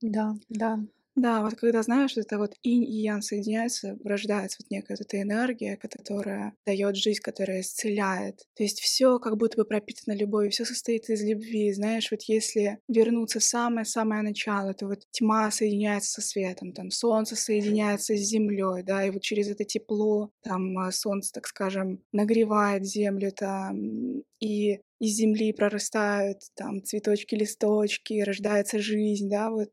Да, 0.00 0.34
да. 0.48 0.80
Да, 1.16 1.40
вот 1.42 1.54
когда 1.54 1.82
знаешь, 1.82 2.14
это 2.18 2.36
вот 2.36 2.52
инь 2.62 2.84
и 2.84 3.00
ян 3.00 3.22
соединяются, 3.22 3.96
рождается 4.04 4.58
вот 4.60 4.70
некая 4.70 4.98
эта 5.00 5.22
энергия, 5.22 5.78
которая 5.78 6.52
дает 6.66 6.96
жизнь, 6.96 7.20
которая 7.22 7.62
исцеляет. 7.62 8.40
То 8.54 8.62
есть 8.62 8.80
все 8.80 9.18
как 9.18 9.38
будто 9.38 9.56
бы 9.56 9.64
пропитано 9.64 10.14
любовью, 10.14 10.50
все 10.50 10.66
состоит 10.66 11.08
из 11.08 11.22
любви. 11.22 11.72
Знаешь, 11.72 12.10
вот 12.10 12.20
если 12.24 12.80
вернуться 12.86 13.40
в 13.40 13.44
самое-самое 13.44 14.20
начало, 14.22 14.74
то 14.74 14.88
вот 14.88 15.04
тьма 15.10 15.50
соединяется 15.50 16.10
со 16.12 16.20
светом, 16.20 16.72
там 16.72 16.90
солнце 16.90 17.34
соединяется 17.34 18.14
с 18.14 18.20
землей, 18.20 18.82
да, 18.82 19.02
и 19.06 19.10
вот 19.10 19.22
через 19.22 19.48
это 19.48 19.64
тепло 19.64 20.30
там 20.42 20.76
а, 20.78 20.92
солнце, 20.92 21.32
так 21.32 21.46
скажем, 21.46 22.02
нагревает 22.12 22.84
землю 22.84 23.32
там, 23.32 24.22
и 24.40 24.80
из 24.98 25.14
земли 25.16 25.52
прорастают 25.52 26.40
там 26.54 26.82
цветочки, 26.82 27.34
листочки, 27.34 28.20
рождается 28.22 28.78
жизнь, 28.80 29.28
да, 29.30 29.50
вот 29.50 29.68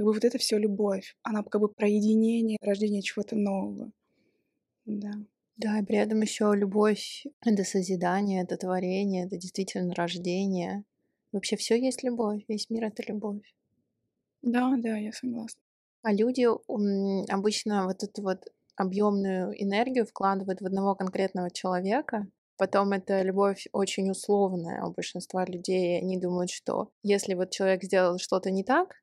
как 0.00 0.06
бы 0.06 0.14
вот 0.14 0.24
это 0.24 0.38
все 0.38 0.56
любовь. 0.56 1.14
Она 1.22 1.42
как 1.42 1.60
бы 1.60 1.68
про 1.68 1.86
единение, 1.86 2.56
рождение 2.62 3.02
чего-то 3.02 3.36
нового. 3.36 3.92
Да. 4.86 5.12
Да, 5.58 5.78
и 5.78 5.84
при 5.84 5.98
этом 5.98 6.22
еще 6.22 6.54
любовь— 6.56 7.26
это 7.44 7.64
созидание, 7.64 8.42
это 8.42 8.56
творение, 8.56 9.26
это 9.26 9.36
действительно 9.36 9.94
рождение. 9.94 10.84
Вообще 11.32 11.56
все 11.56 11.78
есть 11.78 12.02
любовь, 12.02 12.44
весь 12.48 12.70
мир— 12.70 12.84
это 12.86 13.02
любовь. 13.06 13.42
Да, 14.40 14.74
да, 14.78 14.96
я 14.96 15.12
согласна. 15.12 15.60
А 16.00 16.14
люди 16.14 16.46
обычно 17.30 17.84
вот 17.84 18.02
эту 18.02 18.22
вот 18.22 18.44
объемную 18.76 19.52
энергию 19.62 20.06
вкладывают 20.06 20.62
в 20.62 20.66
одного 20.66 20.94
конкретного 20.94 21.50
человека, 21.50 22.26
Потом 22.60 22.92
эта 22.92 23.22
любовь 23.22 23.68
очень 23.72 24.10
условная 24.10 24.84
у 24.84 24.92
большинства 24.92 25.46
людей. 25.46 25.98
Они 25.98 26.20
думают, 26.20 26.50
что 26.50 26.90
если 27.02 27.32
вот 27.32 27.50
человек 27.52 27.82
сделал 27.82 28.18
что-то 28.18 28.50
не 28.50 28.64
так, 28.64 28.99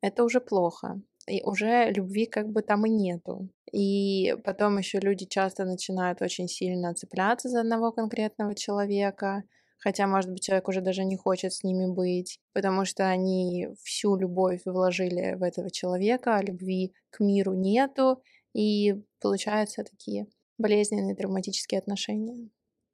это 0.00 0.24
уже 0.24 0.40
плохо. 0.40 1.00
И 1.26 1.42
уже 1.42 1.90
любви 1.90 2.26
как 2.26 2.48
бы 2.48 2.62
там 2.62 2.86
и 2.86 2.90
нету. 2.90 3.48
И 3.72 4.34
потом 4.44 4.78
еще 4.78 4.98
люди 4.98 5.26
часто 5.26 5.64
начинают 5.64 6.22
очень 6.22 6.48
сильно 6.48 6.94
цепляться 6.94 7.48
за 7.48 7.60
одного 7.60 7.92
конкретного 7.92 8.54
человека, 8.54 9.44
хотя, 9.78 10.06
может 10.06 10.30
быть, 10.30 10.42
человек 10.42 10.68
уже 10.68 10.80
даже 10.80 11.04
не 11.04 11.16
хочет 11.16 11.52
с 11.52 11.62
ними 11.62 11.86
быть, 11.86 12.40
потому 12.54 12.84
что 12.86 13.08
они 13.08 13.68
всю 13.82 14.16
любовь 14.16 14.62
вложили 14.64 15.34
в 15.34 15.42
этого 15.42 15.70
человека, 15.70 16.36
а 16.36 16.42
любви 16.42 16.94
к 17.10 17.20
миру 17.20 17.52
нету, 17.52 18.22
и 18.54 18.94
получаются 19.20 19.84
такие 19.84 20.26
болезненные 20.56 21.14
травматические 21.14 21.78
отношения. 21.78 22.48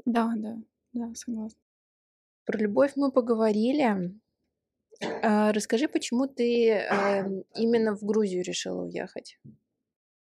Да, 0.05 0.33
да, 0.37 0.57
да, 0.93 1.15
согласна. 1.15 1.59
Про 2.45 2.59
любовь 2.59 2.93
мы 2.97 3.13
поговорили. 3.13 4.13
А, 5.23 5.53
расскажи, 5.53 5.89
почему 5.89 6.27
ты 6.27 6.71
э, 6.71 7.25
именно 7.57 7.97
в 7.97 8.03
Грузию 8.03 8.45
решила 8.45 8.83
уехать? 8.85 9.39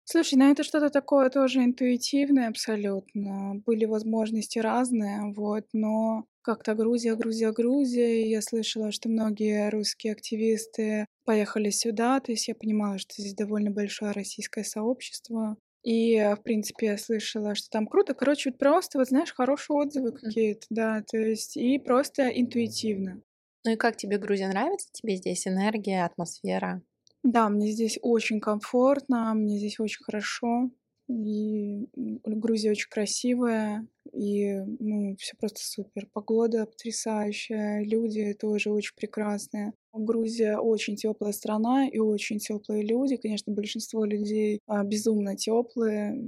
Слушай, 0.05 0.35
ну 0.35 0.51
это 0.51 0.65
что-то 0.65 0.91
такое 0.91 1.31
тоже 1.31 1.65
интуитивное 1.65 2.49
абсолютно. 2.49 3.55
Были 3.65 3.85
возможности 3.85 4.59
разные, 4.59 5.33
вот, 5.35 5.65
но 5.73 6.25
как-то 6.43 6.75
Грузия, 6.75 7.15
Грузия, 7.15 7.53
Грузия. 7.53 8.25
И 8.25 8.29
я 8.29 8.43
слышала, 8.43 8.91
что 8.91 9.09
многие 9.09 9.71
русские 9.71 10.13
активисты 10.13 11.07
поехали 11.25 11.71
сюда, 11.71 12.21
то 12.21 12.33
есть 12.33 12.49
я 12.49 12.55
понимала, 12.55 12.99
что 12.99 13.15
здесь 13.17 13.35
довольно 13.35 13.71
большое 13.71 14.13
российское 14.13 14.65
сообщество. 14.65 15.57
И, 15.85 16.17
в 16.39 16.43
принципе, 16.43 16.87
я 16.87 16.99
слышала, 16.99 17.55
что 17.55 17.69
там 17.71 17.87
круто. 17.87 18.15
Короче, 18.15 18.51
вот 18.51 18.59
просто, 18.59 18.99
вот 18.99 19.09
знаешь, 19.09 19.33
хорошие 19.33 19.77
отзывы 19.77 20.13
какие-то, 20.13 20.67
да, 20.71 21.03
то 21.11 21.17
есть 21.17 21.57
и 21.57 21.79
просто 21.79 22.29
интуитивно. 22.29 23.21
Ну 23.65 23.73
и 23.73 23.77
как 23.77 23.97
тебе 23.97 24.19
Грузия 24.19 24.49
нравится? 24.49 24.89
Тебе 24.93 25.17
здесь 25.17 25.47
энергия, 25.47 26.05
атмосфера? 26.05 26.83
Да, 27.23 27.49
мне 27.49 27.71
здесь 27.71 27.99
очень 28.03 28.41
комфортно, 28.41 29.33
мне 29.35 29.59
здесь 29.59 29.79
очень 29.79 30.03
хорошо. 30.03 30.71
И 31.09 31.89
Грузия 32.25 32.71
очень 32.71 32.89
красивая, 32.89 33.87
и 34.13 34.55
ну, 34.55 35.17
все 35.19 35.37
просто 35.39 35.61
супер. 35.61 36.09
Погода 36.13 36.65
потрясающая, 36.65 37.83
люди 37.85 38.35
тоже 38.35 38.71
очень 38.71 38.95
прекрасные. 38.97 39.73
Грузия 39.93 40.57
очень 40.59 40.97
теплая 40.97 41.33
страна 41.33 41.87
и 41.87 41.99
очень 41.99 42.39
теплые 42.39 42.83
люди. 42.85 43.17
Конечно, 43.17 43.53
большинство 43.53 44.05
людей 44.05 44.61
а, 44.67 44.85
безумно 44.85 45.37
теплые, 45.37 46.19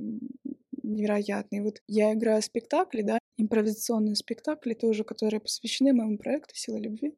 невероятные. 0.83 1.63
Вот 1.63 1.81
я 1.89 2.13
играю 2.13 2.43
спектакли, 2.43 3.03
да, 3.03 3.19
импровизационные 3.39 4.17
спектакли 4.17 4.75
тоже, 4.75 5.05
которые 5.05 5.41
посвящены 5.41 5.93
моему 5.93 6.19
проекту 6.19 6.55
«Сила 6.55 6.77
любви». 6.77 7.15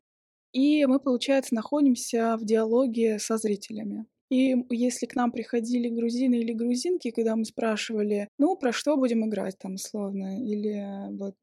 И 0.57 0.86
мы, 0.86 0.98
получается, 1.00 1.54
находимся 1.54 2.38
в 2.38 2.46
диалоге 2.46 3.18
со 3.18 3.36
зрителями. 3.36 4.07
И 4.30 4.57
если 4.70 5.04
к 5.04 5.14
нам 5.14 5.30
приходили 5.30 5.90
грузины 5.90 6.36
или 6.36 6.54
грузинки, 6.54 7.11
когда 7.11 7.36
мы 7.36 7.44
спрашивали, 7.44 8.28
ну, 8.38 8.57
про 8.57 8.72
что 8.72 8.96
будем 8.96 9.28
играть 9.28 9.59
там 9.59 9.74
условно, 9.74 10.42
или 10.42 11.14
вот... 11.18 11.36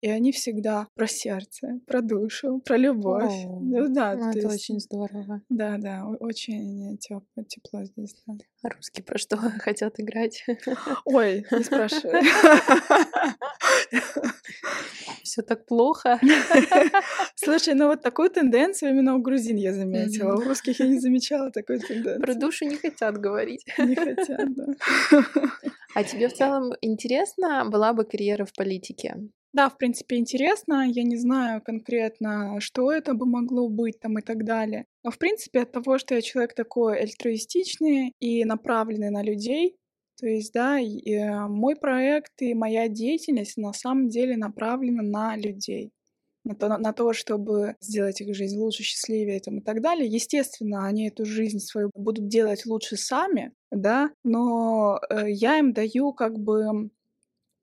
И 0.00 0.08
они 0.08 0.32
всегда 0.32 0.88
про 0.94 1.06
сердце, 1.06 1.80
про 1.86 2.00
душу, 2.00 2.62
про 2.64 2.78
любовь. 2.78 3.44
О, 3.44 3.60
Ну 3.60 3.88
да, 3.92 4.14
ну, 4.14 4.32
то 4.32 4.38
это 4.38 4.48
есть... 4.48 4.54
очень 4.54 4.80
здорово. 4.80 5.42
Да, 5.50 5.76
да, 5.76 6.06
очень 6.18 6.96
тепло, 6.96 7.42
тепло 7.46 7.84
здесь, 7.84 8.16
да. 8.26 8.38
А 8.62 8.68
русские 8.70 9.04
про 9.04 9.18
что 9.18 9.36
хотят 9.60 10.00
играть? 10.00 10.44
Ой, 11.04 11.44
не 11.50 11.62
спрашивай. 11.62 12.22
Все 15.22 15.42
так 15.42 15.66
плохо. 15.66 16.18
Слушай, 17.34 17.74
ну 17.74 17.88
вот 17.88 18.02
такую 18.02 18.30
тенденцию 18.30 18.90
именно 18.92 19.14
у 19.16 19.18
грузин 19.18 19.56
я 19.56 19.72
заметила. 19.72 20.36
У 20.36 20.40
русских 20.40 20.80
я 20.80 20.86
не 20.86 20.98
замечала 20.98 21.50
такой 21.50 21.78
Про 21.80 21.86
тенденции. 21.88 22.40
душу 22.40 22.64
не 22.64 22.76
хотят 22.76 23.18
говорить. 23.18 23.64
Не 23.78 23.94
хотят, 23.94 24.54
да. 24.54 24.66
А 25.94 26.04
тебе 26.04 26.28
в 26.28 26.34
целом 26.34 26.72
интересно 26.80 27.64
была 27.66 27.92
бы 27.92 28.04
карьера 28.04 28.44
в 28.44 28.52
политике? 28.52 29.16
Да, 29.56 29.70
в 29.70 29.78
принципе, 29.78 30.16
интересно. 30.16 30.84
Я 30.86 31.02
не 31.02 31.16
знаю 31.16 31.62
конкретно, 31.62 32.60
что 32.60 32.92
это 32.92 33.14
бы 33.14 33.24
могло 33.26 33.68
быть 33.70 33.98
там 34.00 34.18
и 34.18 34.22
так 34.22 34.44
далее. 34.44 34.84
Но, 35.02 35.10
в 35.10 35.16
принципе, 35.18 35.60
от 35.62 35.72
того, 35.72 35.96
что 35.98 36.14
я 36.14 36.20
человек 36.20 36.54
такой 36.54 36.98
альтруистичный 37.00 38.12
и 38.20 38.44
направленный 38.44 39.08
на 39.10 39.22
людей, 39.22 39.76
то 40.20 40.26
есть, 40.26 40.52
да, 40.52 40.78
и, 40.78 41.10
э, 41.10 41.46
мой 41.48 41.74
проект 41.76 42.32
и 42.42 42.52
моя 42.54 42.88
деятельность 42.88 43.56
на 43.56 43.72
самом 43.72 44.08
деле 44.10 44.36
направлена 44.36 45.02
на 45.02 45.36
людей. 45.36 45.90
На 46.44 46.54
то, 46.54 46.68
на 46.78 46.92
то, 46.92 47.12
чтобы 47.12 47.76
сделать 47.80 48.20
их 48.20 48.34
жизнь 48.34 48.58
лучше, 48.58 48.82
счастливее 48.84 49.40
там, 49.40 49.58
и 49.58 49.62
так 49.62 49.82
далее. 49.82 50.08
Естественно, 50.08 50.86
они 50.86 51.08
эту 51.08 51.24
жизнь 51.26 51.58
свою 51.60 51.90
будут 51.94 52.28
делать 52.28 52.66
лучше 52.66 52.96
сами, 52.96 53.52
да, 53.72 54.10
но 54.24 55.00
э, 55.10 55.30
я 55.30 55.58
им 55.58 55.72
даю 55.72 56.12
как 56.12 56.38
бы 56.38 56.90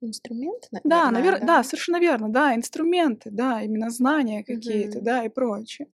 Инструмент, 0.05 0.69
да, 0.83 1.11
наверное, 1.11 1.39
навер... 1.39 1.47
да, 1.47 1.63
совершенно 1.63 1.99
верно, 1.99 2.29
да, 2.29 2.55
инструменты, 2.55 3.29
да, 3.31 3.61
именно 3.61 3.89
знания 3.89 4.43
какие-то, 4.43 4.97
Мгм. 4.97 5.05
да, 5.05 5.23
и 5.23 5.29
прочее. 5.29 5.87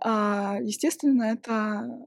А, 0.00 0.58
естественно, 0.62 1.24
это 1.24 2.06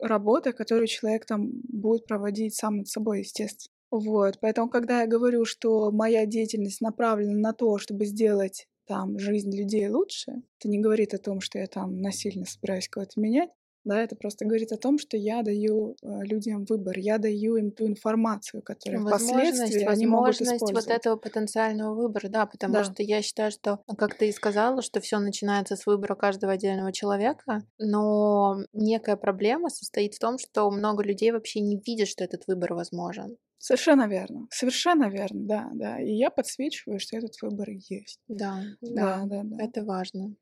работа, 0.00 0.52
которую 0.52 0.86
человек 0.86 1.26
там 1.26 1.50
будет 1.68 2.06
проводить 2.06 2.54
сам 2.54 2.78
над 2.78 2.88
собой, 2.88 3.20
естественно. 3.20 3.72
Вот, 3.90 4.38
поэтому, 4.40 4.68
когда 4.68 5.02
я 5.02 5.06
говорю, 5.06 5.44
что 5.44 5.90
моя 5.90 6.26
деятельность 6.26 6.80
направлена 6.80 7.38
на 7.38 7.52
то, 7.52 7.78
чтобы 7.78 8.04
сделать 8.04 8.66
там 8.86 9.18
жизнь 9.18 9.54
людей 9.56 9.88
лучше, 9.88 10.42
это 10.58 10.68
не 10.68 10.78
говорит 10.78 11.14
о 11.14 11.18
том, 11.18 11.40
что 11.40 11.58
я 11.58 11.66
там 11.66 12.00
насильно 12.00 12.44
собираюсь 12.44 12.88
кого-то 12.88 13.20
менять, 13.20 13.50
да, 13.88 14.00
это 14.02 14.14
просто 14.16 14.44
говорит 14.44 14.70
о 14.72 14.76
том, 14.76 14.98
что 14.98 15.16
я 15.16 15.42
даю 15.42 15.96
э, 16.02 16.22
людям 16.24 16.64
выбор, 16.64 16.98
я 16.98 17.18
даю 17.18 17.56
им 17.56 17.72
ту 17.72 17.86
информацию, 17.86 18.62
которую 18.62 19.02
Возможность, 19.04 19.56
впоследствии 19.56 19.84
они 19.84 20.06
могут 20.06 20.26
возможность 20.38 20.60
вот 20.60 20.70
использовать. 20.70 20.98
этого 21.00 21.16
потенциального 21.16 21.94
выбора, 21.94 22.28
да, 22.28 22.46
потому 22.46 22.74
Да. 22.74 22.84
что 22.84 23.02
я 23.02 23.22
считаю, 23.22 23.50
что, 23.50 23.80
ну, 23.88 23.96
как 23.96 24.14
ты 24.14 24.28
и 24.28 24.32
сказала, 24.32 24.82
что 24.82 25.00
все 25.00 25.18
начинается 25.18 25.74
с 25.76 25.86
выбора 25.86 26.14
каждого 26.14 26.52
отдельного 26.52 26.92
человека, 26.92 27.62
но 27.78 28.58
некая 28.72 29.16
проблема 29.16 29.70
состоит 29.70 30.14
в 30.14 30.18
том, 30.18 30.38
что 30.38 30.70
много 30.70 31.02
людей 31.02 31.32
вообще 31.32 31.60
не 31.60 31.80
видят, 31.84 32.08
что 32.08 32.22
этот 32.24 32.46
выбор 32.46 32.74
возможен. 32.74 33.36
Совершенно 33.60 34.06
верно. 34.06 34.46
Совершенно 34.50 35.08
верно, 35.10 35.40
да, 35.46 35.70
да. 35.74 35.98
И 36.00 36.12
я 36.12 36.30
подсвечиваю, 36.30 37.00
что 37.00 37.16
этот 37.16 37.34
выбор 37.42 37.70
есть. 37.70 38.20
Да, 38.28 38.62
Да, 38.80 39.24
да, 39.26 39.42
да, 39.42 39.42
да. 39.44 39.64
это 39.64 39.82
важно. 39.84 40.34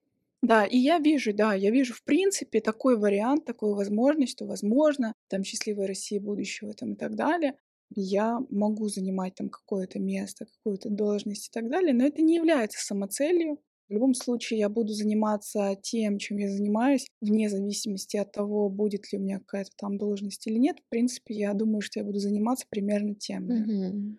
Да, 0.47 0.64
и 0.64 0.78
я 0.78 0.99
вижу, 0.99 1.32
да, 1.34 1.55
я 1.55 1.70
вижу 1.70 1.92
в 1.94 2.05
принципе 2.05 2.61
такой 2.61 2.97
вариант, 2.97 3.44
такую 3.47 3.74
возможность, 3.74 4.32
что 4.32 4.47
возможно, 4.47 5.12
там 5.28 5.42
счастливая 5.44 5.88
Россия 5.88 6.20
будущего 6.20 6.72
там 6.72 6.92
и 6.92 6.97
так 6.97 7.16
далее. 7.16 7.55
Я 7.94 8.38
могу 8.51 8.88
занимать 8.88 9.34
там 9.34 9.49
какое-то 9.49 9.99
место, 9.99 10.47
какую-то 10.47 10.90
должность 10.90 11.49
и 11.49 11.51
так 11.53 11.68
далее, 11.70 11.94
но 11.94 12.05
это 12.07 12.22
не 12.22 12.36
является 12.36 12.78
самоцелью. 12.84 13.61
В 13.88 13.92
любом 13.92 14.14
случае 14.14 14.59
я 14.61 14.68
буду 14.68 14.92
заниматься 14.92 15.76
тем, 15.82 16.18
чем 16.18 16.38
я 16.38 16.49
занимаюсь, 16.51 17.07
вне 17.20 17.49
зависимости 17.49 18.16
от 18.16 18.32
того, 18.32 18.68
будет 18.68 19.12
ли 19.12 19.18
у 19.18 19.22
меня 19.22 19.38
какая-то 19.38 19.70
там 19.76 19.97
должность 19.99 20.47
или 20.47 20.59
нет. 20.59 20.78
В 20.80 20.88
принципе, 20.90 21.34
я 21.34 21.55
думаю, 21.55 21.80
что 21.80 22.01
я 22.01 22.05
буду 22.05 22.18
заниматься 22.18 22.66
примерно 22.68 23.14
тем. 23.14 23.53
Мгм. 23.53 24.18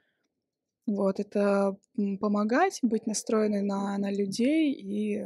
Вот, 0.88 1.20
это 1.20 1.78
помогать, 2.22 2.80
быть 2.82 3.08
настроенной 3.08 3.62
на, 3.62 3.98
на 3.98 4.10
людей 4.10 4.74
и 4.74 5.22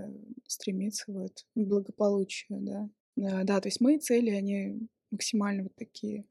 стремиться 0.48 1.12
вот 1.12 1.46
к 1.56 1.60
благополучию, 1.60 2.60
да. 2.62 2.90
Э, 3.18 3.44
Да, 3.44 3.62
то 3.62 3.68
есть 3.68 3.80
мои 3.80 4.00
цели, 4.00 4.32
они 4.32 4.88
максимально 5.12 5.64
вот 5.64 5.76
такие. 5.76 6.26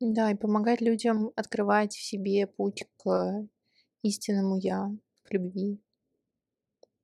Да, 0.00 0.30
и 0.30 0.34
помогать 0.34 0.80
людям 0.80 1.32
открывать 1.36 1.94
в 1.94 2.02
себе 2.02 2.46
путь 2.46 2.84
к 2.96 3.48
истинному 4.02 4.58
я, 4.58 4.90
к 5.24 5.32
любви. 5.34 5.80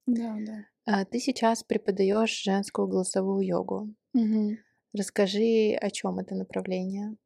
Да, 0.06 0.36
да. 0.46 0.64
А, 0.86 1.04
Ты 1.04 1.18
сейчас 1.18 1.64
преподаешь 1.64 2.42
женскую 2.42 2.86
голосовую 2.86 3.44
йогу. 3.46 3.94
Расскажи, 4.94 5.76
о 5.80 5.90
чем 5.90 6.18
это 6.18 6.34
направление. 6.34 7.16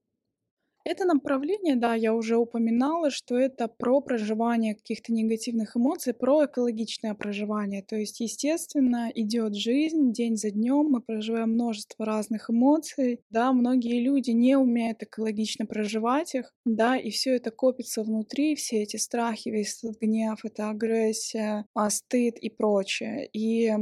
Это 0.86 1.04
направление, 1.04 1.74
да, 1.74 1.96
я 1.96 2.14
уже 2.14 2.36
упоминала, 2.36 3.10
что 3.10 3.36
это 3.36 3.66
про 3.66 4.00
проживание 4.00 4.76
каких-то 4.76 5.12
негативных 5.12 5.76
эмоций, 5.76 6.14
про 6.14 6.44
экологичное 6.44 7.14
проживание. 7.14 7.82
То 7.82 7.96
есть, 7.96 8.20
естественно, 8.20 9.10
идет 9.12 9.56
жизнь 9.56 10.12
день 10.12 10.36
за 10.36 10.52
днем, 10.52 10.86
мы 10.86 11.00
проживаем 11.00 11.54
множество 11.54 12.06
разных 12.06 12.50
эмоций. 12.50 13.18
Да, 13.30 13.52
многие 13.52 14.00
люди 14.00 14.30
не 14.30 14.56
умеют 14.56 15.02
экологично 15.02 15.66
проживать 15.66 16.36
их, 16.36 16.54
да, 16.64 16.96
и 16.96 17.10
все 17.10 17.34
это 17.34 17.50
копится 17.50 18.04
внутри, 18.04 18.54
все 18.54 18.84
эти 18.84 18.96
страхи, 18.96 19.48
весь 19.48 19.82
этот 19.82 20.00
гнев, 20.00 20.38
эта 20.44 20.70
агрессия, 20.70 21.66
а, 21.74 21.90
стыд 21.90 22.38
и 22.38 22.48
прочее. 22.48 23.28
И 23.32 23.72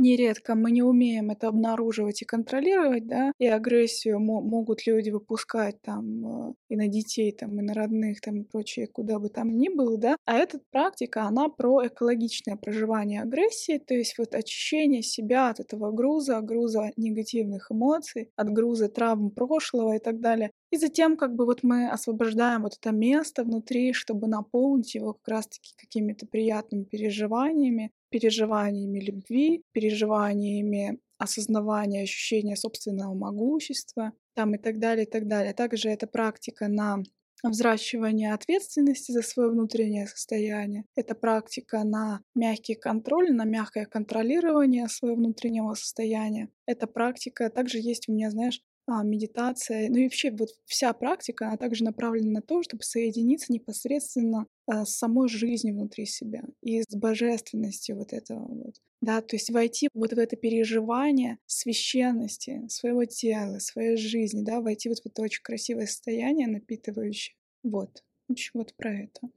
Нередко 0.00 0.54
мы 0.54 0.70
не 0.70 0.82
умеем 0.84 1.30
это 1.32 1.48
обнаруживать 1.48 2.22
и 2.22 2.24
контролировать, 2.24 3.08
да, 3.08 3.32
и 3.40 3.46
агрессию 3.48 4.20
мо- 4.20 4.40
могут 4.40 4.86
люди 4.86 5.10
выпускать 5.10 5.82
там 5.82 6.50
э, 6.50 6.54
и 6.68 6.76
на 6.76 6.86
детей, 6.86 7.32
там, 7.32 7.58
и 7.58 7.62
на 7.64 7.74
родных, 7.74 8.20
там, 8.20 8.36
и 8.36 8.44
прочее, 8.44 8.86
куда 8.86 9.18
бы 9.18 9.28
там 9.28 9.56
ни 9.58 9.68
было, 9.68 9.98
да. 9.98 10.16
А 10.24 10.36
эта 10.36 10.60
практика, 10.70 11.22
она 11.24 11.48
про 11.48 11.84
экологичное 11.88 12.54
проживание 12.54 13.22
агрессии, 13.22 13.78
то 13.84 13.92
есть 13.94 14.16
вот 14.18 14.36
очищение 14.36 15.02
себя 15.02 15.48
от 15.50 15.58
этого 15.58 15.90
груза, 15.90 16.40
груза 16.42 16.92
негативных 16.96 17.72
эмоций, 17.72 18.30
от 18.36 18.50
груза 18.50 18.88
травм 18.88 19.30
прошлого 19.32 19.96
и 19.96 19.98
так 19.98 20.20
далее. 20.20 20.52
И 20.70 20.76
затем 20.76 21.16
как 21.16 21.34
бы 21.34 21.44
вот 21.44 21.64
мы 21.64 21.88
освобождаем 21.88 22.62
вот 22.62 22.74
это 22.80 22.92
место 22.92 23.42
внутри, 23.42 23.92
чтобы 23.92 24.28
наполнить 24.28 24.94
его 24.94 25.14
как 25.14 25.26
раз-таки 25.26 25.72
какими-то 25.76 26.26
приятными 26.26 26.84
переживаниями, 26.84 27.90
переживаниями 28.10 29.00
любви, 29.00 29.62
переживаниями 29.72 30.98
осознавания, 31.18 32.02
ощущения 32.02 32.56
собственного 32.56 33.14
могущества, 33.14 34.12
там 34.34 34.54
и 34.54 34.58
так 34.58 34.78
далее, 34.78 35.04
и 35.04 35.10
так 35.10 35.26
далее. 35.26 35.52
Также 35.52 35.90
это 35.90 36.06
практика 36.06 36.68
на 36.68 37.02
взращивание 37.42 38.34
ответственности 38.34 39.12
за 39.12 39.22
свое 39.22 39.50
внутреннее 39.50 40.06
состояние. 40.06 40.84
Это 40.96 41.14
практика 41.14 41.84
на 41.84 42.20
мягкий 42.34 42.74
контроль, 42.74 43.32
на 43.32 43.44
мягкое 43.44 43.86
контролирование 43.86 44.88
своего 44.88 45.16
внутреннего 45.16 45.74
состояния. 45.74 46.48
Это 46.66 46.86
практика, 46.86 47.50
также 47.50 47.78
есть 47.78 48.08
у 48.08 48.12
меня, 48.12 48.30
знаешь, 48.30 48.60
а, 48.90 49.02
медитация, 49.02 49.90
ну 49.90 49.98
и 49.98 50.04
вообще 50.04 50.30
вот 50.30 50.48
вся 50.64 50.94
практика, 50.94 51.48
она 51.48 51.58
также 51.58 51.84
направлена 51.84 52.30
на 52.30 52.42
то, 52.42 52.62
чтобы 52.62 52.82
соединиться 52.82 53.52
непосредственно 53.52 54.46
а, 54.66 54.86
с 54.86 54.96
самой 54.96 55.28
жизнью 55.28 55.74
внутри 55.74 56.06
себя 56.06 56.42
и 56.62 56.80
с 56.80 56.96
божественностью 56.96 57.96
вот 57.96 58.14
этого 58.14 58.46
вот. 58.48 58.76
Да, 59.02 59.20
то 59.20 59.36
есть 59.36 59.50
войти 59.50 59.90
вот 59.92 60.14
в 60.14 60.18
это 60.18 60.36
переживание 60.36 61.38
священности 61.46 62.66
своего 62.68 63.04
тела, 63.04 63.58
своей 63.58 63.98
жизни, 63.98 64.42
да, 64.42 64.62
войти 64.62 64.88
вот 64.88 65.00
в 65.00 65.06
это 65.06 65.20
очень 65.20 65.42
красивое 65.42 65.86
состояние, 65.86 66.48
напитывающее. 66.48 67.36
Вот. 67.62 68.02
В 68.26 68.32
общем, 68.32 68.52
вот 68.54 68.74
про 68.74 69.02
это. 69.02 69.28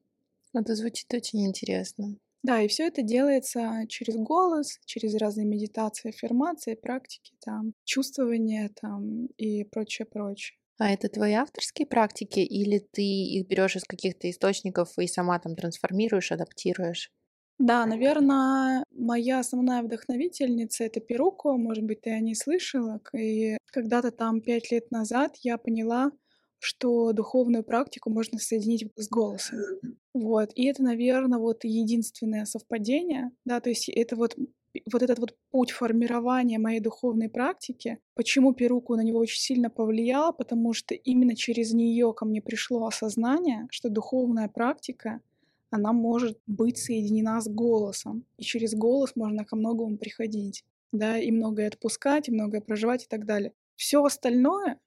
Это 0.54 0.76
звучит 0.76 1.14
очень 1.14 1.46
интересно. 1.46 2.16
Да, 2.44 2.62
и 2.62 2.68
все 2.68 2.88
это 2.88 3.02
делается 3.04 3.86
через 3.88 4.16
голос, 4.16 4.80
через 4.86 5.16
разные 5.16 5.46
медитации, 5.46 6.10
аффирмации, 6.10 6.76
практики, 6.76 7.34
там, 7.40 7.74
чувствование 7.84 8.70
там 8.70 9.28
и 9.38 9.64
прочее, 9.64 10.06
прочее. 10.08 10.58
А 10.78 10.90
это 10.92 11.08
твои 11.08 11.32
авторские 11.32 11.86
практики 11.88 12.40
или 12.42 12.80
ты 12.80 13.02
их 13.04 13.48
берешь 13.48 13.78
из 13.78 13.86
каких-то 13.86 14.30
источников 14.30 15.00
и 15.00 15.08
сама 15.08 15.40
там 15.40 15.56
трансформируешь, 15.56 16.34
адаптируешь? 16.34 17.10
Да, 17.60 17.86
наверное, 17.86 18.86
моя 18.92 19.40
основная 19.40 19.84
вдохновительница— 19.84 20.84
это 20.86 21.00
Перуко, 21.00 21.54
может 21.58 21.84
быть, 21.84 22.02
ты 22.02 22.10
о 22.12 22.20
ней 22.20 22.36
слышала. 22.36 23.00
И 23.16 23.58
когда-то 23.68 24.12
там 24.12 24.42
пять 24.42 24.72
лет 24.72 24.90
назад 24.92 25.36
я 25.44 25.58
поняла, 25.58 26.12
что 26.62 27.12
духовную 27.12 27.64
практику 27.64 28.12
можно 28.12 28.38
соединить 28.38 28.88
с 28.96 29.10
голосом. 29.10 29.58
Вот. 30.14 30.52
И 30.54 30.66
это, 30.66 30.84
наверное, 30.84 31.40
вот 31.40 31.64
единственное 31.64 32.46
совпадение, 32.46 33.32
да, 33.46 33.60
то 33.60 33.70
есть 33.70 33.90
это 33.90 34.16
вот 34.16 34.38
вот 34.90 35.02
этот 35.02 35.20
вот 35.20 35.36
путь 35.50 35.72
формирования 35.72 36.58
моей 36.58 36.80
духовной 36.80 37.28
практики, 37.30 38.00
почему 38.16 38.54
Перуку 38.54 38.96
на 38.96 39.02
него 39.02 39.20
очень 39.20 39.42
сильно 39.42 39.70
повлияла, 39.70 40.32
потому 40.32 40.72
что 40.72 40.94
именно 40.96 41.36
через 41.36 41.74
нее 41.74 42.14
ко 42.14 42.24
мне 42.24 42.42
пришло 42.42 42.86
осознание, 42.86 43.68
что 43.70 43.90
духовная 43.90 44.48
практика, 44.48 45.20
она 45.72 45.92
может 45.92 46.40
быть 46.48 46.78
соединена 46.78 47.42
с 47.42 47.50
голосом, 47.50 48.24
и 48.38 48.44
через 48.44 48.74
голос 48.74 49.16
можно 49.16 49.44
ко 49.44 49.58
многому 49.58 49.98
приходить, 49.98 50.64
да, 50.94 51.18
и 51.18 51.32
многое 51.32 51.68
отпускать, 51.68 52.30
и 52.30 52.32
многое 52.32 52.62
проживать 52.62 53.04
и 53.04 53.08
так 53.10 53.26
далее. 53.26 53.52
Все 53.76 54.02
остальное 54.02 54.80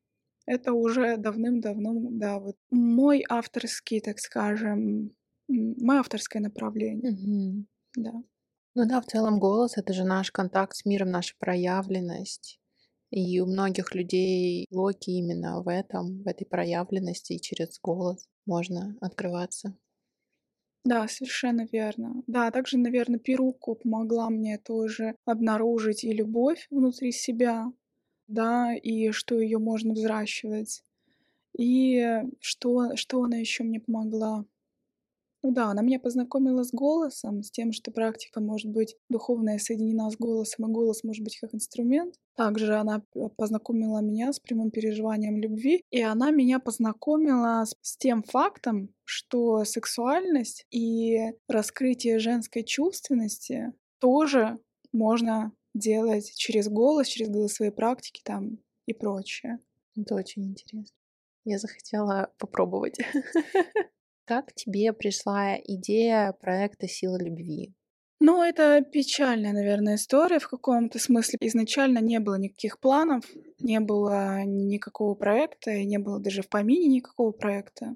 это 0.46 0.72
уже 0.72 1.16
давным-давно, 1.16 1.94
да, 2.10 2.38
вот 2.38 2.56
мой 2.70 3.24
авторский, 3.28 4.00
так 4.00 4.18
скажем, 4.18 5.12
мое 5.48 6.00
авторское 6.00 6.42
направление. 6.42 7.12
Мгм. 7.12 7.66
Да. 7.96 8.12
Ну 8.76 8.86
да, 8.86 9.00
в 9.00 9.06
целом 9.06 9.38
голос 9.40 9.76
это 9.78 9.92
же 9.92 10.04
наш 10.04 10.30
контакт 10.30 10.76
с 10.76 10.84
миром, 10.84 11.10
наша 11.10 11.34
проявленность. 11.38 12.60
И 13.10 13.40
у 13.40 13.46
многих 13.46 13.94
людей 13.94 14.66
локи 14.72 15.10
именно 15.10 15.62
в 15.62 15.68
этом, 15.68 16.22
в 16.22 16.28
этой 16.28 16.46
проявленности, 16.46 17.34
и 17.34 17.40
через 17.40 17.78
голос 17.80 18.28
можно 18.46 18.96
открываться. 19.00 19.76
Да, 20.84 21.08
совершенно 21.08 21.66
верно. 21.72 22.22
Да, 22.26 22.50
также, 22.50 22.76
наверное, 22.78 23.18
Перуку 23.18 23.74
помогла 23.74 24.28
мне 24.28 24.58
тоже 24.58 25.16
обнаружить 25.24 26.04
и 26.04 26.12
любовь 26.12 26.66
внутри 26.70 27.10
себя, 27.12 27.72
да, 28.28 28.74
и 28.74 29.10
что 29.10 29.40
ее 29.40 29.58
можно 29.58 29.94
взращивать. 29.94 30.82
И 31.56 32.22
что, 32.40 32.96
что 32.96 33.22
она 33.22 33.36
еще 33.38 33.64
мне 33.64 33.80
помогла? 33.80 34.44
Ну 35.44 35.52
да, 35.52 35.66
она 35.66 35.82
меня 35.82 36.00
познакомила 36.00 36.62
с 36.64 36.72
голосом, 36.72 37.42
с 37.42 37.50
тем, 37.50 37.72
что 37.72 37.90
практика 37.90 38.40
может 38.40 38.70
быть 38.70 38.96
духовная 39.10 39.58
соединена 39.58 40.10
с 40.10 40.16
голосом, 40.16 40.66
и 40.66 40.72
голос 40.72 41.04
может 41.04 41.22
быть 41.22 41.38
как 41.38 41.54
инструмент. 41.54 42.14
Также 42.34 42.76
она 42.76 43.02
познакомила 43.36 43.98
меня 44.00 44.32
с 44.32 44.40
прямым 44.40 44.70
переживанием 44.70 45.36
любви, 45.36 45.84
и 45.90 46.00
она 46.00 46.30
меня 46.30 46.60
познакомила 46.60 47.62
с, 47.66 47.76
с 47.82 47.98
тем 47.98 48.22
фактом, 48.22 48.88
что 49.04 49.64
сексуальность 49.66 50.64
и 50.70 51.18
раскрытие 51.46 52.20
женской 52.20 52.64
чувственности 52.64 53.74
тоже 54.00 54.58
можно 54.92 55.52
делать 55.74 56.32
через 56.36 56.68
голос, 56.68 57.08
через 57.08 57.28
голосовые 57.28 57.72
практики 57.72 58.22
там 58.24 58.58
и 58.86 58.94
прочее. 58.94 59.58
Это 59.96 60.14
очень 60.14 60.44
интересно. 60.44 60.96
Я 61.44 61.58
захотела 61.58 62.32
попробовать. 62.38 62.98
Как 64.24 64.54
тебе 64.54 64.92
пришла 64.92 65.56
идея 65.58 66.32
проекта 66.40 66.88
«Сила 66.88 67.18
любви»? 67.18 67.74
Ну, 68.20 68.42
это 68.42 68.80
печальная, 68.80 69.52
наверное, 69.52 69.96
история 69.96 70.38
в 70.38 70.48
каком-то 70.48 70.98
смысле. 70.98 71.36
Изначально 71.42 71.98
не 71.98 72.20
было 72.20 72.36
никаких 72.36 72.80
планов, 72.80 73.24
не 73.58 73.80
было 73.80 74.44
никакого 74.44 75.14
проекта, 75.14 75.72
и 75.72 75.84
не 75.84 75.98
было 75.98 76.18
даже 76.20 76.40
в 76.40 76.48
помине 76.48 76.86
никакого 76.86 77.32
проекта. 77.32 77.94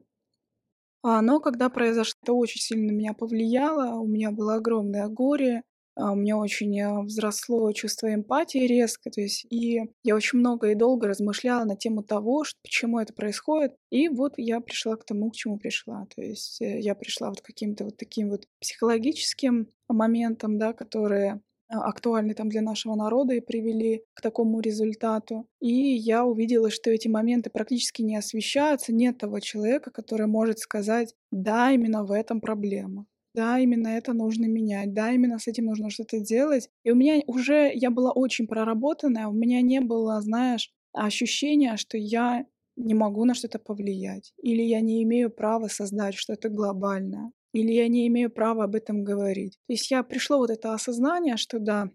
А, 1.03 1.23
но 1.23 1.41
когда 1.41 1.71
произошло, 1.71 2.19
это 2.23 2.33
очень 2.35 2.61
сильно 2.61 2.93
на 2.93 2.97
меня 2.97 3.15
повлияло. 3.15 3.99
У 4.01 4.07
меня 4.07 4.31
было 4.31 4.57
огромное 4.57 5.09
горе, 5.09 5.63
у 5.99 6.15
меня 6.15 6.37
очень 6.37 6.79
э, 6.79 7.03
взросло 7.03 7.73
чувство 7.73 8.13
эмпатии 8.13 8.67
резко, 8.67 9.11
то 9.11 9.21
есть 9.21 9.47
и 9.51 9.81
я 10.05 10.15
очень 10.15 10.39
много 10.39 10.71
и 10.71 10.75
долго 10.75 11.09
размышляла 11.09 11.65
на 11.65 11.77
тему 11.77 12.03
того, 12.03 12.45
что, 12.45 12.59
почему 12.63 13.01
это 13.01 13.13
происходит, 13.13 13.75
и 13.91 14.09
вот 14.09 14.35
я 14.37 14.61
пришла 14.61 14.97
к 14.97 15.05
тому, 15.05 15.31
к 15.31 15.35
чему 15.35 15.59
пришла, 15.59 16.07
то 16.15 16.23
есть 16.23 16.61
э, 16.63 16.79
я 16.81 16.95
пришла 16.95 17.31
вот 17.31 17.41
к 17.41 17.47
каким-то 17.47 17.85
вот 17.85 17.97
таким 17.97 18.31
вот 18.31 18.47
психологическим 18.61 19.69
моментам, 19.89 20.59
да, 20.59 20.73
которые 20.73 21.41
а, 21.69 21.89
актуальны 21.89 22.35
там 22.35 22.49
для 22.49 22.63
нашего 22.63 22.95
народа 22.95 23.35
и 23.35 23.41
привели 23.41 24.05
к 24.15 24.23
такому 24.23 24.61
результату. 24.61 25.47
И 25.61 25.73
я 25.73 26.25
увидела, 26.25 26.71
что 26.71 26.91
эти 26.91 27.09
моменты 27.09 27.51
практически 27.51 28.03
не 28.03 28.17
освещаются, 28.17 28.93
нет 28.93 29.19
того 29.19 29.41
человека, 29.41 29.91
который 29.91 30.27
может 30.27 30.61
сказать, 30.61 31.15
да, 31.31 31.71
именно 31.73 32.05
в 32.05 32.13
этом 32.13 32.41
проблема 32.41 33.07
да, 33.35 33.59
именно 33.59 33.89
это 33.89 34.13
нужно 34.13 34.47
менять, 34.47 34.93
да, 34.93 35.13
именно 35.13 35.39
с 35.39 35.47
этим 35.47 35.67
нужно 35.67 35.91
что-то 35.91 36.21
делать. 36.21 36.69
И 36.85 36.91
у 36.91 36.95
меня 36.95 37.21
уже, 37.27 37.71
я 37.75 37.91
была 37.91 38.13
очень 38.13 38.47
проработанная, 38.47 39.29
у 39.29 39.33
меня 39.33 39.61
не 39.63 39.81
было, 39.81 40.21
знаешь, 40.21 40.71
ощущения, 40.93 41.77
что 41.77 41.97
я 41.99 42.47
не 42.77 42.95
могу 42.95 43.25
на 43.25 43.35
что-то 43.35 43.59
повлиять, 43.59 44.33
или 44.43 44.63
я 44.63 44.81
не 44.81 45.03
имею 45.03 45.31
права 45.31 45.69
создать 45.69 46.15
что-то 46.15 46.49
глобальное, 46.49 47.33
или 47.53 47.73
я 47.73 47.89
не 47.89 48.07
имею 48.09 48.31
права 48.31 48.65
об 48.65 48.75
этом 48.75 49.05
говорить. 49.05 49.59
То 49.67 49.73
есть 49.73 49.91
я 49.91 50.03
пришло 50.03 50.39
вот 50.39 50.51
это 50.51 50.75
осознание, 50.75 51.37
что 51.37 51.59
да, 51.59 51.91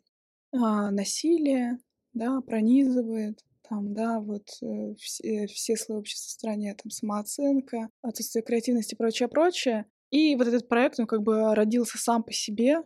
а, 0.51 0.91
насилие, 0.91 1.79
да, 2.13 2.41
пронизывает, 2.41 3.39
там, 3.67 3.93
да, 3.93 4.19
вот 4.19 4.49
э, 4.61 4.93
все, 4.99 5.47
все 5.47 5.75
слои 5.77 5.99
общества 5.99 6.27
в 6.27 6.31
стране, 6.31 6.75
там, 6.75 6.91
самооценка, 6.91 7.89
отсутствие 8.01 8.43
креативности 8.43 8.93
и 8.93 8.97
прочее, 8.97 9.29
прочее. 9.29 9.85
И 10.13 10.35
вот 10.35 10.47
этот 10.47 10.69
проект, 10.69 10.99
он 10.99 11.07
как 11.07 11.23
бы 11.23 11.55
родился 11.55 11.97
сам 11.97 12.23
по 12.23 12.31
себе, 12.31 12.83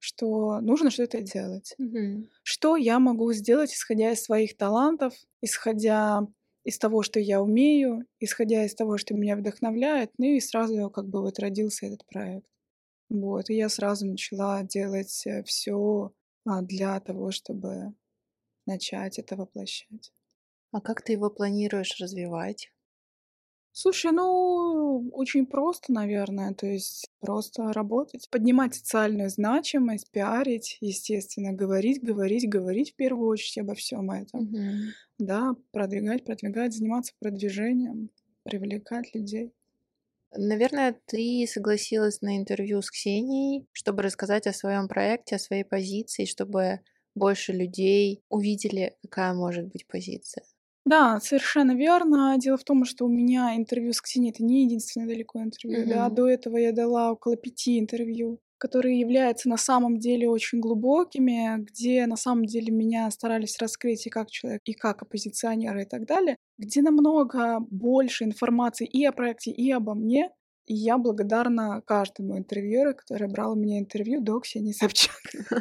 что 0.00 0.60
нужно 0.60 0.90
что-то 0.90 1.22
делать. 1.22 1.76
Мгм. 1.78 2.28
Что 2.42 2.76
я 2.76 2.98
могу 2.98 3.32
сделать, 3.32 3.72
исходя 3.72 4.12
из 4.12 4.22
своих 4.22 4.56
талантов, 4.56 5.14
исходя 5.40 6.26
из 6.64 6.78
того, 6.78 7.02
что 7.02 7.20
я 7.20 7.42
умею, 7.42 8.06
исходя 8.20 8.64
из 8.64 8.74
того, 8.74 8.98
что 8.98 9.14
меня 9.14 9.36
вдохновляет, 9.36 10.10
ну 10.18 10.26
и 10.26 10.40
сразу 10.40 10.90
как 10.90 11.06
бы 11.08 11.20
вот 11.22 11.38
родился 11.38 11.86
этот 11.86 12.04
проект. 12.06 12.46
Вот, 13.10 13.50
и 13.50 13.54
я 13.54 13.68
сразу 13.68 14.06
начала 14.06 14.62
делать 14.64 15.26
все 15.46 16.12
для 16.62 17.00
того, 17.00 17.30
чтобы 17.30 17.94
начать 18.66 19.18
это 19.18 19.36
воплощать. 19.36 20.12
А 20.72 20.80
как 20.80 21.02
ты 21.02 21.12
его 21.12 21.30
планируешь 21.30 22.00
развивать? 22.00 22.71
Слушай, 23.74 24.12
ну, 24.12 25.08
очень 25.14 25.46
просто, 25.46 25.92
наверное, 25.92 26.52
то 26.54 26.66
есть 26.66 27.08
просто 27.20 27.72
работать, 27.72 28.28
поднимать 28.30 28.74
социальную 28.74 29.30
значимость, 29.30 30.10
пиарить, 30.10 30.76
естественно, 30.80 31.52
говорить, 31.52 32.02
говорить, 32.02 32.48
говорить 32.48 32.92
в 32.92 32.96
первую 32.96 33.28
очередь 33.30 33.58
обо 33.58 33.74
всем 33.74 34.10
этом, 34.10 34.50
Мгм. 34.50 34.92
да, 35.18 35.56
продвигать, 35.72 36.24
продвигать, 36.24 36.74
заниматься 36.74 37.14
продвижением, 37.20 38.10
привлекать 38.44 39.14
людей. 39.14 39.52
Наверное, 40.36 41.00
ты 41.06 41.46
согласилась 41.50 42.20
на 42.20 42.36
интервью 42.36 42.82
с 42.82 42.90
Ксенией, 42.90 43.66
чтобы 43.72 44.02
рассказать 44.02 44.46
о 44.46 44.52
своем 44.52 44.86
проекте, 44.88 45.36
о 45.36 45.38
своей 45.38 45.64
позиции, 45.64 46.24
чтобы 46.26 46.80
больше 47.14 47.52
людей 47.52 48.22
увидели, 48.28 48.96
какая 49.02 49.32
может 49.34 49.68
быть 49.68 49.86
позиция. 49.86 50.44
Да, 50.84 51.20
совершенно 51.20 51.72
верно. 51.74 52.36
Дело 52.38 52.56
в 52.56 52.64
том, 52.64 52.84
что 52.84 53.06
у 53.06 53.08
меня 53.08 53.56
интервью 53.56 53.92
с 53.92 54.00
Ксенией 54.00 54.32
это 54.32 54.42
не 54.42 54.64
единственное 54.64 55.06
далеко 55.06 55.40
интервью. 55.42 55.86
Да, 55.86 56.08
Мгм. 56.08 56.10
до 56.10 56.28
этого 56.28 56.56
я 56.56 56.72
дала 56.72 57.12
около 57.12 57.36
пяти 57.36 57.78
интервью, 57.78 58.40
которые 58.58 58.98
являются 58.98 59.48
на 59.48 59.56
самом 59.56 59.98
деле 59.98 60.28
очень 60.28 60.58
глубокими, 60.60 61.56
где 61.62 62.06
на 62.06 62.16
самом 62.16 62.46
деле 62.46 62.72
меня 62.72 63.08
старались 63.12 63.58
раскрыть 63.58 64.06
и 64.06 64.10
как 64.10 64.30
человек, 64.30 64.62
и 64.64 64.72
как 64.72 65.02
оппозиционера 65.02 65.82
и 65.82 65.86
так 65.86 66.04
далее, 66.06 66.36
где 66.58 66.82
намного 66.82 67.60
больше 67.60 68.24
информации 68.24 68.86
и 68.86 69.04
о 69.04 69.12
проекте, 69.12 69.52
и 69.52 69.70
обо 69.70 69.94
мне. 69.94 70.30
И 70.72 70.74
я 70.74 70.96
благодарна 70.96 71.82
каждому 71.84 72.38
интервьюеру, 72.38 72.94
который 72.94 73.28
брал 73.28 73.52
у 73.52 73.56
меня 73.56 73.78
интервью 73.78 74.22
до 74.22 74.40
Ксении 74.40 74.72
Собчак. 74.72 75.20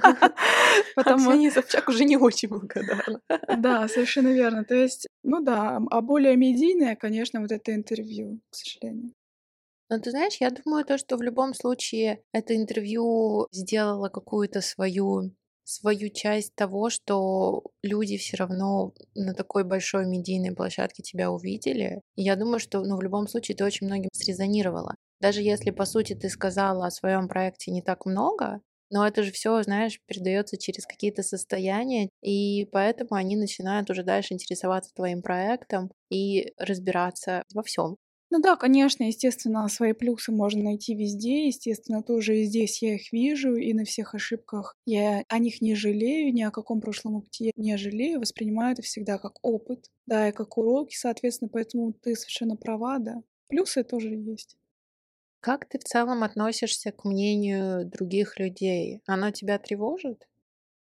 А 0.95 1.03
Потому 1.03 1.32
Ксения 1.32 1.51
Собчак 1.51 1.89
уже 1.89 2.05
не 2.05 2.16
очень 2.16 2.47
благодарна. 2.47 3.20
Да, 3.57 3.88
совершенно 3.89 4.30
верно. 4.30 4.64
То 4.64 4.76
есть, 4.76 5.07
ну 5.24 5.41
да, 5.41 5.82
а 5.89 6.01
более 6.01 6.38
медийное, 6.38 6.95
конечно, 6.95 7.41
вот 7.41 7.51
это 7.51 7.76
интервью, 7.76 8.39
к 8.49 8.55
сожалению. 8.55 9.12
Но 9.89 9.99
ты 9.99 10.12
знаешь, 10.12 10.38
я 10.39 10.49
думаю, 10.49 10.86
то, 10.86 10.97
что 10.97 11.18
в 11.18 11.22
любом 11.22 11.53
случае 11.53 12.24
это 12.32 12.55
интервью 12.55 13.47
сделало 13.51 14.07
какую-то 14.07 14.62
свою 14.62 15.32
свою 15.72 16.10
часть 16.10 16.56
того, 16.56 16.90
что 16.90 17.64
люди 17.82 18.18
все 18.18 18.38
равно 18.38 18.94
на 19.16 19.34
такой 19.34 19.64
большой 19.64 20.06
медийной 20.06 20.54
площадке 20.54 21.04
тебя 21.04 21.32
увидели. 21.32 22.02
И 22.16 22.24
я 22.24 22.36
думаю, 22.36 22.60
что 22.60 22.84
ну, 22.84 22.98
в 22.98 23.02
любом 23.02 23.28
случае 23.28 23.56
ты 23.56 23.64
очень 23.64 23.88
многим 23.88 24.10
срезонировала. 24.14 24.96
Даже 25.20 25.42
если, 25.42 25.72
по 25.72 25.86
сути, 25.86 26.14
ты 26.14 26.30
сказала 26.30 26.88
о 26.88 26.92
своем 26.92 27.28
проекте 27.28 27.72
не 27.72 27.82
так 27.82 28.06
много, 28.06 28.62
но 28.90 29.08
это 29.08 29.24
же 29.24 29.32
все, 29.32 29.62
знаешь, 29.64 30.00
передается 30.06 30.58
через 30.58 30.86
какие-то 30.86 31.24
состояния, 31.24 32.10
и 32.22 32.66
поэтому 32.66 33.14
они 33.14 33.38
начинают 33.38 33.90
уже 33.90 34.04
дальше 34.04 34.34
интересоваться 34.34 34.92
твоим 34.94 35.22
проектом 35.22 35.92
и 36.10 36.54
разбираться 36.58 37.44
во 37.54 37.64
всем. 37.64 37.96
Ну 38.34 38.40
да, 38.40 38.56
конечно, 38.56 39.04
естественно, 39.04 39.68
свои 39.68 39.92
плюсы 39.92 40.32
можно 40.32 40.64
найти 40.64 40.96
везде, 40.96 41.48
естественно, 41.48 42.02
тоже 42.02 42.38
и 42.38 42.46
здесь 42.46 42.82
я 42.82 42.96
их 42.96 43.12
вижу, 43.12 43.56
и 43.56 43.74
на 43.74 43.84
всех 43.84 44.16
ошибках 44.16 44.78
я 44.86 45.26
о 45.28 45.38
них 45.38 45.60
не 45.60 45.76
жалею, 45.76 46.34
ни 46.34 46.42
о 46.42 46.50
каком 46.50 46.80
прошлом 46.80 47.16
опыте 47.18 47.48
я 47.48 47.52
не 47.58 47.76
жалею, 47.76 48.22
воспринимаю 48.22 48.72
это 48.72 48.84
всегда 48.84 49.18
как 49.18 49.38
опыт, 49.42 49.92
да, 50.06 50.30
и 50.30 50.32
как 50.32 50.58
уроки, 50.58 50.96
соответственно, 50.96 51.50
поэтому 51.52 51.92
ты 51.92 52.16
совершенно 52.16 52.56
права, 52.56 53.00
да. 53.00 53.22
Плюсы 53.50 53.84
тоже 53.84 54.08
есть. 54.08 54.56
Как 55.42 55.68
ты 55.68 55.78
в 55.78 55.84
целом 55.84 56.24
относишься 56.24 56.94
к 56.94 57.04
мнению 57.04 57.86
других 57.86 58.40
людей? 58.40 59.02
Оно 59.08 59.32
тебя 59.32 59.60
тревожит? 59.60 60.30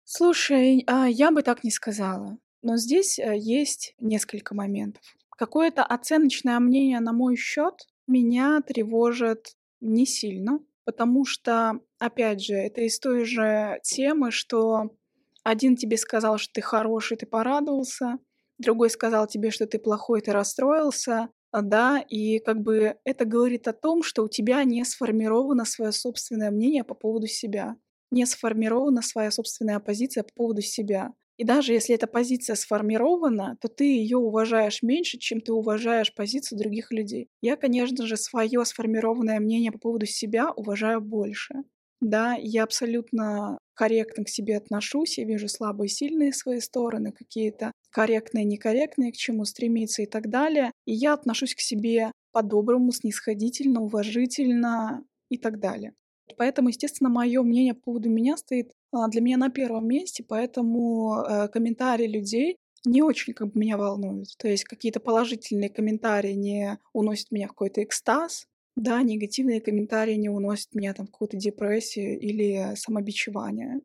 Слушай, 0.03 0.83
а, 0.85 1.07
я 1.07 1.31
бы 1.31 1.41
так 1.41 1.63
не 1.63 1.71
сказала. 1.71 2.37
Но 2.61 2.77
здесь 2.77 3.17
э, 3.17 3.35
есть 3.37 3.95
несколько 3.99 4.53
моментов. 4.53 5.15
Какое-то 5.39 5.85
оценочное 5.85 6.59
мнение 6.59 6.99
на 6.99 7.13
мой 7.13 7.37
счет 7.37 7.87
меня 8.07 8.61
тревожит 8.61 9.55
не 9.79 10.05
сильно, 10.05 10.59
потому 10.83 11.23
что, 11.23 11.79
опять 11.97 12.43
же, 12.43 12.55
это 12.55 12.81
из 12.81 12.99
той 12.99 13.23
же 13.23 13.79
темы, 13.81 14.31
что 14.31 14.97
один 15.45 15.77
тебе 15.77 15.95
сказал, 15.95 16.39
что 16.39 16.51
ты 16.55 16.59
хороший, 16.59 17.15
ты 17.15 17.25
порадовался, 17.25 18.17
другой 18.57 18.89
сказал 18.89 19.27
тебе, 19.27 19.49
что 19.49 19.65
ты 19.65 19.79
плохой, 19.79 20.19
ты 20.19 20.33
расстроился, 20.33 21.29
а, 21.51 21.61
да, 21.61 22.01
и 22.01 22.39
как 22.39 22.59
бы 22.59 22.97
это 23.05 23.23
говорит 23.23 23.69
о 23.69 23.73
том, 23.73 24.03
что 24.03 24.25
у 24.25 24.27
тебя 24.27 24.61
не 24.65 24.83
сформировано 24.83 25.63
свое 25.63 25.93
собственное 25.93 26.51
мнение 26.51 26.83
по 26.83 26.95
поводу 26.95 27.27
себя, 27.27 27.77
не 28.11 28.25
сформирована 28.25 29.01
своя 29.01 29.31
собственная 29.31 29.79
позиция 29.79 30.23
по 30.23 30.33
поводу 30.35 30.61
себя. 30.61 31.13
И 31.39 31.45
даже 31.45 31.73
если 31.73 31.95
эта 31.95 32.05
позиция 32.05 32.55
сформирована, 32.55 33.57
то 33.61 33.69
ты 33.69 33.85
ее 33.85 34.17
уважаешь 34.17 34.83
меньше, 34.83 35.17
чем 35.17 35.41
ты 35.41 35.53
уважаешь 35.53 36.13
позицию 36.13 36.59
других 36.59 36.91
людей. 36.91 37.29
Я, 37.41 37.55
конечно 37.55 38.05
же, 38.05 38.17
свое 38.17 38.65
сформированное 38.65 39.39
мнение 39.39 39.71
по 39.71 39.79
поводу 39.79 40.05
себя 40.05 40.51
уважаю 40.51 41.01
больше. 41.01 41.55
Да, 42.01 42.35
я 42.35 42.63
абсолютно 42.63 43.57
корректно 43.73 44.25
к 44.25 44.29
себе 44.29 44.57
отношусь, 44.57 45.17
я 45.17 45.25
вижу 45.25 45.47
слабые 45.47 45.87
и 45.87 45.91
сильные 45.91 46.33
свои 46.33 46.59
стороны, 46.59 47.11
какие-то 47.13 47.71
корректные, 47.89 48.43
некорректные, 48.45 49.11
к 49.13 49.15
чему 49.17 49.45
стремиться 49.45 50.01
и 50.01 50.05
так 50.05 50.29
далее. 50.29 50.71
И 50.85 50.93
я 50.93 51.13
отношусь 51.13 51.55
к 51.55 51.61
себе 51.61 52.11
по-доброму, 52.33 52.91
снисходительно, 52.91 53.81
уважительно 53.81 55.03
и 55.29 55.37
так 55.37 55.59
далее. 55.59 55.93
Поэтому, 56.37 56.69
естественно, 56.69 57.09
мое 57.09 57.41
мнение 57.43 57.73
по 57.73 57.81
поводу 57.81 58.09
меня 58.09 58.37
стоит 58.37 58.71
для 58.91 59.21
меня 59.21 59.37
на 59.37 59.49
первом 59.49 59.87
месте, 59.87 60.23
поэтому 60.27 61.21
э, 61.21 61.47
комментарии 61.49 62.07
людей 62.07 62.57
не 62.85 63.01
очень 63.01 63.33
как 63.33 63.51
бы 63.51 63.59
меня 63.59 63.77
волнуют. 63.77 64.29
То 64.37 64.47
есть 64.47 64.63
какие-то 64.63 64.99
положительные 64.99 65.69
комментарии 65.69 66.33
не 66.33 66.79
уносят 66.93 67.31
меня 67.31 67.47
в 67.47 67.49
какой-то 67.49 67.83
экстаз, 67.83 68.47
да, 68.75 69.01
негативные 69.01 69.61
комментарии 69.61 70.15
не 70.15 70.29
уносят 70.29 70.73
меня 70.73 70.93
там 70.93 71.07
в 71.07 71.11
какую-то 71.11 71.37
депрессию 71.37 72.19
или 72.19 72.75
самобичевание. 72.75 73.81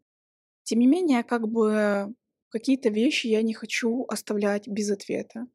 Тем 0.62 0.78
не 0.78 0.86
менее, 0.86 1.24
как 1.24 1.48
бы 1.48 2.14
какие-то 2.50 2.88
вещи 2.90 3.26
я 3.26 3.42
не 3.42 3.54
хочу 3.54 4.04
оставлять 4.08 4.68
без 4.68 4.90
ответа. 4.90 5.46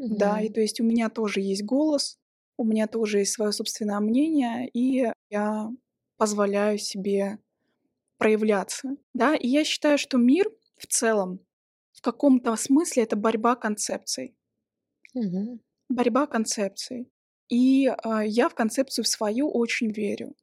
Mm-hmm. 0.00 0.16
Да, 0.16 0.40
и 0.40 0.48
то 0.48 0.60
есть 0.60 0.80
у 0.80 0.84
меня 0.84 1.08
тоже 1.08 1.40
есть 1.40 1.64
голос, 1.64 2.18
у 2.56 2.64
меня 2.64 2.88
тоже 2.88 3.20
есть 3.20 3.32
свое 3.32 3.52
собственное 3.52 4.00
мнение, 4.00 4.68
и 4.68 5.06
я 5.30 5.70
позволяю 6.16 6.78
себе 6.78 7.38
проявляться. 8.20 8.96
Да, 9.14 9.34
и 9.34 9.48
я 9.48 9.64
считаю, 9.64 9.98
что 9.98 10.18
мир 10.18 10.48
в 10.76 10.86
целом 10.86 11.40
в 11.92 12.02
каком-то 12.02 12.54
смысле 12.56 13.02
это 13.02 13.16
борьба 13.16 13.56
концепций. 13.56 14.36
Mm-hmm. 15.16 15.58
Борьба 15.88 16.26
концепций. 16.26 17.10
И 17.48 17.88
э, 17.88 17.92
я 18.26 18.48
в 18.48 18.54
концепцию 18.54 19.04
свою 19.04 19.50
очень 19.50 19.90
верю. 19.90 20.36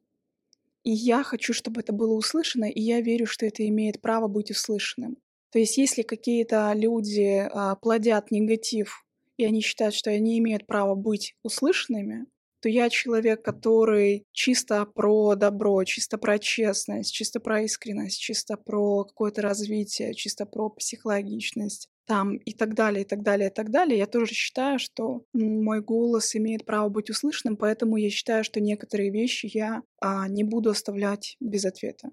И 0.82 0.90
я 0.90 1.22
хочу, 1.22 1.54
чтобы 1.54 1.80
это 1.80 1.92
было 1.92 2.14
услышано, 2.14 2.66
и 2.70 2.80
я 2.80 3.00
верю, 3.00 3.26
что 3.26 3.46
это 3.46 3.66
имеет 3.66 4.00
право 4.00 4.28
быть 4.28 4.50
услышанным. 4.50 5.16
То 5.50 5.58
есть, 5.58 5.78
если 5.78 6.02
какие-то 6.02 6.72
люди 6.74 7.48
э, 7.48 7.76
плодят 7.80 8.30
негатив, 8.30 9.06
и 9.36 9.44
они 9.44 9.60
считают, 9.60 9.94
что 9.94 10.10
они 10.10 10.38
имеют 10.38 10.66
право 10.66 10.94
быть 10.94 11.36
услышанными, 11.42 12.26
то 12.60 12.68
я 12.68 12.90
человек, 12.90 13.42
который 13.44 14.24
чисто 14.32 14.86
про 14.86 15.34
добро, 15.34 15.84
чисто 15.84 16.18
про 16.18 16.38
честность, 16.38 17.12
чисто 17.12 17.40
про 17.40 17.62
искренность, 17.62 18.20
чисто 18.20 18.56
про 18.56 19.04
какое-то 19.04 19.42
развитие, 19.42 20.14
чисто 20.14 20.46
про 20.46 20.70
психологичность 20.70 21.88
там 22.08 22.36
и 22.36 22.54
так 22.54 22.74
далее, 22.74 23.02
и 23.02 23.06
так 23.06 23.22
далее, 23.22 23.50
и 23.50 23.52
так 23.52 23.70
далее. 23.70 23.98
Я 23.98 24.06
тоже 24.06 24.32
считаю, 24.32 24.78
что 24.78 25.24
мой 25.34 25.82
голос 25.82 26.34
имеет 26.34 26.64
право 26.64 26.88
быть 26.88 27.10
услышанным, 27.10 27.56
поэтому 27.58 27.98
я 27.98 28.08
считаю, 28.08 28.44
что 28.44 28.60
некоторые 28.60 29.10
вещи 29.10 29.50
я 29.52 29.82
а, 30.00 30.26
не 30.26 30.42
буду 30.42 30.70
оставлять 30.70 31.36
без 31.38 31.66
ответа. 31.66 32.10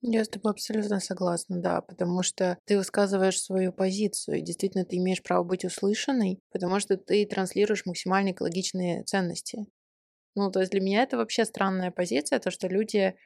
Я 0.00 0.24
с 0.24 0.28
тобой 0.28 0.52
абсолютно 0.52 1.00
согласна, 1.00 1.60
да, 1.60 1.80
потому 1.80 2.22
что 2.22 2.58
ты 2.66 2.76
высказываешь 2.78 3.40
свою 3.40 3.72
позицию, 3.72 4.38
и 4.38 4.42
действительно 4.42 4.84
ты 4.84 4.96
имеешь 4.96 5.22
право 5.22 5.42
быть 5.42 5.64
услышанной, 5.64 6.40
потому 6.52 6.78
что 6.78 6.96
ты 6.96 7.26
транслируешь 7.26 7.84
максимально 7.84 8.30
экологичные 8.30 9.02
ценности. 9.02 9.66
Ну, 10.36 10.50
то 10.52 10.60
есть 10.60 10.72
для 10.72 10.80
меня 10.80 11.02
это 11.04 11.16
вообще 11.18 11.44
странная 11.44 11.90
позиция, 11.92 12.40
то, 12.40 12.50
что 12.50 12.68
люди 12.68 13.16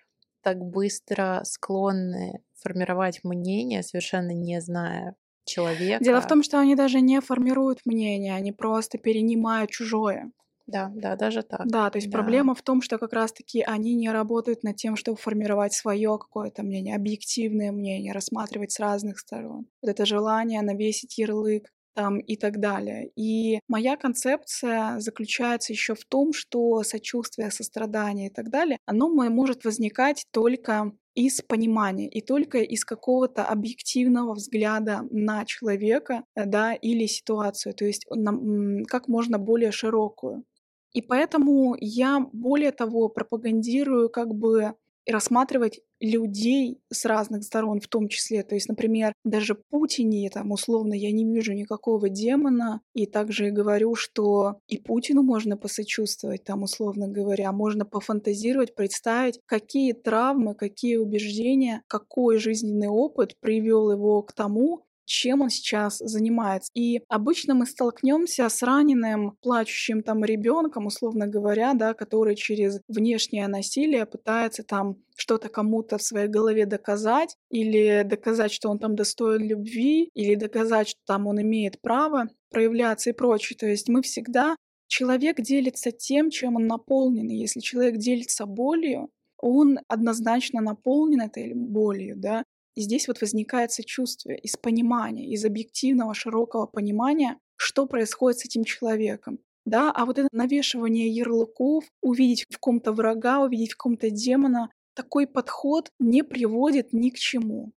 так 0.43 0.59
быстро 0.59 1.43
склонны 1.45 2.43
формировать 2.55 3.25
мнение, 3.25 3.83
совершенно 3.83 4.33
не 4.33 4.61
зная 4.61 5.17
человека. 5.45 6.01
Дело 6.01 6.21
в 6.21 6.27
том, 6.27 6.43
что 6.43 6.59
они 6.59 6.75
даже 6.75 7.01
не 7.01 7.21
формируют 7.21 7.81
мнение, 7.87 8.35
они 8.35 8.53
просто 8.53 8.99
перенимают 8.99 9.71
чужое. 9.71 10.33
Да, 10.67 10.93
да, 10.95 11.17
даже 11.17 11.43
так. 11.43 11.67
Да, 11.67 11.91
то 11.91 11.99
есть 11.99 12.11
да. 12.11 12.19
проблема 12.19 12.55
в 12.55 12.63
том, 12.63 12.83
что 12.83 12.99
как 12.99 13.13
раз-таки 13.13 13.63
они 13.63 13.95
не 13.95 14.11
работают 14.11 14.63
над 14.63 14.77
тем, 14.77 14.97
чтобы 14.97 15.19
формировать 15.19 15.73
свое 15.73 16.19
какое-то 16.19 16.63
мнение, 16.63 16.95
объективное 16.95 17.73
мнение, 17.73 18.13
рассматривать 18.13 18.73
с 18.73 18.81
разных 18.81 19.19
сторон. 19.19 19.67
Вот 19.83 19.91
это 19.91 20.07
желание 20.07 20.63
навесить 20.63 21.19
ярлык 21.19 21.69
там 21.95 22.19
и 22.19 22.37
так 22.37 22.59
далее. 22.59 23.11
И 23.17 23.61
моя 23.69 23.97
концепция 23.97 24.99
заключается 24.99 25.73
еще 25.73 25.95
в 25.95 26.05
том, 26.05 26.33
что 26.33 26.83
сочувствие, 26.83 27.51
сострадание 27.51 28.29
и 28.29 28.33
так 28.33 28.51
далее, 28.51 28.79
оно 28.87 29.09
может 29.11 29.65
возникать 29.65 30.25
только 30.31 30.93
из 31.15 31.43
понимания 31.43 32.09
и 32.09 32.23
только 32.23 32.59
из 32.59 32.85
какого-то 32.85 33.45
объективного 33.45 34.35
взгляда 34.35 35.03
на 35.11 35.45
человека, 35.45 36.25
э, 36.35 36.47
да, 36.47 36.73
или 36.73 37.07
ситуацию, 37.07 37.75
то 37.75 37.85
есть 37.85 38.07
на, 38.09 38.85
как 38.87 39.09
можно 39.09 39.39
более 39.39 39.73
широкую. 39.73 40.45
И 40.93 41.01
поэтому 41.03 41.77
я 41.81 42.27
более 42.33 42.73
того 42.73 43.09
пропагандирую 43.09 44.11
как 44.11 44.35
бы 44.35 44.75
рассматривать 45.07 45.81
людей 46.01 46.81
с 46.93 47.05
разных 47.05 47.45
сторон 47.45 47.81
в 47.81 47.89
том 47.89 48.09
числе. 48.09 48.43
То 48.43 48.55
есть, 48.55 48.69
например, 48.69 49.13
даже 49.25 49.55
Путине, 49.55 50.31
там, 50.31 50.53
условно, 50.53 50.95
я 50.95 51.13
не 51.13 51.25
вижу 51.25 51.53
никакого 51.53 52.09
демона, 52.09 52.81
и 52.95 53.07
также 53.07 53.51
говорю, 53.51 53.95
что 53.95 54.59
и 54.69 54.79
Путину 54.79 55.23
можно 55.23 55.57
посочувствовать, 55.57 56.45
там, 56.45 56.63
условно 56.63 57.09
говоря, 57.09 57.53
можно 57.53 57.85
пофантазировать, 57.85 58.75
представить, 58.75 59.41
какие 59.47 59.93
травмы, 59.93 60.55
какие 60.55 60.97
убеждения, 60.97 61.83
какой 61.87 62.39
жизненный 62.39 62.89
опыт 62.89 63.35
привел 63.41 63.91
его 63.93 64.23
к 64.23 64.33
тому, 64.33 64.85
чем 65.05 65.43
он 65.43 65.51
сейчас 65.51 65.99
занимается. 65.99 66.71
И 66.75 67.01
обычно 67.09 67.55
мы 67.55 67.67
столкнемся 67.67 68.49
с 68.49 68.63
раненым, 68.63 69.37
плачущим 69.41 70.03
там 70.03 70.25
ребенком, 70.25 70.87
условно 70.87 71.27
говоря, 71.27 71.75
да, 71.75 71.95
который 71.95 72.37
через 72.37 72.81
внешнее 72.89 73.49
насилие 73.49 74.07
пытается 74.07 74.63
там 74.63 74.97
что-то 75.17 75.49
кому-то 75.49 75.99
в 75.99 76.03
своей 76.03 76.29
голове 76.29 76.67
доказать, 76.67 77.37
или 77.51 78.03
доказать, 78.05 78.53
что 78.53 78.71
он 78.71 78.79
там 78.79 78.97
достоин 78.97 79.47
любви, 79.47 80.11
или 80.15 80.35
доказать, 80.35 80.89
что 80.89 81.01
там 81.07 81.27
он 81.27 81.41
имеет 81.43 81.81
право 81.81 82.29
проявляться 82.51 83.11
и 83.11 83.13
прочее. 83.13 83.57
То 83.59 83.67
есть 83.67 83.89
мы 83.89 84.03
всегда 84.03 84.57
человек 84.87 85.41
делится 85.41 85.91
тем, 85.91 86.31
чем 86.31 86.57
он 86.57 86.67
наполнен. 86.67 87.29
И 87.29 87.37
если 87.37 87.61
человек 87.61 87.97
делится 87.97 88.47
болью, 88.47 89.11
он 89.39 89.79
однозначно 89.89 90.61
наполнен 90.61 91.23
этой 91.23 91.53
болью, 91.55 92.15
да, 92.17 92.45
и 92.75 92.83
здесь 92.83 93.09
вот 93.09 93.21
возникает 93.21 93.73
сочувствие 93.73 94.39
из 94.39 94.57
понимания, 94.57 95.29
из 95.31 95.45
объективного 95.45 96.15
широкого 96.15 96.67
понимания, 96.67 97.39
что 97.57 97.87
происходит 97.87 98.41
с 98.41 98.45
этим 98.45 98.65
человеком. 98.65 99.39
Да, 99.65 99.93
а 99.93 100.07
вот 100.07 100.19
это 100.19 100.29
навешивание 100.33 101.09
ярлыков, 101.09 101.85
увидеть 102.01 102.47
в 102.51 102.59
ком-то 102.59 102.93
врага, 102.93 103.41
увидеть 103.41 103.73
в 103.73 103.77
ком-то 103.77 104.11
демона, 104.11 104.71
такой 104.95 105.27
подход 105.27 105.91
не 106.01 106.25
приводит 106.25 106.93
ни 106.93 107.11
к 107.11 107.17
чему. 107.17 107.73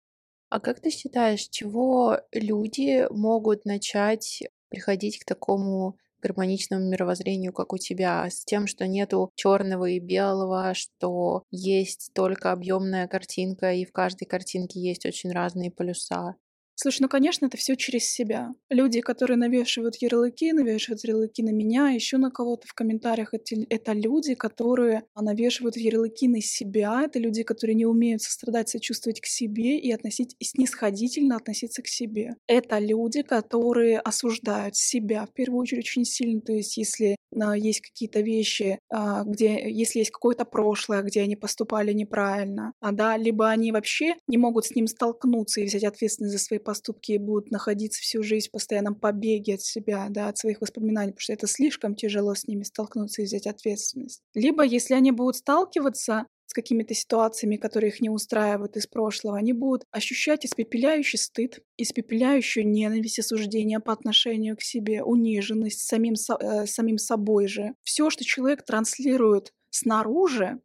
А 0.49 0.61
как 0.61 0.81
ты 0.81 0.91
считаешь, 0.91 1.49
чего 1.49 2.19
люди 2.31 3.07
могут 3.11 3.65
начать 3.65 4.43
приходить 4.69 5.19
к 5.19 5.25
такому 5.25 5.97
гармоничному 6.23 6.89
мировоззрению, 6.89 7.53
как 7.53 7.73
у 7.73 7.79
тебя, 7.79 8.29
с 8.31 8.45
тем, 8.45 8.67
что 8.67 8.87
нету 8.87 9.31
черного 9.35 9.87
и 9.87 9.99
белого, 9.99 10.75
что 10.75 11.45
есть 11.51 12.11
только 12.15 12.53
объемная 12.53 13.09
картинка, 13.09 13.73
и 13.73 13.85
в 13.85 13.93
каждой 13.93 14.27
картинке 14.27 14.81
есть 14.81 15.07
очень 15.07 15.33
разные 15.33 15.71
полюса. 15.71 16.37
Слушай, 16.83 17.03
ну, 17.03 17.09
конечно, 17.09 17.47
это 17.47 17.57
все 17.57 17.77
через 17.77 18.11
себя. 18.11 18.55
Люди, 18.69 19.01
которые 19.03 19.37
навешивают 19.37 19.95
ярлыки, 20.03 20.53
навешивают 20.53 21.05
ярлыки 21.05 21.41
на 21.41 21.51
меня, 21.51 21.91
еще 21.91 22.17
на 22.17 22.33
кого-то 22.33 22.67
в 22.67 22.75
комментариях, 22.75 23.33
это, 23.35 23.55
это 23.69 23.93
люди, 23.93 24.35
которые 24.35 25.05
навешивают 25.15 25.77
ярлыки 25.77 26.27
на 26.27 26.41
себя, 26.41 27.05
это 27.05 27.21
люди, 27.21 27.45
которые 27.45 27.77
не 27.77 27.87
умеют 27.87 28.23
сострадать, 28.23 28.69
сочувствовать 28.69 29.21
к 29.21 29.27
себе 29.27 29.79
и 29.79 29.93
относить 29.93 30.35
и 30.41 30.45
снисходительно 30.45 31.37
относиться 31.37 31.83
к 31.83 31.87
себе. 31.87 32.35
Это 32.49 32.81
люди, 32.81 33.23
которые 33.23 34.01
осуждают 34.01 34.75
себя 34.75 35.25
в 35.27 35.33
первую 35.33 35.61
очередь 35.61 35.85
очень 35.85 36.05
сильно. 36.05 36.41
То 36.41 36.53
есть, 36.53 36.77
если 36.79 37.15
а, 37.41 37.57
есть 37.57 37.81
какие-то 37.81 38.23
вещи, 38.23 38.81
а, 38.91 39.23
где, 39.23 39.71
если 39.71 40.01
есть 40.01 40.11
какое-то 40.11 40.45
прошлое, 40.45 41.03
где 41.03 41.23
они 41.23 41.37
поступали 41.37 41.93
неправильно, 41.93 42.73
а, 42.81 42.91
да, 42.91 43.17
либо 43.17 43.49
они 43.49 43.71
вообще 43.71 44.15
не 44.27 44.37
могут 44.37 44.67
с 44.67 44.75
ним 44.75 44.89
столкнуться 44.89 45.61
и 45.61 45.65
взять 45.65 45.85
ответственность 45.85 46.33
за 46.33 46.41
свои 46.41 46.59
поступки 46.59 46.72
и 47.09 47.19
будут 47.19 47.51
находиться 47.51 48.01
всю 48.01 48.23
жизнь 48.23 48.49
в 48.49 48.53
постоянном 48.53 48.95
побеге 48.95 49.55
от 49.55 49.63
себя, 49.63 50.07
да, 50.11 50.29
от 50.29 50.39
своих 50.39 50.61
воспоминаний, 50.61 51.13
потому 51.13 51.21
что 51.21 51.33
это 51.33 51.47
слишком 51.47 51.95
тяжело 51.95 52.35
с 52.35 52.47
ними 52.47 52.63
столкнуться 52.63 53.23
и 53.23 53.25
взять 53.25 53.47
ответственность. 53.47 54.23
Либо, 54.35 54.63
если 54.63 54.95
они 54.95 55.13
будут 55.13 55.37
сталкиваться 55.37 56.27
с 56.47 56.55
какими-то 56.55 56.93
ситуациями, 56.93 57.57
которые 57.57 57.91
их 57.91 58.01
не 58.01 58.11
устраивают 58.11 58.77
из 58.77 58.87
прошлого, 58.87 59.39
они 59.39 59.55
будут 59.55 59.85
ощущать 59.91 60.45
испепеляющий 60.45 61.19
стыд, 61.19 61.61
испепеляющую 61.79 62.69
ненависть, 62.69 63.19
осуждение 63.19 63.81
по 63.81 63.93
отношению 63.93 64.57
к 64.57 64.63
себе, 64.63 65.03
униженность 65.03 65.81
самим, 65.81 66.13
э, 66.13 66.67
самим 66.67 66.99
собой 66.99 67.47
же. 67.47 67.75
Все, 67.83 68.11
что 68.11 68.25
человек 68.25 68.65
транслирует 68.65 69.55
снаружи, 69.71 70.61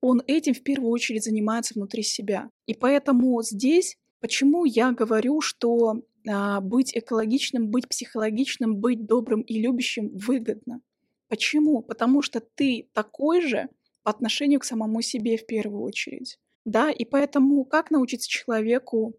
он 0.00 0.22
этим 0.26 0.54
в 0.54 0.62
первую 0.62 0.90
очередь 0.90 1.24
занимается 1.24 1.74
внутри 1.74 2.02
себя. 2.02 2.48
И 2.66 2.74
поэтому 2.74 3.42
здесь, 3.42 3.96
почему 4.20 4.64
я 4.64 4.92
говорю, 4.92 5.40
что 5.40 6.02
а, 6.28 6.60
быть 6.60 6.96
экологичным, 6.96 7.68
быть 7.68 7.88
психологичным, 7.88 8.76
быть 8.76 9.06
добрым 9.06 9.40
и 9.40 9.60
любящим 9.60 10.10
выгодно. 10.10 10.80
Почему? 11.28 11.82
Потому 11.82 12.22
что 12.22 12.40
ты 12.40 12.88
такой 12.92 13.40
же, 13.40 13.68
по 14.02 14.10
отношению 14.10 14.60
к 14.60 14.64
самому 14.64 15.02
себе 15.02 15.36
в 15.36 15.46
первую 15.46 15.82
очередь. 15.82 16.38
Да, 16.64 16.90
и 16.90 17.04
поэтому 17.04 17.64
как 17.64 17.90
научиться 17.90 18.28
человеку 18.28 19.14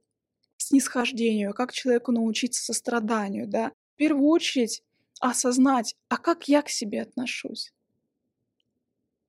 снисхождению, 0.58 1.54
как 1.54 1.72
человеку 1.72 2.12
научиться 2.12 2.64
состраданию, 2.64 3.48
да? 3.48 3.72
В 3.94 3.98
первую 3.98 4.28
очередь 4.30 4.84
осознать, 5.20 5.96
а 6.10 6.18
как 6.18 6.48
я 6.48 6.62
к 6.62 6.70
себе 6.70 7.02
отношусь? 7.02 7.72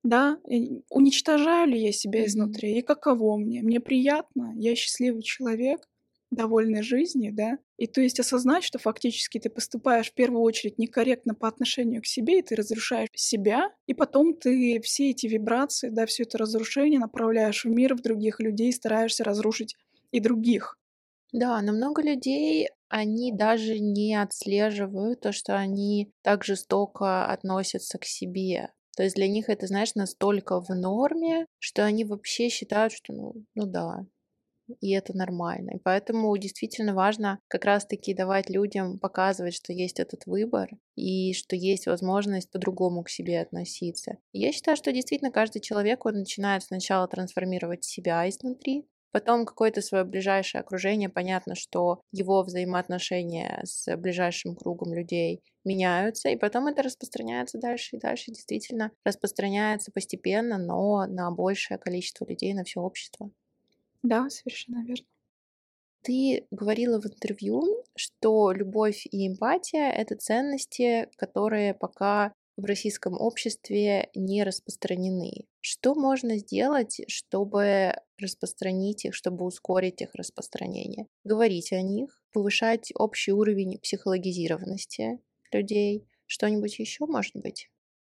Да, 0.03 0.37
уничтожаю 0.89 1.67
ли 1.69 1.79
я 1.81 1.91
себя 1.93 2.25
изнутри, 2.25 2.77
и 2.77 2.81
каково 2.81 3.37
мне? 3.37 3.61
Мне 3.61 3.79
приятно, 3.79 4.51
я 4.55 4.75
счастливый 4.75 5.23
человек, 5.23 5.87
довольной 6.29 6.81
жизни, 6.81 7.29
да, 7.29 7.59
и 7.77 7.85
то 7.87 8.01
есть 8.01 8.19
осознать, 8.19 8.63
что 8.63 8.79
фактически 8.79 9.39
ты 9.39 9.49
поступаешь 9.49 10.09
в 10.09 10.13
первую 10.15 10.41
очередь 10.41 10.79
некорректно 10.79 11.35
по 11.35 11.47
отношению 11.47 12.01
к 12.01 12.07
себе, 12.07 12.39
и 12.39 12.41
ты 12.41 12.55
разрушаешь 12.55 13.09
себя, 13.13 13.71
и 13.85 13.93
потом 13.93 14.33
ты 14.35 14.81
все 14.81 15.11
эти 15.11 15.27
вибрации, 15.27 15.89
да, 15.89 16.05
все 16.07 16.23
это 16.23 16.37
разрушение 16.39 16.99
направляешь 16.99 17.63
в 17.65 17.69
мир, 17.69 17.95
в 17.95 18.01
других 18.01 18.39
людей, 18.39 18.73
стараешься 18.73 19.23
разрушить 19.23 19.75
и 20.11 20.19
других. 20.19 20.77
Да, 21.33 21.61
но 21.61 21.71
много 21.73 22.01
людей, 22.01 22.69
они 22.89 23.31
даже 23.31 23.79
не 23.79 24.15
отслеживают 24.15 25.21
то, 25.21 25.31
что 25.31 25.57
они 25.57 26.13
так 26.23 26.43
жестоко 26.43 27.25
относятся 27.27 27.97
к 27.99 28.05
себе. 28.05 28.71
То 28.95 29.03
есть 29.03 29.15
для 29.15 29.27
них 29.27 29.49
это, 29.49 29.67
знаешь, 29.67 29.95
настолько 29.95 30.61
в 30.61 30.69
норме, 30.69 31.45
что 31.59 31.83
они 31.85 32.05
вообще 32.05 32.49
считают, 32.49 32.93
что 32.93 33.13
ну, 33.13 33.33
ну 33.55 33.65
да, 33.65 34.05
и 34.81 34.91
это 34.91 35.15
нормально. 35.15 35.71
И 35.71 35.79
поэтому 35.79 36.35
действительно 36.37 36.93
важно 36.93 37.39
как 37.47 37.65
раз-таки 37.65 38.13
давать 38.13 38.49
людям 38.49 38.99
показывать, 38.99 39.55
что 39.55 39.73
есть 39.73 39.99
этот 39.99 40.25
выбор 40.25 40.69
и 40.95 41.33
что 41.33 41.55
есть 41.55 41.85
возможность 41.87 42.49
по-другому 42.49 43.03
к 43.03 43.09
себе 43.09 43.41
относиться. 43.41 44.17
Я 44.31 44.51
считаю, 44.51 44.77
что 44.77 44.91
действительно 44.91 45.31
каждый 45.31 45.59
человек, 45.59 46.05
он 46.05 46.15
начинает 46.19 46.63
сначала 46.63 47.07
трансформировать 47.07 47.83
себя 47.83 48.27
изнутри, 48.29 48.85
Потом 49.13 49.45
какое-то 49.45 49.81
свое 49.81 50.03
ближайшее 50.03 50.61
окружение, 50.61 51.07
понятно, 51.07 51.55
что 51.55 52.01
его 52.11 52.43
взаимоотношения 52.43 53.61
с 53.63 53.95
ближайшим 53.95 54.57
кругом 54.57 54.93
людей 54.93 55.41
меняются, 55.63 56.29
и 56.29 56.35
потом 56.35 56.67
это 56.67 56.83
распространяется 56.83 57.59
дальше 57.59 57.95
и 57.95 57.99
дальше, 57.99 58.31
действительно 58.31 58.91
распространяется 59.05 59.91
постепенно, 59.93 60.57
но 60.57 61.05
на 61.07 61.31
большее 61.31 61.77
количество 61.77 62.25
людей, 62.25 62.53
на 62.53 62.65
все 62.65 62.81
общество. 62.81 63.31
Да, 64.03 64.29
совершенно 64.29 64.83
верно. 64.85 65.05
Ты 66.01 66.47
говорила 66.51 66.99
в 67.01 67.05
интервью, 67.05 67.83
что 67.95 68.51
любовь 68.51 69.05
и 69.05 69.27
эмпатия— 69.27 69.89
это 69.91 70.15
ценности, 70.15 71.09
которые 71.17 71.73
пока 71.73 72.33
в 72.57 72.65
российском 72.65 73.13
обществе 73.13 74.09
не 74.15 74.43
распространены. 74.43 75.45
Что 75.61 75.95
можно 75.95 76.37
сделать, 76.37 77.01
чтобы 77.07 77.93
распространить 78.19 79.05
их, 79.05 79.15
чтобы 79.15 79.45
ускорить 79.45 80.01
их 80.01 80.13
распространение? 80.13 81.07
Говорить 81.23 81.71
о 81.71 81.81
них, 81.81 82.21
повышать 82.31 82.91
общий 82.95 83.31
уровень 83.31 83.79
психологизированности 83.79 85.19
людей. 85.51 86.07
Что-нибудь 86.27 86.79
еще 86.79 87.05
может 87.05 87.35
быть? 87.35 87.69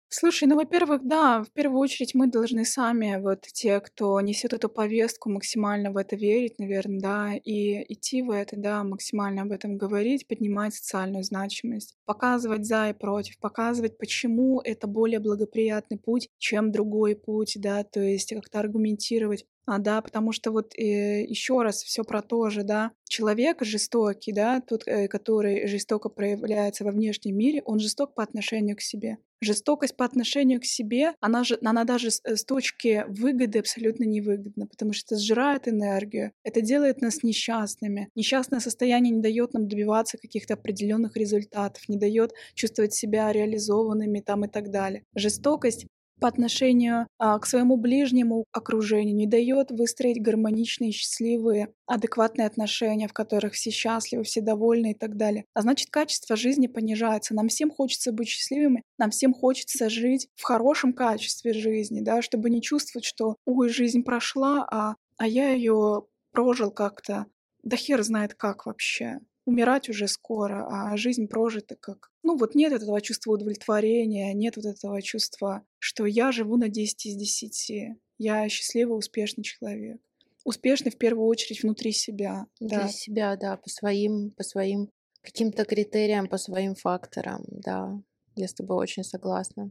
Слушай, 0.08 0.46
ну, 0.48 0.54
во-первых, 0.54 1.00
да, 1.04 1.42
в 1.42 1.50
первую 1.50 1.80
очередь 1.80 2.14
мы 2.14 2.28
должны 2.28 2.64
сами, 2.64 3.18
вот 3.20 3.42
те, 3.52 3.80
кто 3.80 4.20
несет 4.20 4.52
эту 4.52 4.68
повестку, 4.68 5.28
максимально 5.28 5.90
в 5.90 5.96
это 5.96 6.14
верить, 6.14 6.58
наверное, 6.60 7.00
да, 7.00 7.34
и 7.34 7.92
идти 7.92 8.22
в 8.22 8.30
это, 8.30 8.56
да, 8.56 8.84
максимально 8.84 9.42
об 9.42 9.50
этом 9.50 9.76
говорить, 9.76 10.28
поднимать 10.28 10.74
социальную 10.74 11.24
значимость, 11.24 11.96
показывать 12.04 12.64
за 12.64 12.90
и 12.90 12.92
против, 12.92 13.38
показывать, 13.40 13.98
почему 13.98 14.60
это 14.60 14.86
более 14.86 15.18
благоприятный 15.18 15.98
путь, 15.98 16.28
чем 16.38 16.70
другой 16.70 17.16
путь, 17.16 17.56
да, 17.60 17.82
то 17.82 18.00
есть 18.00 18.32
как-то 18.32 18.60
аргументировать, 18.60 19.46
а, 19.66 19.78
да, 19.78 20.00
потому 20.00 20.32
что 20.32 20.52
вот 20.52 20.74
э, 20.78 21.24
еще 21.24 21.62
раз 21.62 21.82
все 21.82 22.04
про 22.04 22.22
то 22.22 22.50
же, 22.50 22.62
да, 22.62 22.92
человек 23.08 23.62
жестокий, 23.62 24.32
да, 24.32 24.60
тот, 24.60 24.86
э, 24.86 25.08
который 25.08 25.66
жестоко 25.66 26.08
проявляется 26.10 26.84
во 26.84 26.92
внешнем 26.92 27.36
мире, 27.36 27.62
он 27.64 27.78
жесток 27.78 28.14
по 28.14 28.22
отношению 28.22 28.76
к 28.76 28.82
себе. 28.82 29.18
Жестокость 29.44 29.96
по 29.96 30.04
отношению 30.04 30.60
к 30.60 30.64
себе, 30.64 31.12
она 31.20 31.44
же, 31.44 31.58
она 31.62 31.84
даже 31.84 32.10
с, 32.10 32.20
с 32.24 32.44
точки 32.44 33.04
выгоды 33.08 33.58
абсолютно 33.58 34.04
невыгодна, 34.04 34.66
потому 34.66 34.92
что 34.92 35.14
это 35.14 35.22
сжирает 35.22 35.68
энергию, 35.68 36.32
это 36.44 36.62
делает 36.62 37.02
нас 37.02 37.22
несчастными. 37.22 38.08
Несчастное 38.14 38.60
состояние 38.60 39.14
не 39.14 39.20
дает 39.20 39.52
нам 39.52 39.68
добиваться 39.68 40.16
каких-то 40.16 40.54
определенных 40.54 41.16
результатов, 41.16 41.88
не 41.88 41.98
дает 41.98 42.32
чувствовать 42.54 42.94
себя 42.94 43.32
реализованными 43.32 44.20
там 44.20 44.46
и 44.46 44.48
так 44.48 44.70
далее. 44.70 45.04
Жестокость 45.14 45.86
по 46.20 46.28
отношению 46.28 47.06
а, 47.18 47.38
к 47.38 47.46
своему 47.46 47.76
ближнему 47.76 48.44
окружению, 48.52 49.16
не 49.16 49.26
дает 49.26 49.70
выстроить 49.70 50.22
гармоничные, 50.22 50.92
счастливые, 50.92 51.72
адекватные 51.86 52.46
отношения, 52.46 53.08
в 53.08 53.12
которых 53.12 53.54
все 53.54 53.70
счастливы, 53.70 54.24
все 54.24 54.40
довольны 54.40 54.92
и 54.92 54.94
так 54.94 55.16
далее. 55.16 55.44
А 55.54 55.62
значит, 55.62 55.90
качество 55.90 56.36
жизни 56.36 56.66
понижается. 56.66 57.34
Нам 57.34 57.48
всем 57.48 57.70
хочется 57.70 58.12
быть 58.12 58.28
счастливыми, 58.28 58.82
нам 58.98 59.10
всем 59.10 59.34
хочется 59.34 59.90
жить 59.90 60.28
в 60.36 60.44
хорошем 60.44 60.92
качестве 60.92 61.52
жизни, 61.52 62.00
да, 62.00 62.22
чтобы 62.22 62.50
не 62.50 62.62
чувствовать, 62.62 63.04
что, 63.04 63.36
ой, 63.44 63.68
жизнь 63.68 64.02
прошла, 64.02 64.66
а, 64.70 64.94
а 65.16 65.26
я 65.26 65.50
ее 65.52 66.04
прожил 66.32 66.70
как-то, 66.70 67.26
да 67.62 67.76
хер 67.76 68.02
знает 68.02 68.34
как 68.34 68.66
вообще 68.66 69.20
умирать 69.46 69.88
уже 69.88 70.08
скоро, 70.08 70.66
а 70.70 70.96
жизнь 70.96 71.28
прожита 71.28 71.76
как... 71.76 72.10
Ну 72.22 72.36
вот 72.36 72.54
нет 72.54 72.72
этого 72.72 73.00
чувства 73.00 73.32
удовлетворения, 73.32 74.32
нет 74.32 74.56
вот 74.56 74.66
этого 74.66 75.00
чувства, 75.02 75.64
что 75.78 76.06
я 76.06 76.32
живу 76.32 76.56
на 76.56 76.68
10 76.68 77.06
из 77.06 77.16
10. 77.16 77.96
Я 78.18 78.48
счастливый, 78.48 78.98
успешный 78.98 79.44
человек. 79.44 80.00
Успешный 80.44 80.90
в 80.90 80.98
первую 80.98 81.26
очередь 81.26 81.62
внутри 81.62 81.92
себя. 81.92 82.46
Для 82.60 82.82
да. 82.82 82.88
себя, 82.88 83.36
да, 83.36 83.56
по 83.56 83.68
своим, 83.68 84.30
по 84.30 84.42
своим 84.42 84.90
каким-то 85.22 85.64
критериям, 85.64 86.28
по 86.28 86.38
своим 86.38 86.74
факторам, 86.74 87.44
да. 87.48 88.00
Я 88.36 88.48
с 88.48 88.54
тобой 88.54 88.76
очень 88.76 89.04
согласна. 89.04 89.70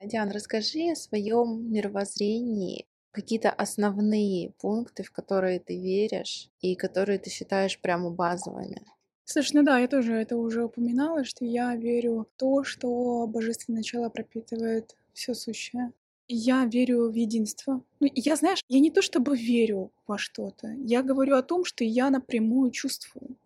Диан, 0.00 0.30
расскажи 0.30 0.90
о 0.92 0.96
своем 0.96 1.72
мировоззрении, 1.72 2.86
какие-то 3.10 3.50
основные 3.50 4.52
пункты, 4.60 5.02
в 5.02 5.10
которые 5.10 5.58
ты 5.60 5.80
веришь 5.80 6.50
и 6.60 6.76
которые 6.76 7.18
ты 7.18 7.30
считаешь 7.30 7.80
прямо 7.80 8.10
базовыми. 8.10 8.84
Слушай, 9.30 9.56
ну 9.56 9.62
да, 9.62 9.78
я 9.78 9.88
тоже 9.88 10.14
это 10.14 10.38
уже 10.38 10.64
упоминала, 10.64 11.22
что 11.22 11.44
я 11.44 11.76
верю 11.76 12.20
в 12.20 12.38
то, 12.38 12.64
что 12.64 13.26
божественное 13.26 13.80
начало 13.80 14.08
пропитывает 14.08 14.96
все 15.12 15.34
сущее. 15.34 15.92
Я 16.28 16.64
верю 16.64 17.10
в 17.10 17.14
единство. 17.14 17.82
Ну, 18.00 18.08
я, 18.14 18.36
знаешь, 18.36 18.64
я 18.68 18.80
не 18.80 18.90
то 18.90 19.02
чтобы 19.02 19.36
верю 19.36 19.92
во 20.06 20.16
что-то, 20.16 20.68
я 20.78 21.02
говорю 21.02 21.36
о 21.36 21.42
том, 21.42 21.66
что 21.66 21.84
я 21.84 22.08
напрямую 22.08 22.70
чувствую. 22.70 23.36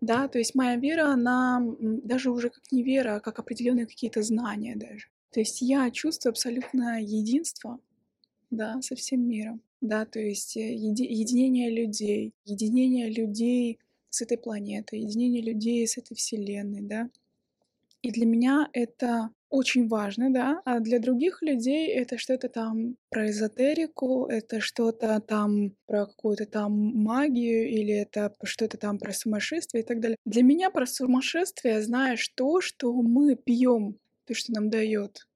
Да, 0.00 0.26
то 0.26 0.38
есть 0.38 0.56
моя 0.56 0.74
вера, 0.74 1.12
она 1.12 1.62
даже 1.78 2.32
уже 2.32 2.50
как 2.50 2.72
не 2.72 2.82
вера, 2.82 3.14
а 3.16 3.20
как 3.20 3.38
определенные 3.38 3.86
какие-то 3.86 4.22
знания 4.22 4.74
даже. 4.74 5.06
То 5.30 5.38
есть 5.38 5.62
я 5.62 5.88
чувствую 5.92 6.32
абсолютно 6.32 7.00
единство, 7.00 7.78
да, 8.50 8.82
со 8.82 8.96
всем 8.96 9.20
миром. 9.20 9.60
Да, 9.80 10.04
то 10.04 10.18
есть 10.18 10.56
э, 10.56 10.74
еди 10.74 11.04
единение 11.04 11.70
людей, 11.70 12.32
единение 12.44 13.08
людей 13.08 13.78
с 14.16 14.22
этой 14.22 14.38
планетой, 14.38 15.00
единение 15.00 15.42
людей 15.42 15.86
с 15.86 15.98
этой 15.98 16.14
вселенной, 16.14 16.82
да. 16.82 17.08
И 18.02 18.10
для 18.10 18.26
меня 18.26 18.68
это 18.72 19.30
очень 19.48 19.88
важно, 19.88 20.32
да, 20.32 20.60
а 20.64 20.80
для 20.80 20.98
других 20.98 21.42
людей 21.42 21.88
это 21.88 22.18
что-то 22.18 22.48
там 22.48 22.96
про 23.10 23.30
эзотерику, 23.30 24.26
это 24.26 24.60
что-то 24.60 25.20
там 25.20 25.72
про 25.86 26.06
какую-то 26.06 26.46
там 26.46 26.72
магию 26.72 27.68
или 27.68 27.94
это 27.94 28.34
что-то 28.42 28.76
там 28.76 28.98
про 28.98 29.12
сумасшествие 29.12 29.82
и 29.82 29.86
так 29.86 30.00
далее. 30.00 30.16
Для 30.24 30.42
меня 30.42 30.70
про 30.70 30.86
сумасшествие, 30.86 31.82
знаешь, 31.82 32.28
то, 32.34 32.60
что 32.60 32.92
мы 32.92 33.36
пьем 33.36 33.98
то, 34.24 34.34
что 34.34 34.52
нам 34.52 34.70
дает 34.70 35.26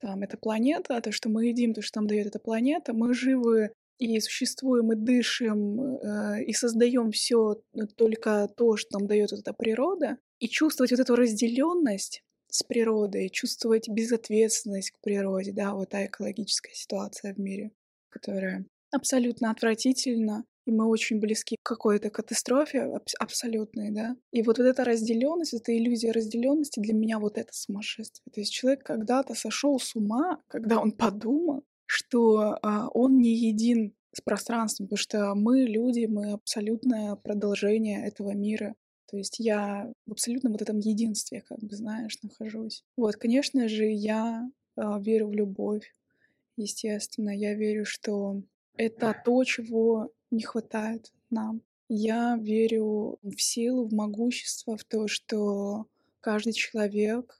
там 0.00 0.22
эта 0.22 0.36
планета, 0.36 1.00
то, 1.00 1.12
что 1.12 1.28
мы 1.28 1.46
едим, 1.46 1.72
то, 1.72 1.82
что 1.82 2.00
нам 2.00 2.08
дает 2.08 2.26
эта 2.26 2.38
планета, 2.38 2.92
мы 2.92 3.14
живы 3.14 3.70
и 3.98 4.20
существуем, 4.20 4.92
и 4.92 4.96
дышим, 4.96 5.96
э, 5.96 6.44
и 6.44 6.52
создаем 6.52 7.10
все 7.12 7.60
только 7.96 8.48
то, 8.56 8.76
что 8.76 8.98
нам 8.98 9.06
дает 9.06 9.32
эта 9.32 9.52
природа, 9.52 10.18
и 10.38 10.48
чувствовать 10.48 10.90
вот 10.90 11.00
эту 11.00 11.16
разделенность 11.16 12.22
с 12.48 12.62
природой, 12.62 13.28
чувствовать 13.30 13.88
безответственность 13.88 14.90
к 14.90 15.00
природе, 15.00 15.52
да, 15.52 15.74
вот 15.74 15.90
та 15.90 16.06
экологическая 16.06 16.74
ситуация 16.74 17.34
в 17.34 17.38
мире, 17.38 17.72
которая 18.10 18.66
абсолютно 18.92 19.50
отвратительна, 19.50 20.44
и 20.66 20.72
мы 20.72 20.86
очень 20.86 21.20
близки 21.20 21.56
к 21.62 21.66
какой-то 21.66 22.10
катастрофе 22.10 22.82
аб- 22.82 23.08
абсолютной, 23.20 23.90
да. 23.92 24.16
И 24.32 24.42
вот, 24.42 24.58
вот 24.58 24.64
эта 24.64 24.84
разделенность, 24.84 25.54
эта 25.54 25.76
иллюзия 25.76 26.12
разделенности 26.12 26.80
для 26.80 26.92
меня 26.92 27.18
вот 27.18 27.38
это 27.38 27.52
сумасшествие. 27.52 28.24
То 28.32 28.40
есть 28.40 28.52
человек 28.52 28.82
когда-то 28.82 29.34
сошел 29.34 29.78
с 29.78 29.94
ума, 29.94 30.40
когда 30.48 30.80
он 30.80 30.92
подумал, 30.92 31.64
что 31.86 32.58
а, 32.62 32.88
он 32.88 33.18
не 33.18 33.34
един 33.34 33.94
с 34.12 34.20
пространством, 34.20 34.86
потому 34.86 34.98
что 34.98 35.34
мы 35.34 35.60
люди, 35.62 36.06
мы 36.06 36.32
абсолютное 36.32 37.16
продолжение 37.16 38.06
этого 38.06 38.32
мира. 38.32 38.74
То 39.08 39.16
есть 39.16 39.38
я 39.38 39.92
в 40.06 40.12
абсолютном 40.12 40.52
вот 40.52 40.62
этом 40.62 40.78
единстве, 40.78 41.42
как 41.42 41.58
бы, 41.60 41.76
знаешь, 41.76 42.18
нахожусь. 42.22 42.82
Вот, 42.96 43.16
конечно 43.16 43.68
же, 43.68 43.84
я 43.84 44.48
э, 44.76 44.82
верю 45.00 45.28
в 45.28 45.34
любовь, 45.34 45.94
естественно. 46.56 47.30
Я 47.30 47.54
верю, 47.54 47.84
что 47.84 48.42
это 48.76 49.14
то, 49.24 49.44
чего 49.44 50.12
не 50.30 50.42
хватает 50.42 51.12
нам. 51.30 51.62
Я 51.88 52.36
верю 52.40 53.18
в 53.22 53.40
силу, 53.40 53.86
в 53.86 53.92
могущество, 53.92 54.76
в 54.76 54.84
то, 54.84 55.06
что 55.06 55.86
каждый 56.20 56.52
человек 56.52 57.38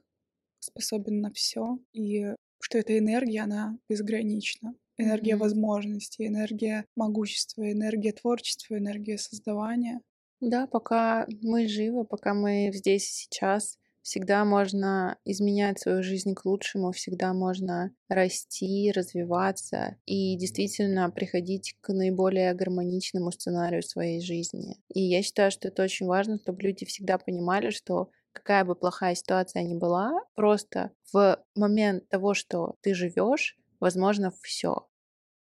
способен 0.60 1.20
на 1.20 1.32
все, 1.32 1.78
и 1.92 2.34
что 2.66 2.78
эта 2.78 2.98
энергия, 2.98 3.42
она 3.42 3.78
безгранична. 3.88 4.74
Энергия 4.98 5.34
mm-hmm. 5.34 5.38
возможностей, 5.38 6.26
энергия 6.26 6.84
могущества, 6.96 7.70
энергия 7.70 8.12
творчества, 8.12 8.76
энергия 8.76 9.18
создавания. 9.18 10.00
Да, 10.40 10.66
пока 10.66 11.28
мы 11.42 11.68
живы, 11.68 12.04
пока 12.04 12.34
мы 12.34 12.72
здесь 12.74 13.08
и 13.08 13.12
сейчас, 13.12 13.78
всегда 14.02 14.44
можно 14.44 15.16
изменять 15.24 15.78
свою 15.78 16.02
жизнь 16.02 16.34
к 16.34 16.44
лучшему, 16.44 16.90
всегда 16.90 17.32
можно 17.34 17.92
расти, 18.08 18.90
развиваться 18.92 19.96
и 20.04 20.36
действительно 20.36 21.08
приходить 21.10 21.76
к 21.80 21.92
наиболее 21.92 22.52
гармоничному 22.54 23.30
сценарию 23.30 23.82
своей 23.82 24.20
жизни. 24.20 24.76
И 24.92 25.02
я 25.02 25.22
считаю, 25.22 25.52
что 25.52 25.68
это 25.68 25.84
очень 25.84 26.06
важно, 26.06 26.38
чтобы 26.38 26.62
люди 26.62 26.84
всегда 26.84 27.16
понимали, 27.18 27.70
что 27.70 28.10
какая 28.36 28.64
бы 28.64 28.74
плохая 28.74 29.14
ситуация 29.14 29.62
ни 29.62 29.74
была, 29.74 30.20
просто 30.34 30.92
в 31.12 31.42
момент 31.54 32.08
того, 32.08 32.34
что 32.34 32.76
ты 32.82 32.94
живешь, 32.94 33.56
возможно 33.80 34.32
все. 34.42 34.86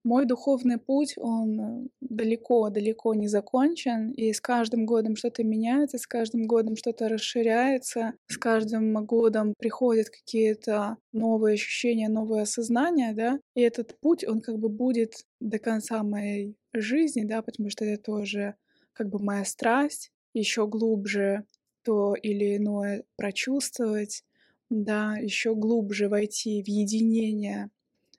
Мой 0.03 0.25
духовный 0.25 0.79
путь, 0.79 1.15
он 1.19 1.91
далеко-далеко 2.01 3.13
не 3.15 3.29
закончен, 3.29 4.13
и 4.13 4.33
с 4.33 4.41
каждым 4.41 4.87
годом 4.87 5.15
что-то 5.15 5.45
меняется, 5.45 5.99
с 5.99 6.07
каждым 6.07 6.47
годом 6.47 6.75
что-то 6.75 7.09
расширяется, 7.09 8.15
с 8.27 8.39
каждым 8.39 8.95
годом 9.05 9.53
приходят 9.59 10.09
какие-то 10.09 10.97
новые 11.13 11.55
ощущения, 11.55 12.09
новые 12.09 12.43
осознания, 12.43 13.13
да, 13.13 13.39
и 13.55 13.61
этот 13.61 13.99
путь, 14.01 14.27
он 14.27 14.41
как 14.41 14.59
бы 14.59 14.71
будет 14.71 15.27
до 15.39 15.59
конца 15.59 16.03
моей 16.03 16.57
жизни, 16.73 17.25
да, 17.25 17.43
потому 17.43 17.69
что 17.69 17.85
это 17.85 18.03
тоже 18.03 18.55
как 18.95 19.11
бы 19.11 19.19
моя 19.23 19.45
страсть, 19.45 20.13
еще 20.33 20.67
глубже 20.67 21.45
то 21.83 22.15
или 22.15 22.57
иное 22.57 23.05
прочувствовать, 23.17 24.25
да, 24.71 25.17
еще 25.17 25.55
глубже 25.55 26.09
войти 26.09 26.63
в 26.63 26.69
единение 26.69 27.71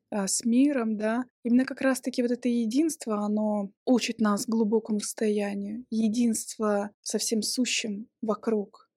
а, 0.09 0.27
с 0.27 0.43
миром, 0.45 0.97
да. 0.97 1.25
Именно 1.43 1.65
как 1.65 1.81
раз-таки 1.81 2.21
вот 2.21 2.31
это 2.31 2.49
единство, 2.49 3.19
оно 3.25 3.71
учит 3.85 4.19
нас 4.19 4.45
глубокому 4.45 4.99
состоянию, 4.99 5.85
единство 5.89 6.91
со 7.01 7.17
всем 7.17 7.41
сущим 7.41 8.07
вокруг 8.21 8.90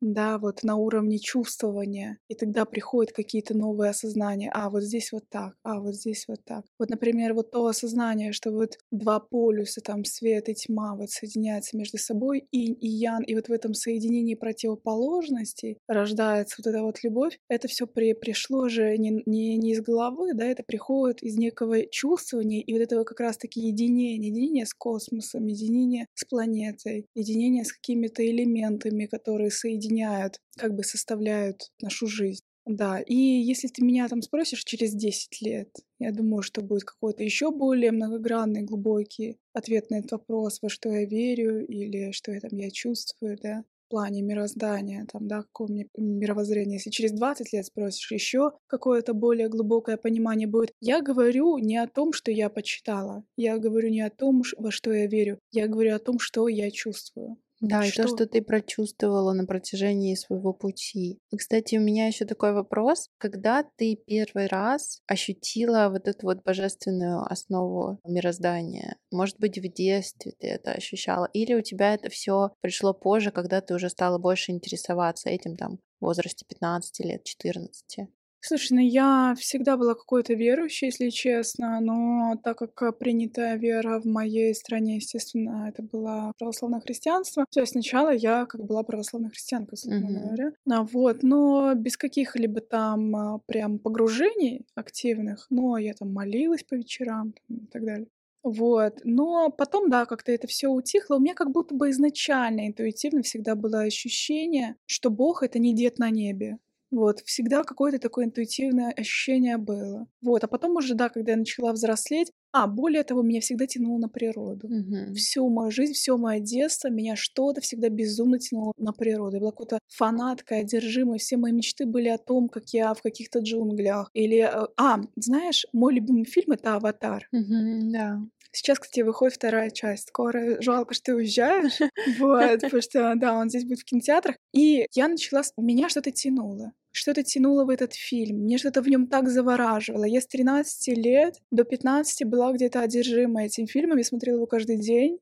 да, 0.00 0.38
вот 0.38 0.62
на 0.62 0.76
уровне 0.76 1.18
чувствования, 1.18 2.18
и 2.28 2.34
тогда 2.34 2.64
приходят 2.64 3.12
какие-то 3.12 3.56
новые 3.56 3.90
осознания, 3.90 4.50
а 4.54 4.70
вот 4.70 4.82
здесь 4.82 5.12
вот 5.12 5.24
так, 5.28 5.54
а 5.62 5.80
вот 5.80 5.94
здесь 5.94 6.24
вот 6.28 6.40
так. 6.44 6.64
Вот, 6.78 6.88
например, 6.90 7.34
вот 7.34 7.50
то 7.50 7.66
осознание, 7.66 8.32
что 8.32 8.50
вот 8.50 8.78
два 8.90 9.20
полюса, 9.20 9.80
там 9.80 10.04
свет 10.04 10.48
и 10.48 10.54
тьма, 10.54 10.96
вот 10.96 11.10
соединяются 11.10 11.76
между 11.76 11.98
собой, 11.98 12.46
инь 12.50 12.76
и 12.80 12.88
ян, 12.88 13.22
и 13.22 13.34
вот 13.34 13.48
в 13.48 13.52
этом 13.52 13.74
соединении 13.74 14.34
противоположностей 14.34 15.78
рождается 15.86 16.56
вот 16.58 16.66
эта 16.66 16.82
вот 16.82 17.02
любовь, 17.02 17.38
это 17.48 17.68
все 17.68 17.86
при, 17.86 18.14
пришло 18.14 18.68
же 18.68 18.96
не, 18.96 19.22
не, 19.26 19.56
не 19.56 19.72
из 19.72 19.82
головы, 19.82 20.32
да, 20.34 20.46
это 20.46 20.62
приходит 20.62 21.22
из 21.22 21.36
некого 21.36 21.86
чувствования, 21.86 22.60
и 22.60 22.72
вот 22.72 22.82
этого 22.82 23.04
как 23.04 23.20
раз-таки 23.20 23.60
единения, 23.60 24.16
единения 24.16 24.64
с 24.64 24.72
космосом, 24.72 25.46
единения 25.46 26.06
с 26.14 26.24
планетой, 26.24 27.06
единения 27.14 27.64
с 27.64 27.72
какими-то 27.72 28.24
элементами, 28.26 29.06
которые 29.06 29.50
соединяются 29.50 29.89
объединяют, 29.90 30.40
как 30.56 30.74
бы 30.74 30.82
составляют 30.84 31.70
нашу 31.80 32.06
жизнь. 32.06 32.44
Да, 32.66 33.00
и 33.00 33.14
если 33.14 33.68
ты 33.68 33.82
меня 33.82 34.06
там 34.08 34.22
спросишь 34.22 34.64
через 34.64 34.92
10 34.92 35.40
лет, 35.42 35.70
я 35.98 36.12
думаю, 36.12 36.42
что 36.42 36.60
будет 36.60 36.84
какой-то 36.84 37.24
еще 37.24 37.50
более 37.50 37.90
многогранный, 37.90 38.62
глубокий 38.62 39.38
ответ 39.54 39.90
на 39.90 39.96
этот 39.96 40.12
вопрос, 40.12 40.58
во 40.62 40.68
что 40.68 40.90
я 40.90 41.04
верю 41.04 41.66
или 41.66 42.12
что 42.12 42.32
я 42.32 42.40
там 42.40 42.50
я 42.58 42.70
чувствую, 42.70 43.38
да, 43.42 43.64
в 43.86 43.90
плане 43.90 44.22
мироздания, 44.22 45.06
там, 45.10 45.26
да, 45.26 45.42
какое 45.42 45.68
у 45.68 45.72
меня 45.72 45.84
мировоззрение. 45.96 46.74
Если 46.74 46.90
через 46.90 47.12
20 47.12 47.52
лет 47.52 47.66
спросишь, 47.66 48.12
еще 48.12 48.52
какое-то 48.68 49.14
более 49.14 49.48
глубокое 49.48 49.96
понимание 49.96 50.46
будет. 50.46 50.72
Я 50.80 51.00
говорю 51.00 51.58
не 51.58 51.78
о 51.78 51.88
том, 51.88 52.12
что 52.12 52.30
я 52.30 52.50
почитала, 52.50 53.24
я 53.36 53.58
говорю 53.58 53.88
не 53.88 54.02
о 54.02 54.10
том, 54.10 54.42
во 54.58 54.70
что 54.70 54.92
я 54.92 55.06
верю, 55.06 55.40
я 55.50 55.66
говорю 55.66 55.94
о 55.96 55.98
том, 55.98 56.20
что 56.20 56.46
я 56.46 56.70
чувствую. 56.70 57.38
Да, 57.60 57.86
и 57.86 57.92
то, 57.92 58.06
что 58.06 58.26
ты 58.26 58.40
прочувствовала 58.40 59.34
на 59.34 59.44
протяжении 59.44 60.14
своего 60.14 60.54
пути. 60.54 61.18
И, 61.30 61.36
кстати, 61.36 61.76
у 61.76 61.80
меня 61.80 62.06
еще 62.06 62.24
такой 62.24 62.54
вопрос. 62.54 63.08
Когда 63.18 63.62
ты 63.76 63.96
первый 64.06 64.46
раз 64.46 65.02
ощутила 65.06 65.90
вот 65.90 66.08
эту 66.08 66.26
вот 66.26 66.42
божественную 66.42 67.20
основу 67.30 67.98
мироздания? 68.04 68.96
Может 69.10 69.38
быть, 69.38 69.58
в 69.58 69.72
детстве 69.72 70.32
ты 70.38 70.48
это 70.48 70.72
ощущала? 70.72 71.28
Или 71.34 71.52
у 71.54 71.60
тебя 71.60 71.92
это 71.94 72.08
все 72.08 72.52
пришло 72.62 72.94
позже, 72.94 73.30
когда 73.30 73.60
ты 73.60 73.74
уже 73.74 73.90
стала 73.90 74.16
больше 74.18 74.52
интересоваться 74.52 75.28
этим 75.28 75.56
там 75.56 75.80
в 76.00 76.06
возрасте 76.06 76.46
15 76.48 77.00
лет, 77.04 77.24
14? 77.24 78.08
Слушай, 78.42 78.72
ну 78.72 78.80
я 78.80 79.34
всегда 79.38 79.76
была 79.76 79.94
какой-то 79.94 80.34
верующей, 80.34 80.86
если 80.86 81.10
честно, 81.10 81.78
но 81.80 82.36
так 82.42 82.58
как 82.58 82.98
принятая 82.98 83.56
вера 83.56 84.00
в 84.00 84.06
моей 84.06 84.54
стране, 84.54 84.96
естественно, 84.96 85.66
это 85.68 85.82
было 85.82 86.32
православное 86.38 86.80
христианство, 86.80 87.44
то 87.50 87.60
есть 87.60 87.72
сначала 87.72 88.10
я 88.10 88.46
как 88.46 88.64
была 88.64 88.82
православной 88.82 89.30
христианкой, 89.30 89.76
собственно 89.76 90.08
mm-hmm. 90.08 90.22
говоря. 90.22 90.52
А, 90.70 90.82
вот, 90.82 91.22
но 91.22 91.74
без 91.74 91.96
каких-либо 91.96 92.60
там 92.60 93.14
а, 93.14 93.38
прям 93.46 93.78
погружений 93.78 94.66
активных, 94.74 95.46
но 95.50 95.76
я 95.76 95.92
там 95.92 96.12
молилась 96.12 96.64
по 96.64 96.74
вечерам 96.74 97.34
там, 97.46 97.58
и 97.58 97.66
так 97.66 97.84
далее. 97.84 98.06
Вот. 98.42 99.00
Но 99.04 99.50
потом, 99.50 99.90
да, 99.90 100.06
как-то 100.06 100.32
это 100.32 100.46
все 100.46 100.68
утихло. 100.68 101.16
У 101.16 101.20
меня 101.20 101.34
как 101.34 101.50
будто 101.50 101.74
бы 101.74 101.90
изначально 101.90 102.68
интуитивно 102.68 103.22
всегда 103.22 103.54
было 103.54 103.80
ощущение, 103.82 104.76
что 104.86 105.10
Бог— 105.10 105.42
это 105.44 105.58
не 105.58 105.74
дед 105.74 105.98
на 105.98 106.10
небе. 106.10 106.58
Вот, 106.90 107.20
всегда 107.24 107.62
какое-то 107.62 107.98
такое 107.98 108.26
интуитивное 108.26 108.90
ощущение 108.90 109.56
было. 109.58 110.08
Вот, 110.22 110.42
а 110.42 110.48
потом 110.48 110.76
уже, 110.76 110.94
да, 110.94 111.08
когда 111.08 111.32
я 111.32 111.38
начала 111.38 111.72
взрослеть, 111.72 112.32
а, 112.52 112.66
более 112.66 113.04
того, 113.04 113.22
меня 113.22 113.40
всегда 113.40 113.66
тянуло 113.66 113.98
на 113.98 114.08
природу. 114.08 114.66
Угу. 114.66 115.14
Всю 115.14 115.48
мою 115.48 115.70
жизнь, 115.70 115.92
все 115.92 116.16
мое 116.16 116.40
детство, 116.40 116.88
меня 116.88 117.14
что-то 117.14 117.60
всегда 117.60 117.88
безумно 117.88 118.40
тянуло 118.40 118.72
на 118.76 118.92
природу. 118.92 119.36
Я 119.36 119.40
была 119.40 119.52
какой-то 119.52 119.78
фанаткой, 119.86 120.60
одержимой. 120.60 121.18
Все 121.18 121.36
мои 121.36 121.52
мечты 121.52 121.86
были 121.86 122.08
о 122.08 122.18
том, 122.18 122.48
как 122.48 122.70
я 122.70 122.92
в 122.94 123.02
каких-то 123.02 123.38
джунглях. 123.38 124.10
Или, 124.14 124.40
э, 124.40 124.66
а, 124.76 125.00
знаешь, 125.14 125.66
мой 125.72 125.94
любимый 125.94 126.24
фильм— 126.24 126.52
это 126.52 126.74
«Аватар». 126.74 127.28
Угу, 127.32 127.92
да. 127.92 128.20
Сейчас, 128.52 128.80
кстати, 128.80 129.02
выходит 129.02 129.34
вторая 129.34 129.70
часть. 129.70 130.08
Скоро 130.08 130.60
жалко, 130.60 130.94
что 130.94 131.04
ты 131.04 131.14
уезжаешь. 131.14 131.78
Вот, 132.18 132.60
потому 132.60 132.82
что, 132.82 133.14
да, 133.14 133.34
он 133.34 133.48
здесь 133.48 133.64
будет 133.64 133.80
в 133.80 133.84
кинотеатрах. 133.84 134.36
И 134.52 134.86
я 134.92 135.06
начала... 135.06 135.42
Меня 135.56 135.88
что-то 135.88 136.10
тянуло 136.10 136.72
что-то 136.92 137.22
тянуло 137.22 137.64
в 137.64 137.70
этот 137.70 137.94
фильм, 137.94 138.38
мне 138.38 138.58
что-то 138.58 138.82
в 138.82 138.88
нем 138.88 139.06
так 139.06 139.28
завораживало. 139.28 140.04
Я 140.04 140.20
с 140.20 140.26
13 140.26 140.96
лет 140.96 141.36
до 141.50 141.64
15 141.64 142.26
была 142.26 142.52
где-то 142.52 142.80
одержима 142.80 143.44
этим 143.44 143.66
фильмом, 143.66 143.98
я 143.98 144.04
смотрела 144.04 144.36
его 144.36 144.46
каждый 144.46 144.78
день. 144.78 145.18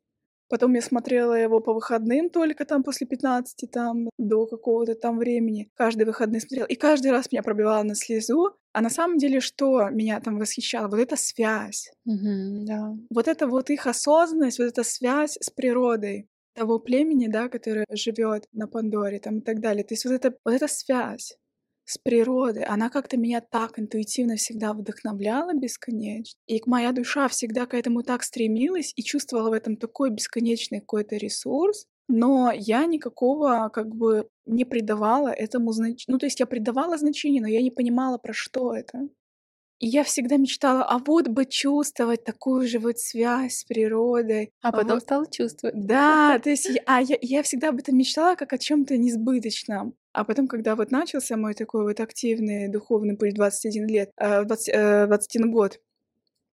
Потом 0.50 0.72
я 0.72 0.80
смотрела 0.80 1.34
его 1.34 1.60
по 1.60 1.74
выходным 1.74 2.30
только 2.30 2.64
там 2.64 2.82
после 2.82 3.06
15 3.06 3.70
там 3.70 4.08
до 4.18 4.46
какого-то 4.46 4.94
там 4.94 5.18
времени. 5.18 5.70
Каждый 5.74 6.06
выходный 6.06 6.40
смотрела. 6.40 6.66
И 6.66 6.74
каждый 6.74 7.10
раз 7.10 7.30
меня 7.30 7.42
пробивало 7.42 7.82
на 7.82 7.94
слезу. 7.94 8.56
А 8.72 8.80
на 8.80 8.88
самом 8.88 9.18
деле, 9.18 9.40
что 9.40 9.90
меня 9.90 10.18
там 10.20 10.38
восхищало? 10.38 10.88
Вот 10.88 11.00
эта 11.00 11.16
связь. 11.16 11.90
Mm-hmm, 12.08 12.64
да. 12.64 12.96
Вот 13.10 13.28
это 13.28 13.46
вот 13.46 13.68
их 13.68 13.86
осознанность, 13.86 14.58
вот 14.58 14.68
эта 14.68 14.84
связь 14.84 15.36
с 15.38 15.50
природой 15.50 16.28
того 16.54 16.78
племени, 16.78 17.28
да, 17.28 17.48
которое 17.48 17.86
живет 17.92 18.46
на 18.52 18.66
Пандоре 18.66 19.20
там 19.20 19.38
и 19.38 19.42
так 19.42 19.60
далее. 19.60 19.84
То 19.84 19.92
есть 19.92 20.06
вот 20.06 20.14
это, 20.14 20.34
вот 20.44 20.54
эта 20.54 20.66
связь 20.66 21.36
с 21.88 21.98
природы, 21.98 22.64
она 22.66 22.90
как-то 22.90 23.16
меня 23.16 23.40
так 23.40 23.78
интуитивно 23.78 24.36
всегда 24.36 24.74
вдохновляла 24.74 25.54
бесконечно. 25.54 26.38
И 26.46 26.60
моя 26.66 26.92
душа 26.92 27.28
всегда 27.28 27.66
к 27.66 27.74
этому 27.74 28.02
так 28.02 28.22
стремилась 28.22 28.92
и 28.94 29.02
чувствовала 29.02 29.50
в 29.50 29.54
этом 29.54 29.76
такой 29.76 30.10
бесконечный 30.10 30.80
какой-то 30.80 31.16
ресурс. 31.16 31.86
Но 32.08 32.52
я 32.54 32.84
никакого 32.86 33.70
как 33.72 33.94
бы 33.94 34.28
не 34.46 34.64
придавала 34.64 35.28
этому 35.28 35.72
значения. 35.72 36.04
Ну, 36.08 36.18
то 36.18 36.26
есть 36.26 36.40
я 36.40 36.46
придавала 36.46 36.96
значение, 36.96 37.42
но 37.42 37.48
я 37.48 37.62
не 37.62 37.70
понимала, 37.70 38.18
про 38.18 38.32
что 38.32 38.74
это. 38.74 39.08
И 39.78 39.86
я 39.86 40.02
всегда 40.02 40.36
мечтала, 40.36 40.84
а 40.84 40.98
вот 40.98 41.28
бы 41.28 41.46
чувствовать 41.46 42.24
такую 42.24 42.66
же 42.66 42.78
вот 42.80 42.98
связь 42.98 43.58
с 43.58 43.64
природой. 43.64 44.52
А 44.60 44.72
потом 44.72 44.94
вот... 44.94 45.02
стала 45.02 45.26
чувствовать. 45.30 45.74
Да, 45.76 46.38
то 46.42 46.50
есть 46.50 46.66
я, 46.66 46.82
а 46.86 47.00
я, 47.00 47.16
я 47.20 47.42
всегда 47.42 47.68
об 47.68 47.78
этом 47.78 47.96
мечтала 47.96 48.34
как 48.34 48.52
о 48.52 48.58
чем-то 48.58 48.96
несбыточном. 48.96 49.94
А 50.12 50.24
потом, 50.24 50.48
когда 50.48 50.74
вот 50.74 50.90
начался 50.90 51.36
мой 51.36 51.54
такой 51.54 51.84
вот 51.84 52.00
активный 52.00 52.68
духовный 52.68 53.16
путь 53.16 53.34
21 53.34 53.86
лет, 53.86 54.10
20, 54.16 55.08
21 55.08 55.52
год, 55.52 55.78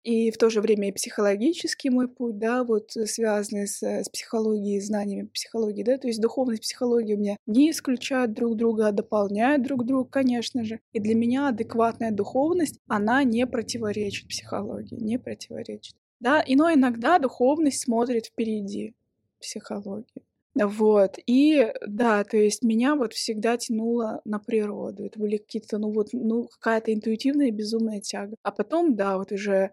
и 0.04 0.32
в 0.32 0.38
то 0.38 0.50
же 0.50 0.62
время 0.62 0.90
и 0.90 0.92
психологический 0.92 1.90
мой 1.90 2.08
путь, 2.08 2.38
да, 2.38 2.64
вот 2.64 2.92
связанный 2.92 3.68
с, 3.68 3.82
с 3.82 4.10
психологией, 4.10 4.82
знаниями 4.82 5.28
психологии, 5.28 5.84
да, 5.84 5.98
то 5.98 6.08
есть 6.08 6.22
духовность 6.22 6.62
и 6.62 6.64
психология 6.64 7.16
у 7.16 7.20
меня 7.20 7.38
не 7.46 7.72
исключают 7.72 8.34
друг 8.34 8.56
друга, 8.56 8.88
а 8.88 8.92
дополняют 8.92 9.64
друг 9.64 9.86
друга, 9.86 10.10
конечно 10.10 10.64
же. 10.64 10.80
И 10.92 11.00
для 11.00 11.16
меня 11.16 11.48
адекватная 11.48 12.12
духовность, 12.12 12.80
она 12.88 13.24
не 13.24 13.48
противоречит 13.48 14.28
психологии, 14.28 14.96
не 14.96 15.18
противоречит. 15.18 15.96
Да, 16.20 16.44
но 16.48 16.72
иногда 16.72 17.20
духовность 17.20 17.82
смотрит 17.82 18.28
впереди 18.28 18.96
психологии. 19.40 20.24
Вот. 20.56 21.18
И 21.26 21.74
да, 21.88 22.24
то 22.24 22.38
есть 22.38 22.64
меня 22.64 22.96
вот 22.96 23.14
всегда 23.14 23.58
тянуло 23.58 24.22
на 24.24 24.40
природу. 24.40 25.06
Это 25.06 25.20
были 25.20 25.38
какие-то, 25.38 25.80
ну 25.80 25.92
вот, 25.92 26.10
ну, 26.14 26.48
какая-то 26.48 26.94
интуитивная 26.94 27.52
безумная 27.52 28.02
тяга. 28.02 28.36
А 28.44 28.52
потом, 28.52 28.96
да, 28.96 29.18
вот 29.18 29.32
уже 29.32 29.72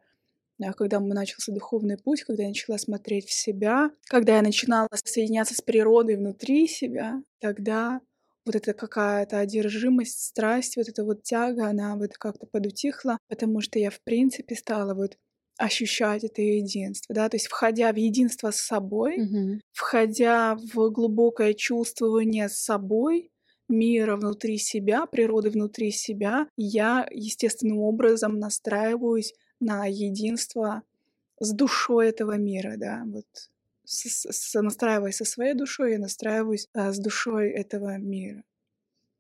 когда 0.77 1.01
мы 1.01 1.15
начался 1.15 1.53
духовный 1.53 1.97
путь, 1.97 2.23
когда 2.23 2.43
я 2.43 2.49
начала 2.49 2.79
смотреть 2.79 3.27
в 3.27 3.33
себя, 3.33 3.91
когда 4.09 4.37
я 4.37 4.43
начинала 4.43 4.89
соединяться 4.93 5.55
с 5.55 5.61
природой 5.61 6.17
внутри 6.17 6.67
себя, 6.69 7.23
тогда 7.41 8.01
вот 8.47 8.57
эта 8.57 8.73
какая-то 8.73 9.39
одержимость, 9.39 10.25
страсть, 10.25 10.77
вот 10.77 10.89
эта 10.89 11.05
вот 11.05 11.23
тяга, 11.23 11.67
она 11.67 11.97
вот 11.97 12.17
как-то 12.19 12.47
подутихла, 12.47 13.19
потому 13.29 13.61
что 13.61 13.79
я, 13.79 13.91
в 13.91 14.01
принципе, 14.03 14.55
стала 14.55 14.95
вот 14.95 15.17
ощущать 15.59 16.25
это 16.25 16.41
единство, 16.41 17.15
да, 17.15 17.29
то 17.29 17.37
есть 17.37 17.47
входя 17.47 17.93
в 17.93 17.97
единство 17.97 18.51
с 18.51 18.57
собой, 18.57 19.19
mm-hmm. 19.19 19.61
входя 19.73 20.57
в 20.57 20.91
глубокое 20.91 21.53
чувствование 21.53 22.49
с 22.49 22.55
собой, 22.55 23.31
мира 23.69 24.17
внутри 24.17 24.59
себя, 24.59 25.07
природы 25.07 25.51
внутри 25.51 25.91
себя, 25.91 26.49
я 26.57 27.07
естественным 27.11 27.79
образом 27.79 28.39
настраиваюсь 28.39 29.35
на 29.61 29.87
единство 29.87 30.83
с 31.39 31.53
душой 31.53 32.09
этого 32.09 32.37
мира, 32.37 32.75
да, 32.77 33.03
вот 33.07 33.27
настраиваясь 34.55 35.17
со 35.17 35.25
своей 35.25 35.55
душой, 35.55 35.93
я 35.93 35.99
настраиваюсь 35.99 36.69
а, 36.75 36.93
с 36.93 36.99
душой 36.99 37.51
этого 37.51 37.97
мира. 37.99 38.43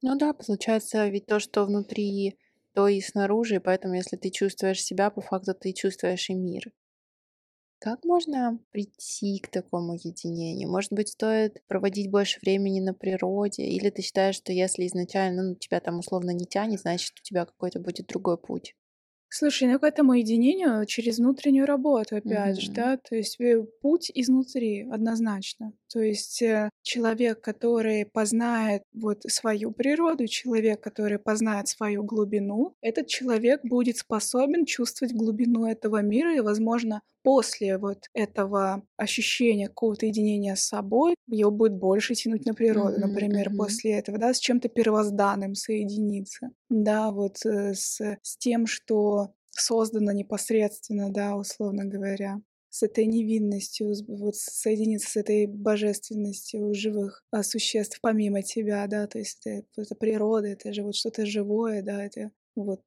Ну 0.02 0.16
да, 0.16 0.32
получается, 0.32 1.08
ведь 1.08 1.26
то, 1.26 1.40
что 1.40 1.64
внутри, 1.64 2.38
то 2.72 2.88
и 2.88 3.00
снаружи, 3.00 3.60
поэтому 3.60 3.94
если 3.94 4.16
ты 4.16 4.30
чувствуешь 4.30 4.82
себя, 4.82 5.10
по 5.10 5.20
факту 5.20 5.54
ты 5.54 5.72
чувствуешь 5.72 6.30
и 6.30 6.34
мир. 6.34 6.72
Как 7.78 8.04
можно 8.04 8.58
прийти 8.72 9.38
к 9.38 9.48
такому 9.48 9.94
единению? 9.94 10.70
Может 10.70 10.92
быть, 10.92 11.08
стоит 11.08 11.66
проводить 11.66 12.10
больше 12.10 12.38
времени 12.42 12.78
на 12.78 12.92
природе? 12.92 13.62
Или 13.64 13.88
ты 13.88 14.02
считаешь, 14.02 14.36
что 14.36 14.52
если 14.52 14.86
изначально 14.86 15.42
ну, 15.42 15.54
тебя 15.54 15.80
там 15.80 15.98
условно 15.98 16.30
не 16.30 16.44
тянет, 16.44 16.80
значит, 16.80 17.18
у 17.18 17.22
тебя 17.22 17.46
какой-то 17.46 17.80
будет 17.80 18.06
другой 18.06 18.36
путь? 18.36 18.74
Слушай, 19.32 19.68
ну 19.68 19.78
к 19.78 19.84
этому 19.84 20.14
единению 20.14 20.84
через 20.86 21.18
внутреннюю 21.18 21.64
работу, 21.64 22.16
опять 22.16 22.60
же, 22.60 22.72
да, 22.72 22.96
то 22.96 23.14
есть 23.14 23.40
э, 23.40 23.64
путь 23.80 24.10
изнутри 24.12 24.88
однозначно. 24.90 25.72
То 25.92 26.00
есть 26.00 26.42
э, 26.42 26.68
человек, 26.82 27.40
который 27.40 28.06
познает 28.06 28.82
вот 28.92 29.22
свою 29.22 29.70
природу, 29.70 30.26
человек, 30.26 30.80
который 30.80 31.20
познает 31.20 31.68
свою 31.68 32.02
глубину, 32.02 32.74
этот 32.80 33.06
человек 33.06 33.60
будет 33.62 33.98
способен 33.98 34.64
чувствовать 34.66 35.14
глубину 35.14 35.64
этого 35.64 36.02
мира 36.02 36.34
и, 36.34 36.40
возможно, 36.40 37.00
после 37.22 37.78
вот 37.78 38.04
этого 38.14 38.82
ощущения 38.96 39.68
какого-то 39.68 40.06
единения 40.06 40.54
с 40.54 40.66
собой, 40.66 41.14
его 41.26 41.50
будет 41.50 41.74
больше 41.74 42.14
тянуть 42.14 42.46
на 42.46 42.54
природу, 42.54 42.96
mm-hmm, 42.96 43.06
например, 43.06 43.48
mm-hmm. 43.48 43.56
после 43.56 43.92
этого, 43.92 44.18
да, 44.18 44.34
с 44.34 44.38
чем-то 44.38 44.68
первозданным 44.68 45.54
соединиться, 45.54 46.50
да, 46.68 47.10
вот 47.10 47.44
э, 47.44 47.74
с, 47.74 48.00
с 48.22 48.36
тем, 48.38 48.66
что 48.66 49.32
создано 49.50 50.12
непосредственно, 50.12 51.12
да, 51.12 51.36
условно 51.36 51.84
говоря 51.84 52.40
с 52.70 52.84
этой 52.84 53.06
невинностью, 53.06 53.92
вот 54.06 54.36
соединиться 54.36 55.10
с 55.10 55.16
этой 55.16 55.46
божественностью 55.46 56.72
живых 56.72 57.24
а, 57.32 57.42
существ 57.42 57.98
помимо 58.00 58.42
тебя, 58.42 58.86
да, 58.86 59.08
то 59.08 59.18
есть 59.18 59.44
это, 59.44 59.66
это 59.76 59.94
природа, 59.96 60.46
это 60.46 60.72
же 60.72 60.84
вот 60.84 60.94
что-то 60.94 61.26
живое, 61.26 61.82
да, 61.82 62.04
это 62.04 62.30
вот 62.54 62.82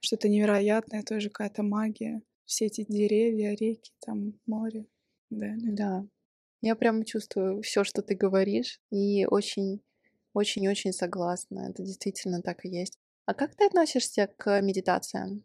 что-то 0.00 0.28
невероятное, 0.28 1.02
тоже 1.02 1.30
какая-то 1.30 1.64
магия 1.64 2.22
все 2.48 2.66
эти 2.66 2.84
деревья, 2.88 3.54
реки, 3.54 3.92
там 4.00 4.32
море. 4.46 4.86
Да, 5.30 5.54
да. 5.58 6.06
Я 6.62 6.74
прямо 6.74 7.04
чувствую 7.04 7.62
все, 7.62 7.84
что 7.84 8.02
ты 8.02 8.16
говоришь, 8.16 8.80
и 8.90 9.26
очень, 9.26 9.82
очень-очень 10.32 10.92
согласна. 10.92 11.68
Это 11.70 11.84
действительно 11.84 12.42
так 12.42 12.64
и 12.64 12.68
есть. 12.68 12.98
А 13.26 13.34
как 13.34 13.54
ты 13.54 13.66
относишься 13.66 14.30
к 14.38 14.60
медитациям? 14.62 15.44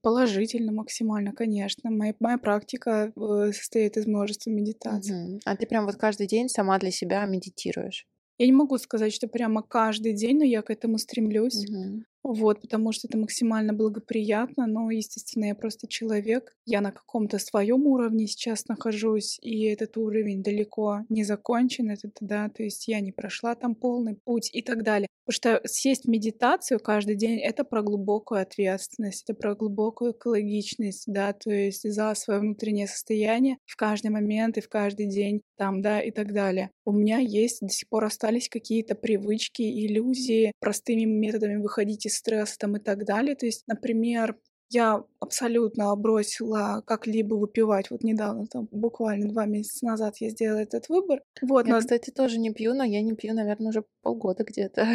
Положительно, 0.00 0.72
максимально, 0.72 1.32
конечно. 1.32 1.90
Моя, 1.90 2.14
моя 2.18 2.38
практика 2.38 3.12
э, 3.14 3.52
состоит 3.52 3.96
из 3.96 4.06
множества 4.06 4.50
медитаций. 4.50 5.34
Угу. 5.34 5.40
А 5.44 5.56
ты 5.56 5.66
прям 5.66 5.84
вот 5.84 5.96
каждый 5.96 6.26
день 6.26 6.48
сама 6.48 6.78
для 6.78 6.90
себя 6.90 7.26
медитируешь? 7.26 8.06
Я 8.38 8.46
не 8.46 8.52
могу 8.52 8.78
сказать, 8.78 9.12
что 9.12 9.28
прямо 9.28 9.62
каждый 9.62 10.14
день, 10.14 10.38
но 10.38 10.44
я 10.44 10.62
к 10.62 10.70
этому 10.70 10.98
стремлюсь. 10.98 11.68
Угу. 11.68 12.04
Вот, 12.28 12.60
потому 12.60 12.90
что 12.90 13.06
это 13.06 13.16
максимально 13.18 13.72
благоприятно, 13.72 14.66
но, 14.66 14.90
естественно, 14.90 15.44
я 15.44 15.54
просто 15.54 15.86
человек. 15.86 16.56
Я 16.64 16.80
на 16.80 16.90
каком-то 16.90 17.38
своем 17.38 17.86
уровне 17.86 18.26
сейчас 18.26 18.66
нахожусь, 18.66 19.38
и 19.42 19.62
этот 19.66 19.96
уровень 19.96 20.42
далеко 20.42 21.02
не 21.08 21.22
закончен, 21.22 21.88
это, 21.88 22.10
да, 22.20 22.48
то 22.48 22.64
есть 22.64 22.88
я 22.88 22.98
не 22.98 23.12
прошла 23.12 23.54
там 23.54 23.76
полный 23.76 24.16
путь 24.24 24.50
и 24.52 24.60
так 24.60 24.82
далее. 24.82 25.06
Потому 25.24 25.58
что 25.58 25.68
сесть 25.68 26.04
в 26.04 26.08
медитацию 26.08 26.78
каждый 26.78 27.16
день— 27.16 27.38
это 27.42 27.64
про 27.64 27.82
глубокую 27.82 28.42
ответственность, 28.42 29.24
это 29.24 29.34
про 29.34 29.54
глубокую 29.54 30.12
экологичность, 30.12 31.04
да, 31.06 31.32
то 31.32 31.50
есть 31.50 31.82
за 31.82 32.14
свое 32.14 32.40
внутреннее 32.40 32.86
состояние 32.86 33.58
в 33.66 33.76
каждый 33.76 34.10
момент 34.10 34.56
и 34.56 34.60
в 34.60 34.68
каждый 34.68 35.06
день 35.06 35.42
там, 35.56 35.82
да, 35.82 36.00
и 36.00 36.10
так 36.10 36.32
далее. 36.32 36.70
У 36.84 36.92
меня 36.92 37.18
есть, 37.18 37.60
до 37.60 37.68
сих 37.68 37.88
пор 37.88 38.04
остались 38.04 38.48
какие-то 38.48 38.94
привычки, 38.94 39.62
иллюзии, 39.62 40.52
простыми 40.60 41.04
методами 41.04 41.56
выходить 41.56 42.06
из 42.06 42.15
стресса 42.16 42.58
там 42.58 42.76
и 42.76 42.80
так 42.80 43.04
далее. 43.04 43.36
То 43.36 43.46
есть, 43.46 43.64
например, 43.66 44.36
я 44.68 45.04
абсолютно 45.20 45.94
бросила 45.94 46.82
как-либо 46.86 47.34
выпивать. 47.34 47.90
Вот 47.90 48.02
недавно, 48.02 48.46
там, 48.46 48.68
буквально 48.72 49.28
два 49.28 49.46
месяца 49.46 49.86
назад 49.86 50.16
я 50.18 50.30
сделала 50.30 50.58
этот 50.58 50.88
выбор. 50.88 51.22
Вот, 51.42 51.66
я, 51.66 51.74
но... 51.74 51.80
кстати, 51.80 52.10
тоже 52.10 52.38
не 52.38 52.52
пью, 52.52 52.74
но 52.74 52.84
я 52.84 53.00
не 53.02 53.14
пью, 53.14 53.34
наверное, 53.34 53.68
уже 53.68 53.84
полгода 54.02 54.44
где-то. 54.44 54.86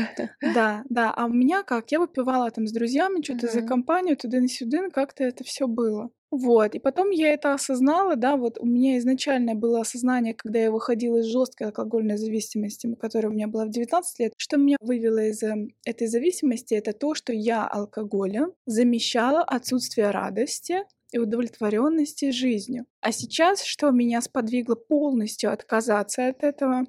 Да, 0.53 0.83
да. 0.89 1.13
А 1.15 1.25
у 1.25 1.29
меня 1.29 1.63
как? 1.63 1.91
Я 1.91 1.99
выпивала 1.99 2.51
там 2.51 2.67
с 2.67 2.71
друзьями, 2.71 3.23
что-то 3.23 3.47
за 3.47 3.61
компанию, 3.61 4.17
туда-сюда, 4.17 4.89
как-то 4.89 5.23
это 5.23 5.43
все 5.43 5.67
было. 5.67 6.09
Вот, 6.31 6.75
и 6.75 6.79
потом 6.79 7.09
я 7.09 7.33
это 7.33 7.53
осознала, 7.53 8.15
да, 8.15 8.37
вот 8.37 8.57
у 8.57 8.65
меня 8.65 8.97
изначально 8.99 9.53
было 9.53 9.81
осознание, 9.81 10.33
когда 10.33 10.59
я 10.59 10.71
выходила 10.71 11.17
из 11.17 11.25
жесткой 11.25 11.67
алкогольной 11.67 12.15
зависимости, 12.15 12.95
которая 12.95 13.31
у 13.31 13.35
меня 13.35 13.49
была 13.49 13.65
в 13.65 13.69
19 13.69 14.19
лет, 14.19 14.33
что 14.37 14.55
меня 14.55 14.77
вывело 14.79 15.19
из 15.27 15.43
э, 15.43 15.67
этой 15.85 16.07
зависимости, 16.07 16.73
это 16.73 16.93
то, 16.93 17.15
что 17.15 17.33
я 17.33 17.67
алкоголем 17.67 18.53
замещала 18.65 19.41
отсутствие 19.43 20.11
радости 20.11 20.83
и 21.11 21.17
удовлетворенности 21.17 22.31
жизнью. 22.31 22.85
А 23.01 23.11
сейчас, 23.11 23.63
что 23.63 23.91
меня 23.91 24.21
сподвигло 24.21 24.75
полностью 24.75 25.51
отказаться 25.51 26.29
от 26.29 26.45
этого, 26.45 26.85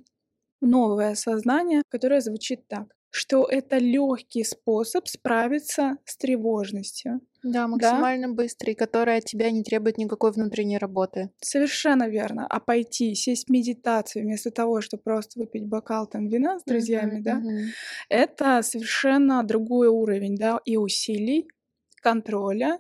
новое 0.61 1.11
осознание, 1.11 1.83
которое 1.91 2.21
звучит 2.21 2.69
так 2.69 2.95
что 3.13 3.45
это 3.45 3.77
легкий 3.77 4.43
способ 4.43 5.07
справиться 5.07 5.99
с 6.07 6.17
тревожностью. 6.17 7.21
Да, 7.43 7.69
максимально 7.69 8.29
да? 8.29 8.35
быстрый, 8.35 8.75
который 8.75 9.19
от 9.19 9.27
тебя 9.27 9.51
не 9.51 9.63
требует 9.63 9.99
никакой 9.99 10.33
внутренней 10.33 10.79
работы. 10.79 11.31
Совершенно 11.41 12.09
верно. 12.09 12.47
А 12.49 12.59
пойти, 12.59 13.15
сесть 13.15 13.49
в 13.49 13.51
медитацию 13.51 14.25
вместо 14.25 14.51
того, 14.51 14.81
чтобы 14.81 15.03
просто 15.03 15.41
выпить 15.41 15.67
бокал 15.67 16.07
там 16.07 16.29
вина 16.29 16.59
с 16.59 16.65
друзьями, 16.65 17.19
uh-huh, 17.19 17.23
да, 17.23 17.43
uh-huh. 17.43 17.67
это 18.09 18.63
совершенно 18.63 19.43
другой 19.43 19.89
уровень, 19.89 20.37
да, 20.37 20.59
и 20.65 20.79
усилий, 20.79 21.49
контроля, 22.01 22.79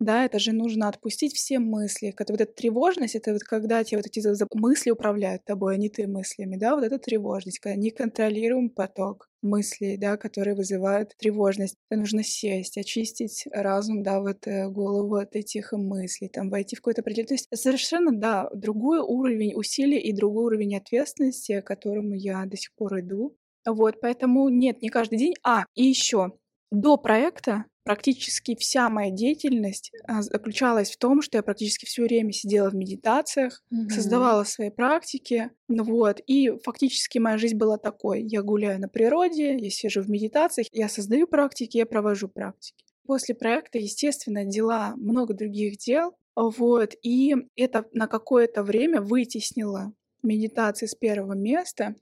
да, 0.00 0.24
это 0.24 0.38
же 0.38 0.52
нужно 0.52 0.88
отпустить 0.88 1.34
все 1.34 1.58
мысли. 1.58 2.14
Это 2.16 2.32
вот 2.32 2.40
эта 2.40 2.52
тревожность, 2.52 3.16
это 3.16 3.32
вот 3.32 3.42
когда 3.42 3.82
тебе 3.82 3.98
вот 3.98 4.06
эти 4.06 4.20
мысли 4.54 4.90
управляют 4.90 5.44
тобой, 5.44 5.74
а 5.74 5.76
не 5.76 5.88
ты 5.88 6.06
мыслями, 6.06 6.56
да, 6.56 6.76
вот 6.76 6.84
эта 6.84 6.98
тревожность, 6.98 7.58
когда 7.58 7.76
неконтролируемый 7.76 8.70
поток 8.70 9.28
мыслей, 9.42 9.96
да, 9.96 10.16
которые 10.16 10.54
вызывают 10.54 11.16
тревожность. 11.16 11.76
Это 11.90 12.00
нужно 12.00 12.22
сесть, 12.22 12.78
очистить 12.78 13.44
разум, 13.52 14.02
да, 14.02 14.20
вот 14.20 14.46
э, 14.46 14.68
голову 14.68 15.16
от 15.16 15.34
этих 15.34 15.72
мыслей, 15.72 16.28
там, 16.28 16.50
войти 16.50 16.76
в 16.76 16.80
какой-то 16.80 17.02
предел. 17.02 17.26
То 17.26 17.34
есть 17.34 17.48
совершенно, 17.54 18.12
да, 18.12 18.48
другой 18.54 19.00
уровень 19.00 19.54
усилий 19.54 19.98
и 19.98 20.12
другой 20.12 20.44
уровень 20.44 20.76
ответственности, 20.76 21.60
к 21.60 21.66
которому 21.66 22.14
я 22.14 22.44
до 22.46 22.56
сих 22.56 22.72
пор 22.74 23.00
иду. 23.00 23.36
Вот, 23.66 24.00
поэтому 24.00 24.48
нет, 24.48 24.80
не 24.80 24.88
каждый 24.90 25.18
день. 25.18 25.34
А, 25.44 25.64
и 25.74 25.84
еще 25.84 26.32
до 26.70 26.96
проекта 26.96 27.64
практически 27.88 28.54
вся 28.54 28.90
моя 28.90 29.10
деятельность 29.10 29.92
а, 30.06 30.20
заключалась 30.20 30.90
в 30.90 30.98
том, 30.98 31.22
что 31.22 31.38
я 31.38 31.42
практически 31.42 31.86
все 31.86 32.02
время 32.02 32.32
сидела 32.32 32.68
в 32.68 32.74
медитациях, 32.74 33.62
mm-hmm. 33.72 33.88
создавала 33.88 34.44
свои 34.44 34.68
практики, 34.68 35.52
ну 35.68 35.84
вот, 35.84 36.20
и 36.26 36.52
фактически 36.62 37.16
моя 37.16 37.38
жизнь 37.38 37.56
была 37.56 37.78
такой. 37.78 38.24
Я 38.24 38.42
гуляю 38.42 38.78
на 38.78 38.90
природе, 38.90 39.56
я 39.56 39.70
сижу 39.70 40.02
в 40.02 40.10
медитациях, 40.10 40.66
я 40.70 40.90
создаю 40.90 41.26
практики, 41.26 41.78
я 41.78 41.86
провожу 41.86 42.28
практики. 42.28 42.84
После 43.06 43.34
проекта, 43.34 43.78
естественно, 43.78 44.44
дела, 44.44 44.92
много 44.96 45.32
других 45.32 45.78
дел, 45.78 46.12
вот, 46.36 46.92
и 47.02 47.36
это 47.56 47.86
на 47.94 48.06
какое-то 48.06 48.64
время 48.64 49.00
вытеснило 49.00 49.94
медитации 50.22 50.84
с 50.84 50.94
первого 50.94 51.32
места, 51.32 51.94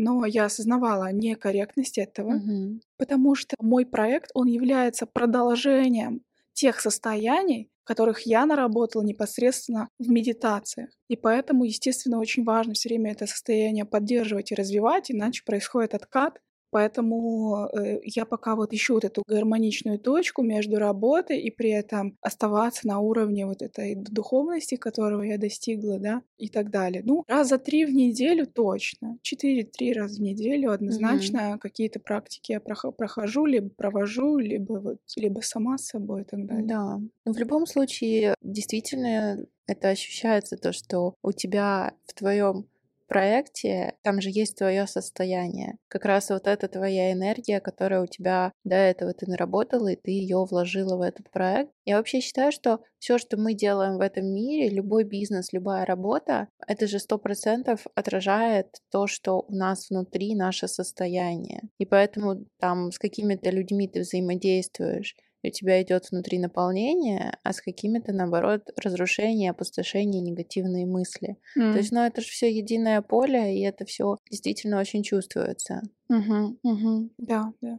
но 0.00 0.24
я 0.24 0.46
осознавала 0.46 1.12
некорректность 1.12 1.98
этого, 1.98 2.36
угу. 2.36 2.80
потому 2.96 3.34
что 3.34 3.54
мой 3.60 3.84
проект, 3.84 4.30
он 4.34 4.46
является 4.46 5.04
продолжением 5.06 6.22
тех 6.54 6.80
состояний, 6.80 7.70
которых 7.84 8.20
я 8.20 8.46
наработала 8.46 9.02
непосредственно 9.02 9.88
в 9.98 10.08
медитациях. 10.08 10.90
И 11.08 11.16
поэтому, 11.16 11.64
естественно, 11.64 12.18
очень 12.18 12.44
важно 12.44 12.72
все 12.72 12.88
время 12.88 13.12
это 13.12 13.26
состояние 13.26 13.84
поддерживать 13.84 14.52
и 14.52 14.54
развивать, 14.54 15.10
иначе 15.10 15.42
происходит 15.44 15.94
откат, 15.94 16.38
Поэтому 16.70 17.68
э, 17.76 18.00
я 18.04 18.24
пока 18.24 18.54
вот 18.54 18.72
ищу 18.72 18.94
вот 18.94 19.04
эту 19.04 19.22
гармоничную 19.26 19.98
точку 19.98 20.42
между 20.42 20.78
работой 20.78 21.40
и 21.40 21.50
при 21.50 21.70
этом 21.70 22.16
оставаться 22.20 22.86
на 22.86 23.00
уровне 23.00 23.46
вот 23.46 23.62
этой 23.62 23.94
духовности, 23.94 24.76
которого 24.76 25.22
я 25.22 25.38
достигла, 25.38 25.98
да, 25.98 26.22
и 26.38 26.48
так 26.48 26.70
далее. 26.70 27.02
Ну, 27.04 27.24
раза 27.26 27.58
три 27.58 27.84
в 27.84 27.90
неделю 27.90 28.46
точно. 28.46 29.18
Четыре-три 29.22 29.92
раза 29.92 30.18
в 30.18 30.22
неделю 30.22 30.72
однозначно 30.72 31.38
mm-hmm. 31.38 31.58
какие-то 31.58 32.00
практики 32.00 32.52
я 32.52 32.60
прохожу, 32.60 33.46
либо 33.46 33.70
провожу, 33.70 34.38
либо 34.38 34.74
вот, 34.74 34.98
либо 35.16 35.40
сама 35.40 35.78
с 35.78 35.86
собой 35.86 36.22
и 36.22 36.24
так 36.24 36.46
далее. 36.46 36.66
Да. 36.66 36.96
Но 36.96 37.08
ну, 37.26 37.32
в 37.32 37.38
любом 37.38 37.66
случае, 37.66 38.34
действительно, 38.42 39.38
это 39.66 39.88
ощущается 39.88 40.56
то, 40.56 40.72
что 40.72 41.14
у 41.22 41.32
тебя 41.32 41.94
в 42.06 42.14
твоем 42.14 42.66
проекте, 43.10 43.96
там 44.02 44.20
же 44.20 44.30
есть 44.30 44.56
твое 44.56 44.86
состояние. 44.86 45.76
Как 45.88 46.04
раз 46.04 46.30
вот 46.30 46.46
это 46.46 46.68
твоя 46.68 47.12
энергия, 47.12 47.60
которая 47.60 48.02
у 48.02 48.06
тебя 48.06 48.52
до 48.62 48.76
этого 48.76 49.12
ты 49.12 49.28
наработала, 49.28 49.88
и 49.88 49.96
ты 49.96 50.12
ее 50.12 50.46
вложила 50.48 50.96
в 50.96 51.00
этот 51.00 51.28
проект. 51.30 51.72
Я 51.84 51.96
вообще 51.96 52.20
считаю, 52.20 52.52
что 52.52 52.78
все, 53.00 53.18
что 53.18 53.36
мы 53.36 53.54
делаем 53.54 53.96
в 53.96 54.00
этом 54.00 54.26
мире, 54.26 54.70
любой 54.70 55.02
бизнес, 55.02 55.52
любая 55.52 55.84
работа, 55.84 56.46
это 56.68 56.86
же 56.86 57.00
сто 57.00 57.18
процентов 57.18 57.84
отражает 57.96 58.68
то, 58.92 59.08
что 59.08 59.40
у 59.40 59.52
нас 59.52 59.90
внутри 59.90 60.36
наше 60.36 60.68
состояние. 60.68 61.62
И 61.78 61.86
поэтому 61.86 62.44
там 62.60 62.92
с 62.92 62.98
какими-то 62.98 63.50
людьми 63.50 63.88
ты 63.88 64.00
взаимодействуешь, 64.00 65.16
у 65.42 65.50
тебя 65.50 65.82
идет 65.82 66.10
внутри 66.10 66.38
наполнение, 66.38 67.36
а 67.42 67.52
с 67.52 67.60
какими-то, 67.60 68.12
наоборот, 68.12 68.70
разрушения, 68.76 69.50
опустошения, 69.50 70.20
негативные 70.20 70.86
мысли. 70.86 71.36
Mm. 71.58 71.72
То 71.72 71.78
есть, 71.78 71.92
ну, 71.92 72.00
это 72.00 72.20
же 72.20 72.28
все 72.28 72.50
единое 72.50 73.02
поле, 73.02 73.56
и 73.58 73.62
это 73.62 73.84
все 73.84 74.16
действительно 74.30 74.78
очень 74.78 75.02
чувствуется. 75.02 75.82
Угу, 76.08 76.58
угу. 76.62 77.10
Да, 77.18 77.52
да. 77.60 77.78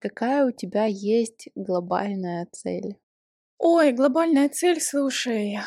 Какая 0.00 0.46
у 0.46 0.52
тебя 0.52 0.84
есть 0.84 1.48
глобальная 1.54 2.46
цель? 2.52 2.96
Ой, 3.58 3.92
глобальная 3.92 4.48
цель, 4.48 4.80
слушай, 4.80 5.58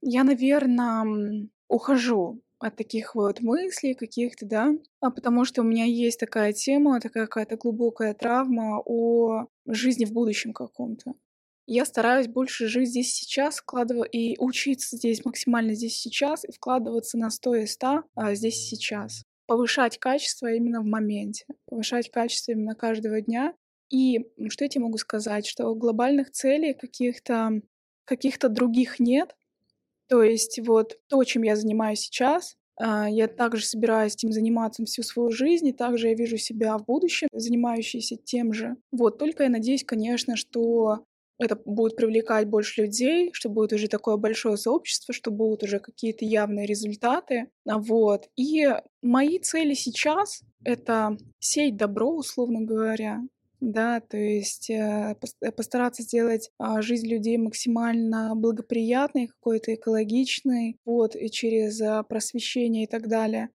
я, 0.00 0.24
наверное, 0.24 1.48
ухожу 1.68 2.40
от 2.58 2.76
таких 2.76 3.14
вот 3.14 3.40
мыслей 3.40 3.94
каких-то, 3.94 4.46
да, 4.46 4.72
а 5.00 5.10
потому 5.10 5.44
что 5.44 5.62
у 5.62 5.64
меня 5.64 5.84
есть 5.84 6.18
такая 6.18 6.52
тема, 6.52 7.00
такая 7.00 7.26
какая-то 7.26 7.56
глубокая 7.56 8.14
травма 8.14 8.82
о 8.84 9.46
жизни 9.66 10.04
в 10.04 10.12
будущем 10.12 10.52
каком-то. 10.52 11.14
Я 11.66 11.84
стараюсь 11.84 12.28
больше 12.28 12.66
жить 12.66 12.88
здесь 12.88 13.12
сейчас, 13.12 13.58
вкладывать 13.58 14.08
и 14.14 14.36
учиться 14.38 14.96
здесь 14.96 15.24
максимально 15.24 15.74
здесь 15.74 15.98
сейчас, 15.98 16.44
и 16.44 16.50
вкладываться 16.50 17.18
на 17.18 17.28
100 17.30 17.54
и 17.56 17.66
100 17.66 18.04
а, 18.14 18.34
здесь 18.34 18.68
сейчас. 18.68 19.22
Повышать 19.46 19.98
качество 19.98 20.50
именно 20.50 20.80
в 20.80 20.86
моменте, 20.86 21.44
повышать 21.66 22.10
качество 22.10 22.52
именно 22.52 22.74
каждого 22.74 23.20
дня. 23.20 23.54
И 23.90 24.20
что 24.48 24.64
я 24.64 24.68
тебе 24.68 24.84
могу 24.84 24.96
сказать, 24.98 25.46
что 25.46 25.74
глобальных 25.74 26.30
целей 26.30 26.72
каких-то 26.74 27.60
каких-то 28.04 28.48
других 28.48 28.98
нет, 28.98 29.36
то 30.08 30.22
есть 30.22 30.58
вот 30.66 30.98
то, 31.08 31.22
чем 31.24 31.42
я 31.42 31.56
занимаюсь 31.56 32.00
сейчас, 32.00 32.56
а, 32.80 33.08
я 33.08 33.28
также 33.28 33.64
собираюсь 33.64 34.14
этим 34.14 34.32
заниматься 34.32 34.84
всю 34.84 35.02
свою 35.02 35.30
жизнь, 35.30 35.66
и 35.68 35.72
также 35.72 36.08
я 36.08 36.14
вижу 36.14 36.38
себя 36.38 36.78
в 36.78 36.84
будущем, 36.84 37.28
занимающейся 37.32 38.16
тем 38.16 38.52
же. 38.52 38.76
Вот, 38.92 39.18
только 39.18 39.44
я 39.44 39.48
надеюсь, 39.48 39.84
конечно, 39.84 40.36
что 40.36 41.04
это 41.38 41.60
будет 41.64 41.96
привлекать 41.96 42.48
больше 42.48 42.82
людей, 42.82 43.30
что 43.32 43.48
будет 43.48 43.72
уже 43.72 43.88
такое 43.88 44.16
большое 44.16 44.56
сообщество, 44.56 45.14
что 45.14 45.30
будут 45.30 45.62
уже 45.62 45.78
какие-то 45.78 46.24
явные 46.24 46.66
результаты. 46.66 47.48
А, 47.66 47.78
вот. 47.78 48.28
И 48.36 48.68
мои 49.02 49.38
цели 49.38 49.74
сейчас— 49.74 50.42
это 50.64 51.16
сеять 51.38 51.76
добро, 51.76 52.10
условно 52.10 52.60
говоря, 52.62 53.20
да, 53.60 54.00
то 54.00 54.16
есть 54.16 54.70
э, 54.70 55.16
э, 55.40 55.52
постараться 55.52 56.02
сделать 56.02 56.50
а, 56.58 56.80
жизнь 56.80 57.08
людей 57.08 57.36
максимально 57.38 58.34
благоприятной, 58.36 59.26
какой-то 59.28 59.74
экологичной, 59.74 60.78
вот, 60.84 61.16
и 61.16 61.28
через 61.30 61.80
а, 61.80 62.02
просвещение 62.04 62.84
и 62.84 62.86
так 62.86 63.08
далее. 63.08 63.50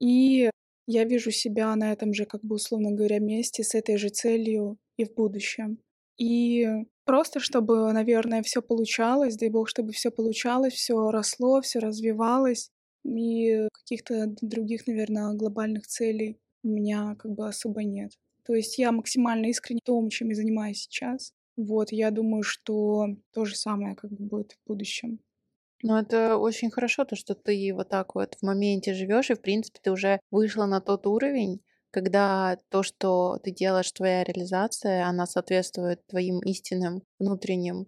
И 0.00 0.50
я 0.86 1.04
вижу 1.04 1.32
себя 1.32 1.74
на 1.76 1.92
этом 1.92 2.14
же, 2.14 2.24
как 2.24 2.42
бы, 2.44 2.56
условно 2.56 2.92
говоря, 2.92 3.18
месте 3.18 3.64
с 3.64 3.74
этой 3.74 3.96
же 3.96 4.10
целью 4.10 4.78
и 4.96 5.04
в 5.04 5.12
будущем. 5.14 5.78
И 6.18 6.66
просто, 7.04 7.40
чтобы, 7.40 7.92
наверное, 7.92 8.42
все 8.42 8.62
получалось, 8.62 9.36
дай 9.36 9.48
бог, 9.50 9.68
чтобы 9.68 9.92
все 9.92 10.10
получалось, 10.10 10.74
все 10.74 11.10
росло, 11.10 11.60
все 11.62 11.80
развивалось, 11.80 12.70
и 13.04 13.68
каких-то 13.72 14.26
других, 14.40 14.86
наверное, 14.86 15.34
глобальных 15.34 15.86
целей 15.86 16.38
у 16.62 16.68
меня 16.68 17.16
как 17.18 17.32
бы 17.32 17.48
особо 17.48 17.82
нет. 17.82 18.12
То 18.48 18.54
есть 18.56 18.78
я 18.78 18.90
максимально 18.90 19.46
искренне 19.46 19.78
в 19.84 19.86
том, 19.86 20.08
чем 20.10 20.30
я 20.30 20.34
занимаюсь 20.34 20.80
сейчас. 20.82 21.34
Вот, 21.56 21.92
я 21.92 22.10
думаю, 22.10 22.42
что 22.42 23.06
то 23.32 23.44
же 23.44 23.54
самое 23.54 23.94
как 23.94 24.10
бы 24.10 24.24
будет 24.24 24.54
в 24.54 24.68
будущем. 24.68 25.20
Ну, 25.82 25.96
это 25.96 26.36
очень 26.38 26.70
хорошо, 26.70 27.04
то, 27.04 27.14
что 27.14 27.34
ты 27.34 27.72
вот 27.72 27.88
так 27.88 28.14
вот 28.14 28.34
в 28.34 28.42
моменте 28.44 28.94
живешь, 28.94 29.30
и, 29.30 29.34
в 29.34 29.40
принципе, 29.40 29.78
ты 29.82 29.92
уже 29.92 30.20
вышла 30.30 30.66
на 30.66 30.80
тот 30.80 31.06
уровень, 31.06 31.60
когда 31.90 32.58
то, 32.70 32.82
что 32.82 33.38
ты 33.42 33.52
делаешь, 33.52 33.92
твоя 33.92 34.24
реализация, 34.24 35.06
она 35.06 35.26
соответствует 35.26 36.04
твоим 36.06 36.40
истинным 36.40 37.02
внутренним 37.20 37.86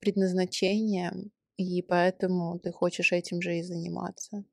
предназначениям, 0.00 1.32
и 1.58 1.82
поэтому 1.82 2.58
ты 2.60 2.72
хочешь 2.72 3.12
этим 3.12 3.42
же 3.42 3.58
и 3.58 3.62
заниматься. 3.62 4.44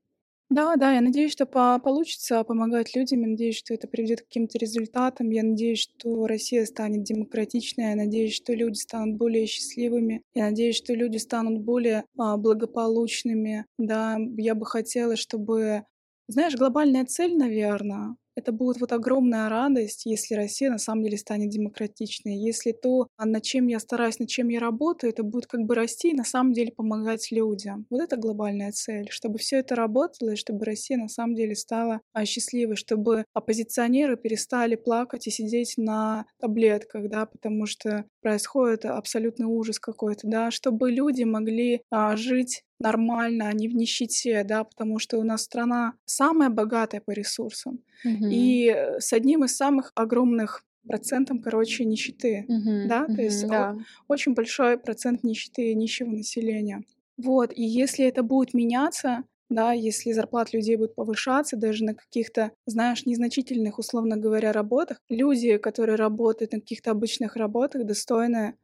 Да, 0.50 0.76
да, 0.76 0.94
я 0.94 1.02
надеюсь, 1.02 1.32
что 1.32 1.46
по 1.48 1.80
получится 1.80 2.44
помогать 2.44 2.96
людям. 2.96 3.22
Я 3.22 3.28
надеюсь, 3.30 3.58
что 3.58 3.74
это 3.74 3.88
приведет 3.88 4.22
к 4.22 4.26
каким-то 4.26 4.58
результатам. 4.60 5.30
Я 5.32 5.44
надеюсь, 5.44 5.80
что 5.82 6.28
Россия 6.28 6.66
станет 6.66 7.04
демократичной. 7.04 7.90
Я 7.92 7.96
надеюсь, 7.96 8.36
что 8.36 8.54
люди 8.54 8.78
станут 8.78 9.18
более 9.18 9.48
счастливыми. 9.48 10.22
Я 10.36 10.46
надеюсь, 10.46 10.76
что 10.76 10.94
люди 10.94 11.18
станут 11.18 11.62
более 11.64 12.06
а, 12.18 12.38
благополучными. 12.38 13.66
Да, 13.80 14.18
я 14.38 14.54
бы 14.56 14.66
хотела, 14.66 15.16
чтобы... 15.16 15.84
Знаешь, 16.28 16.56
глобальная 16.56 17.06
цель, 17.06 17.36
наверное, 17.38 18.16
это 18.36 18.52
будет 18.52 18.80
вот 18.80 18.92
огромная 18.92 19.50
радость, 19.50 20.06
если 20.06 20.36
Россия 20.36 20.70
на 20.70 20.78
самом 20.78 21.04
деле 21.04 21.18
станет 21.18 21.50
демократичной. 21.50 22.36
Если 22.38 22.72
то, 22.72 23.08
а, 23.18 23.26
над 23.26 23.44
чем 23.44 23.68
я 23.68 23.80
стараюсь, 23.80 24.20
над 24.20 24.30
чем 24.30 24.50
я 24.50 24.60
работаю, 24.60 25.12
это 25.12 25.24
будет 25.24 25.48
как 25.48 25.62
бы 25.62 25.76
расти 25.76 26.12
и 26.12 26.14
на 26.16 26.24
самом 26.24 26.54
деле 26.54 26.72
помогать 26.72 27.32
людям. 27.32 27.86
Вот 27.90 28.02
это 28.02 28.18
глобальная 28.18 28.72
цель, 28.72 29.08
чтобы 29.10 29.38
все 29.40 29.58
это 29.60 29.76
работало, 29.76 30.32
и 30.32 30.36
чтобы 30.36 30.66
Россия 30.66 30.98
на 30.98 31.08
самом 31.08 31.36
деле 31.36 31.56
стала 31.56 32.02
а, 32.14 32.26
счастливой, 32.26 32.76
чтобы 32.76 33.26
оппозиционеры 33.34 34.18
перестали 34.18 34.76
плакать 34.76 35.28
и 35.28 35.32
сидеть 35.32 35.76
на 35.78 36.26
таблетках, 36.40 37.10
да, 37.10 37.26
потому 37.26 37.66
что 37.66 38.06
происходит 38.22 38.86
абсолютный 38.86 39.46
ужас 39.46 39.80
какой-то, 39.80 40.28
да, 40.28 40.52
чтобы 40.52 40.92
люди 40.92 41.24
могли 41.24 41.82
а, 41.90 42.16
жить 42.18 42.64
нормально, 42.80 43.48
а 43.48 43.54
не 43.54 43.68
в 43.68 43.76
нищете, 43.76 44.44
да, 44.44 44.64
потому 44.64 45.00
что 45.00 45.18
у 45.18 45.24
нас 45.24 45.44
страна 45.44 45.94
самая 46.06 46.50
богатая 46.50 47.02
по 47.02 47.12
ресурсам. 47.12 47.80
Mm-hmm. 48.06 48.30
И 48.32 48.70
с 49.00 49.14
одним 49.14 49.44
из 49.46 49.56
самых 49.56 49.92
огромных 49.96 50.64
процентом, 50.88 51.40
короче, 51.42 51.84
нищеты, 51.86 52.46
Мгм, 52.48 52.88
да, 52.88 53.08
то 53.08 53.22
есть 53.22 53.48
да. 53.48 53.76
очень 54.08 54.34
большой 54.34 54.78
процент 54.78 55.24
нищеты 55.24 55.72
и 55.72 55.76
нищего 55.76 56.10
населения. 56.12 56.84
Вот, 57.18 57.52
и 57.56 57.64
если 57.64 58.06
это 58.06 58.24
будет 58.24 58.54
меняться, 58.54 59.24
да, 59.50 59.72
если 59.72 60.12
зарплаты 60.12 60.58
людей 60.58 60.76
будут 60.76 60.96
повышаться 60.96 61.56
даже 61.56 61.84
на 61.86 61.94
каких-то, 61.96 62.52
знаешь, 62.66 63.06
незначительных, 63.06 63.80
условно 63.80 64.18
говоря, 64.18 64.52
работах, 64.52 65.00
люди, 65.10 65.58
которые 65.58 65.96
работают 65.96 66.52
на 66.52 66.60
каких-то 66.60 66.92
обычных 66.92 67.36
работах, 67.36 67.86
достойны 67.86 68.56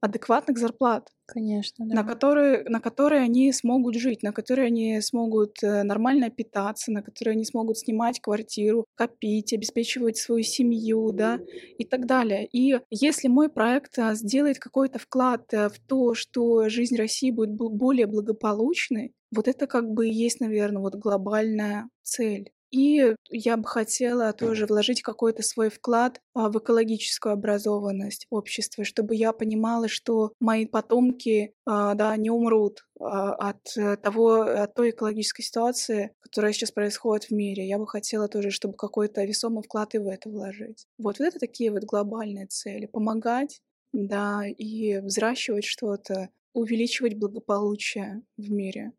адекватных 0.00 0.58
зарплат, 0.58 1.08
Конечно, 1.26 1.84
на 1.84 2.02
да. 2.02 2.08
которые, 2.08 2.64
на 2.68 2.80
которые 2.80 3.22
они 3.22 3.52
смогут 3.52 3.94
жить, 3.94 4.22
на 4.22 4.32
которые 4.32 4.66
они 4.66 5.00
смогут 5.00 5.62
э, 5.62 5.82
нормально 5.82 6.30
питаться, 6.30 6.90
на 6.90 7.02
которые 7.02 7.32
они 7.32 7.44
смогут 7.44 7.78
снимать 7.78 8.20
квартиру, 8.20 8.86
копить, 8.96 9.52
обеспечивать 9.52 10.16
свою 10.16 10.42
семью, 10.42 11.12
да, 11.12 11.38
и 11.78 11.84
так 11.84 12.06
далее. 12.06 12.46
И 12.46 12.80
если 12.90 13.28
мой 13.28 13.48
проект 13.48 13.98
а, 13.98 14.14
сделает 14.14 14.58
какой-то 14.58 14.98
вклад 14.98 15.52
э, 15.52 15.68
в 15.68 15.78
то, 15.78 16.14
что 16.14 16.68
жизнь 16.68 16.96
России 16.96 17.30
будет 17.30 17.54
более 17.54 18.06
благополучной, 18.06 19.12
вот 19.30 19.46
это 19.46 19.66
как 19.66 19.88
бы 19.90 20.08
и 20.08 20.12
есть, 20.12 20.40
наверное, 20.40 20.82
вот 20.82 20.96
глобальная 20.96 21.88
цель. 22.02 22.50
И 22.70 23.14
я 23.30 23.56
бы 23.56 23.66
хотела 23.66 24.32
тоже 24.32 24.66
вложить 24.66 25.02
какой-то 25.02 25.42
свой 25.42 25.70
вклад 25.70 26.20
а, 26.34 26.48
в 26.48 26.58
экологическую 26.58 27.32
образованность 27.32 28.26
общества, 28.30 28.84
чтобы 28.84 29.16
я 29.16 29.32
понимала, 29.32 29.88
что 29.88 30.32
мои 30.38 30.66
потомки 30.66 31.54
а, 31.66 31.94
да, 31.94 32.16
не 32.16 32.30
умрут 32.30 32.86
а, 33.00 33.34
от 33.34 33.76
э, 33.76 33.96
того, 33.96 34.42
от 34.42 34.74
той 34.74 34.90
экологической 34.90 35.42
ситуации, 35.42 36.14
которая 36.20 36.52
сейчас 36.52 36.70
происходит 36.70 37.24
в 37.24 37.32
мире. 37.32 37.66
Я 37.66 37.78
бы 37.78 37.88
хотела 37.88 38.28
тоже, 38.28 38.50
чтобы 38.50 38.74
какой-то 38.74 39.24
весомый 39.24 39.64
вклад 39.64 39.94
и 39.94 39.98
в 39.98 40.06
это 40.06 40.28
вложить. 40.28 40.86
Вот, 40.96 41.18
вот 41.18 41.26
это 41.26 41.40
такие 41.40 41.72
вот 41.72 41.82
глобальные 41.82 42.46
цели. 42.46 42.86
Помогать, 42.86 43.62
да, 43.92 44.44
и 44.46 44.98
взращивать 44.98 45.64
что-то, 45.64 46.28
увеличивать 46.52 47.14
благополучие 47.14 48.22
в 48.36 48.50
мире. 48.50 48.92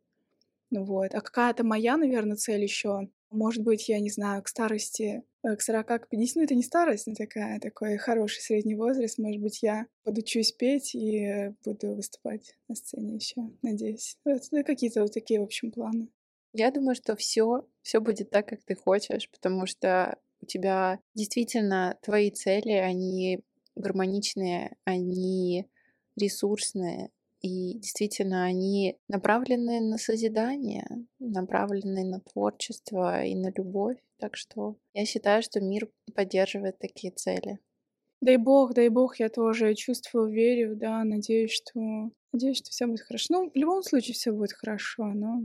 Вот. 0.72 1.14
А 1.14 1.22
какая-то 1.22 1.64
моя, 1.64 1.98
наверное, 1.98 2.36
цель 2.36 2.64
еще. 2.64 3.10
Может 3.32 3.64
быть, 3.64 3.88
я 3.88 4.00
не 4.02 4.10
знаю, 4.10 4.44
к 4.44 4.50
старости, 4.50 5.24
э, 5.44 5.56
к 5.56 5.62
40, 5.62 5.88
к 6.04 6.10
50, 6.10 6.36
ну 6.36 6.44
это 6.44 6.54
не 6.54 6.64
старость, 6.64 7.08
но 7.08 7.14
такая, 7.16 7.60
такой 7.60 7.98
хороший 7.98 8.42
средний 8.42 8.76
возраст. 8.76 9.18
Может 9.18 9.42
быть, 9.42 9.64
я 9.64 9.88
подучусь 10.04 10.52
петь 10.52 10.94
и 10.94 11.26
э, 11.26 11.54
буду 11.64 11.96
выступать 11.96 12.58
на 12.68 12.76
сцене 12.76 13.16
еще, 13.16 13.50
надеюсь. 13.62 14.18
Вот, 14.26 14.42
ну, 14.52 14.64
какие-то 14.66 15.02
вот 15.02 15.14
такие, 15.14 15.40
в 15.40 15.44
общем, 15.44 15.72
планы. 15.72 16.10
Я 16.54 16.72
думаю, 16.72 16.96
что 16.96 17.16
все, 17.16 17.66
все 17.82 18.02
будет 18.02 18.30
так, 18.30 18.50
как 18.50 18.62
ты 18.64 18.76
хочешь, 18.76 19.30
потому 19.30 19.66
что 19.66 20.18
у 20.42 20.46
тебя 20.46 21.00
действительно 21.16 21.98
твои 22.02 22.32
цели, 22.32 22.74
они 22.74 23.40
гармоничные, 23.76 24.76
они 24.84 25.70
ресурсные, 26.18 27.10
и 27.42 27.80
действительно 27.80 28.44
они 28.46 28.98
направлены 29.08 29.82
на 29.82 29.98
созидание, 29.98 30.88
направлены 31.20 32.04
на 32.04 32.20
творчество 32.20 33.24
и 33.24 33.36
на 33.36 33.52
любовь. 33.56 33.98
Так 34.20 34.36
что 34.36 34.76
я 34.94 35.06
считаю, 35.06 35.42
что 35.42 35.60
мир 35.60 35.90
поддерживает 36.14 36.78
такие 36.78 37.12
цели. 37.12 37.60
Дай 38.22 38.38
бог, 38.38 38.76
дай 38.76 38.90
бог, 38.90 39.20
я 39.20 39.30
тоже 39.30 39.74
чувствую, 39.74 40.30
верю, 40.30 40.76
да, 40.76 41.04
надеюсь, 41.04 41.52
что 41.52 42.12
надеюсь, 42.32 42.58
что 42.58 42.70
все 42.70 42.86
будет 42.86 43.02
хорошо. 43.02 43.28
Ну, 43.32 43.50
в 43.50 43.56
любом 43.56 43.82
случае 43.82 44.14
все 44.14 44.32
будет 44.32 44.54
хорошо, 44.54 45.06
но 45.08 45.42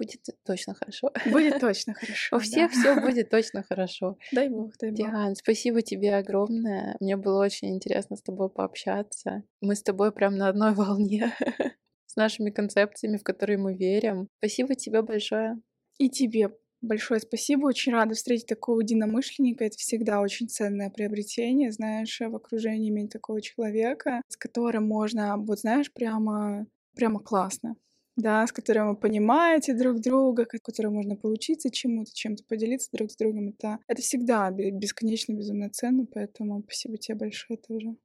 Будет 0.00 0.22
точно 0.46 0.72
хорошо. 0.72 1.12
будет 1.26 1.60
точно 1.60 1.92
хорошо. 1.92 2.36
У 2.36 2.38
всех 2.38 2.72
все 2.72 2.98
будет 2.98 3.28
точно 3.28 3.62
хорошо. 3.62 4.16
Дай 4.32 4.48
бог, 4.48 4.72
дай 4.78 4.92
бог. 4.92 4.96
Диан, 4.96 5.36
спасибо 5.36 5.82
тебе 5.82 6.16
огромное. 6.16 6.96
Мне 7.00 7.18
было 7.18 7.44
очень 7.44 7.74
интересно 7.74 8.16
с 8.16 8.22
тобой 8.22 8.48
пообщаться. 8.48 9.42
Мы 9.60 9.74
с 9.74 9.82
тобой 9.82 10.10
прям 10.10 10.38
на 10.38 10.48
одной 10.48 10.72
волне 10.74 11.34
с 12.06 12.16
нашими 12.16 12.48
концепциями, 12.48 13.18
в 13.18 13.22
которые 13.22 13.58
мы 13.58 13.74
верим. 13.74 14.28
Спасибо 14.38 14.74
тебе 14.74 15.02
большое. 15.02 15.60
И 15.98 16.08
тебе 16.08 16.48
большое 16.80 17.20
спасибо. 17.20 17.66
Очень 17.66 17.92
рада 17.92 18.14
встретить 18.14 18.46
такого 18.46 18.80
единомышленника. 18.80 19.66
Это 19.66 19.76
всегда 19.76 20.22
очень 20.22 20.48
ценное 20.48 20.88
приобретение, 20.88 21.72
знаешь, 21.72 22.18
в 22.18 22.34
окружении 22.34 22.88
иметь 22.88 23.12
такого 23.12 23.42
человека, 23.42 24.22
с 24.28 24.38
которым 24.38 24.88
можно, 24.88 25.36
вот 25.36 25.60
знаешь, 25.60 25.92
прямо, 25.92 26.66
прямо 26.96 27.20
классно. 27.20 27.76
Да, 28.20 28.46
с 28.46 28.52
которым 28.52 28.90
вы 28.90 28.96
понимаете 28.96 29.74
друг 29.74 30.00
друга, 30.00 30.44
с 30.44 30.60
которым 30.60 30.94
можно 30.94 31.16
поучиться 31.16 31.70
чему-то, 31.70 32.10
чем-то 32.12 32.44
поделиться 32.44 32.90
друг 32.92 33.10
с 33.10 33.16
другом. 33.16 33.48
Это, 33.48 33.78
это 33.86 34.02
всегда 34.02 34.50
бе- 34.50 34.70
бесконечно, 34.70 35.32
безумно 35.32 35.70
ценно, 35.70 36.04
поэтому 36.04 36.62
спасибо 36.62 36.98
тебе 36.98 37.16
большое 37.16 37.58
тоже. 37.58 37.96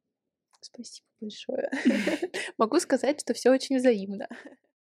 Спасибо 0.62 1.08
большое. 1.20 1.70
Могу 2.58 2.80
сказать, 2.80 3.20
что 3.20 3.34
все 3.34 3.52
очень 3.52 3.78
взаимно. 3.78 4.28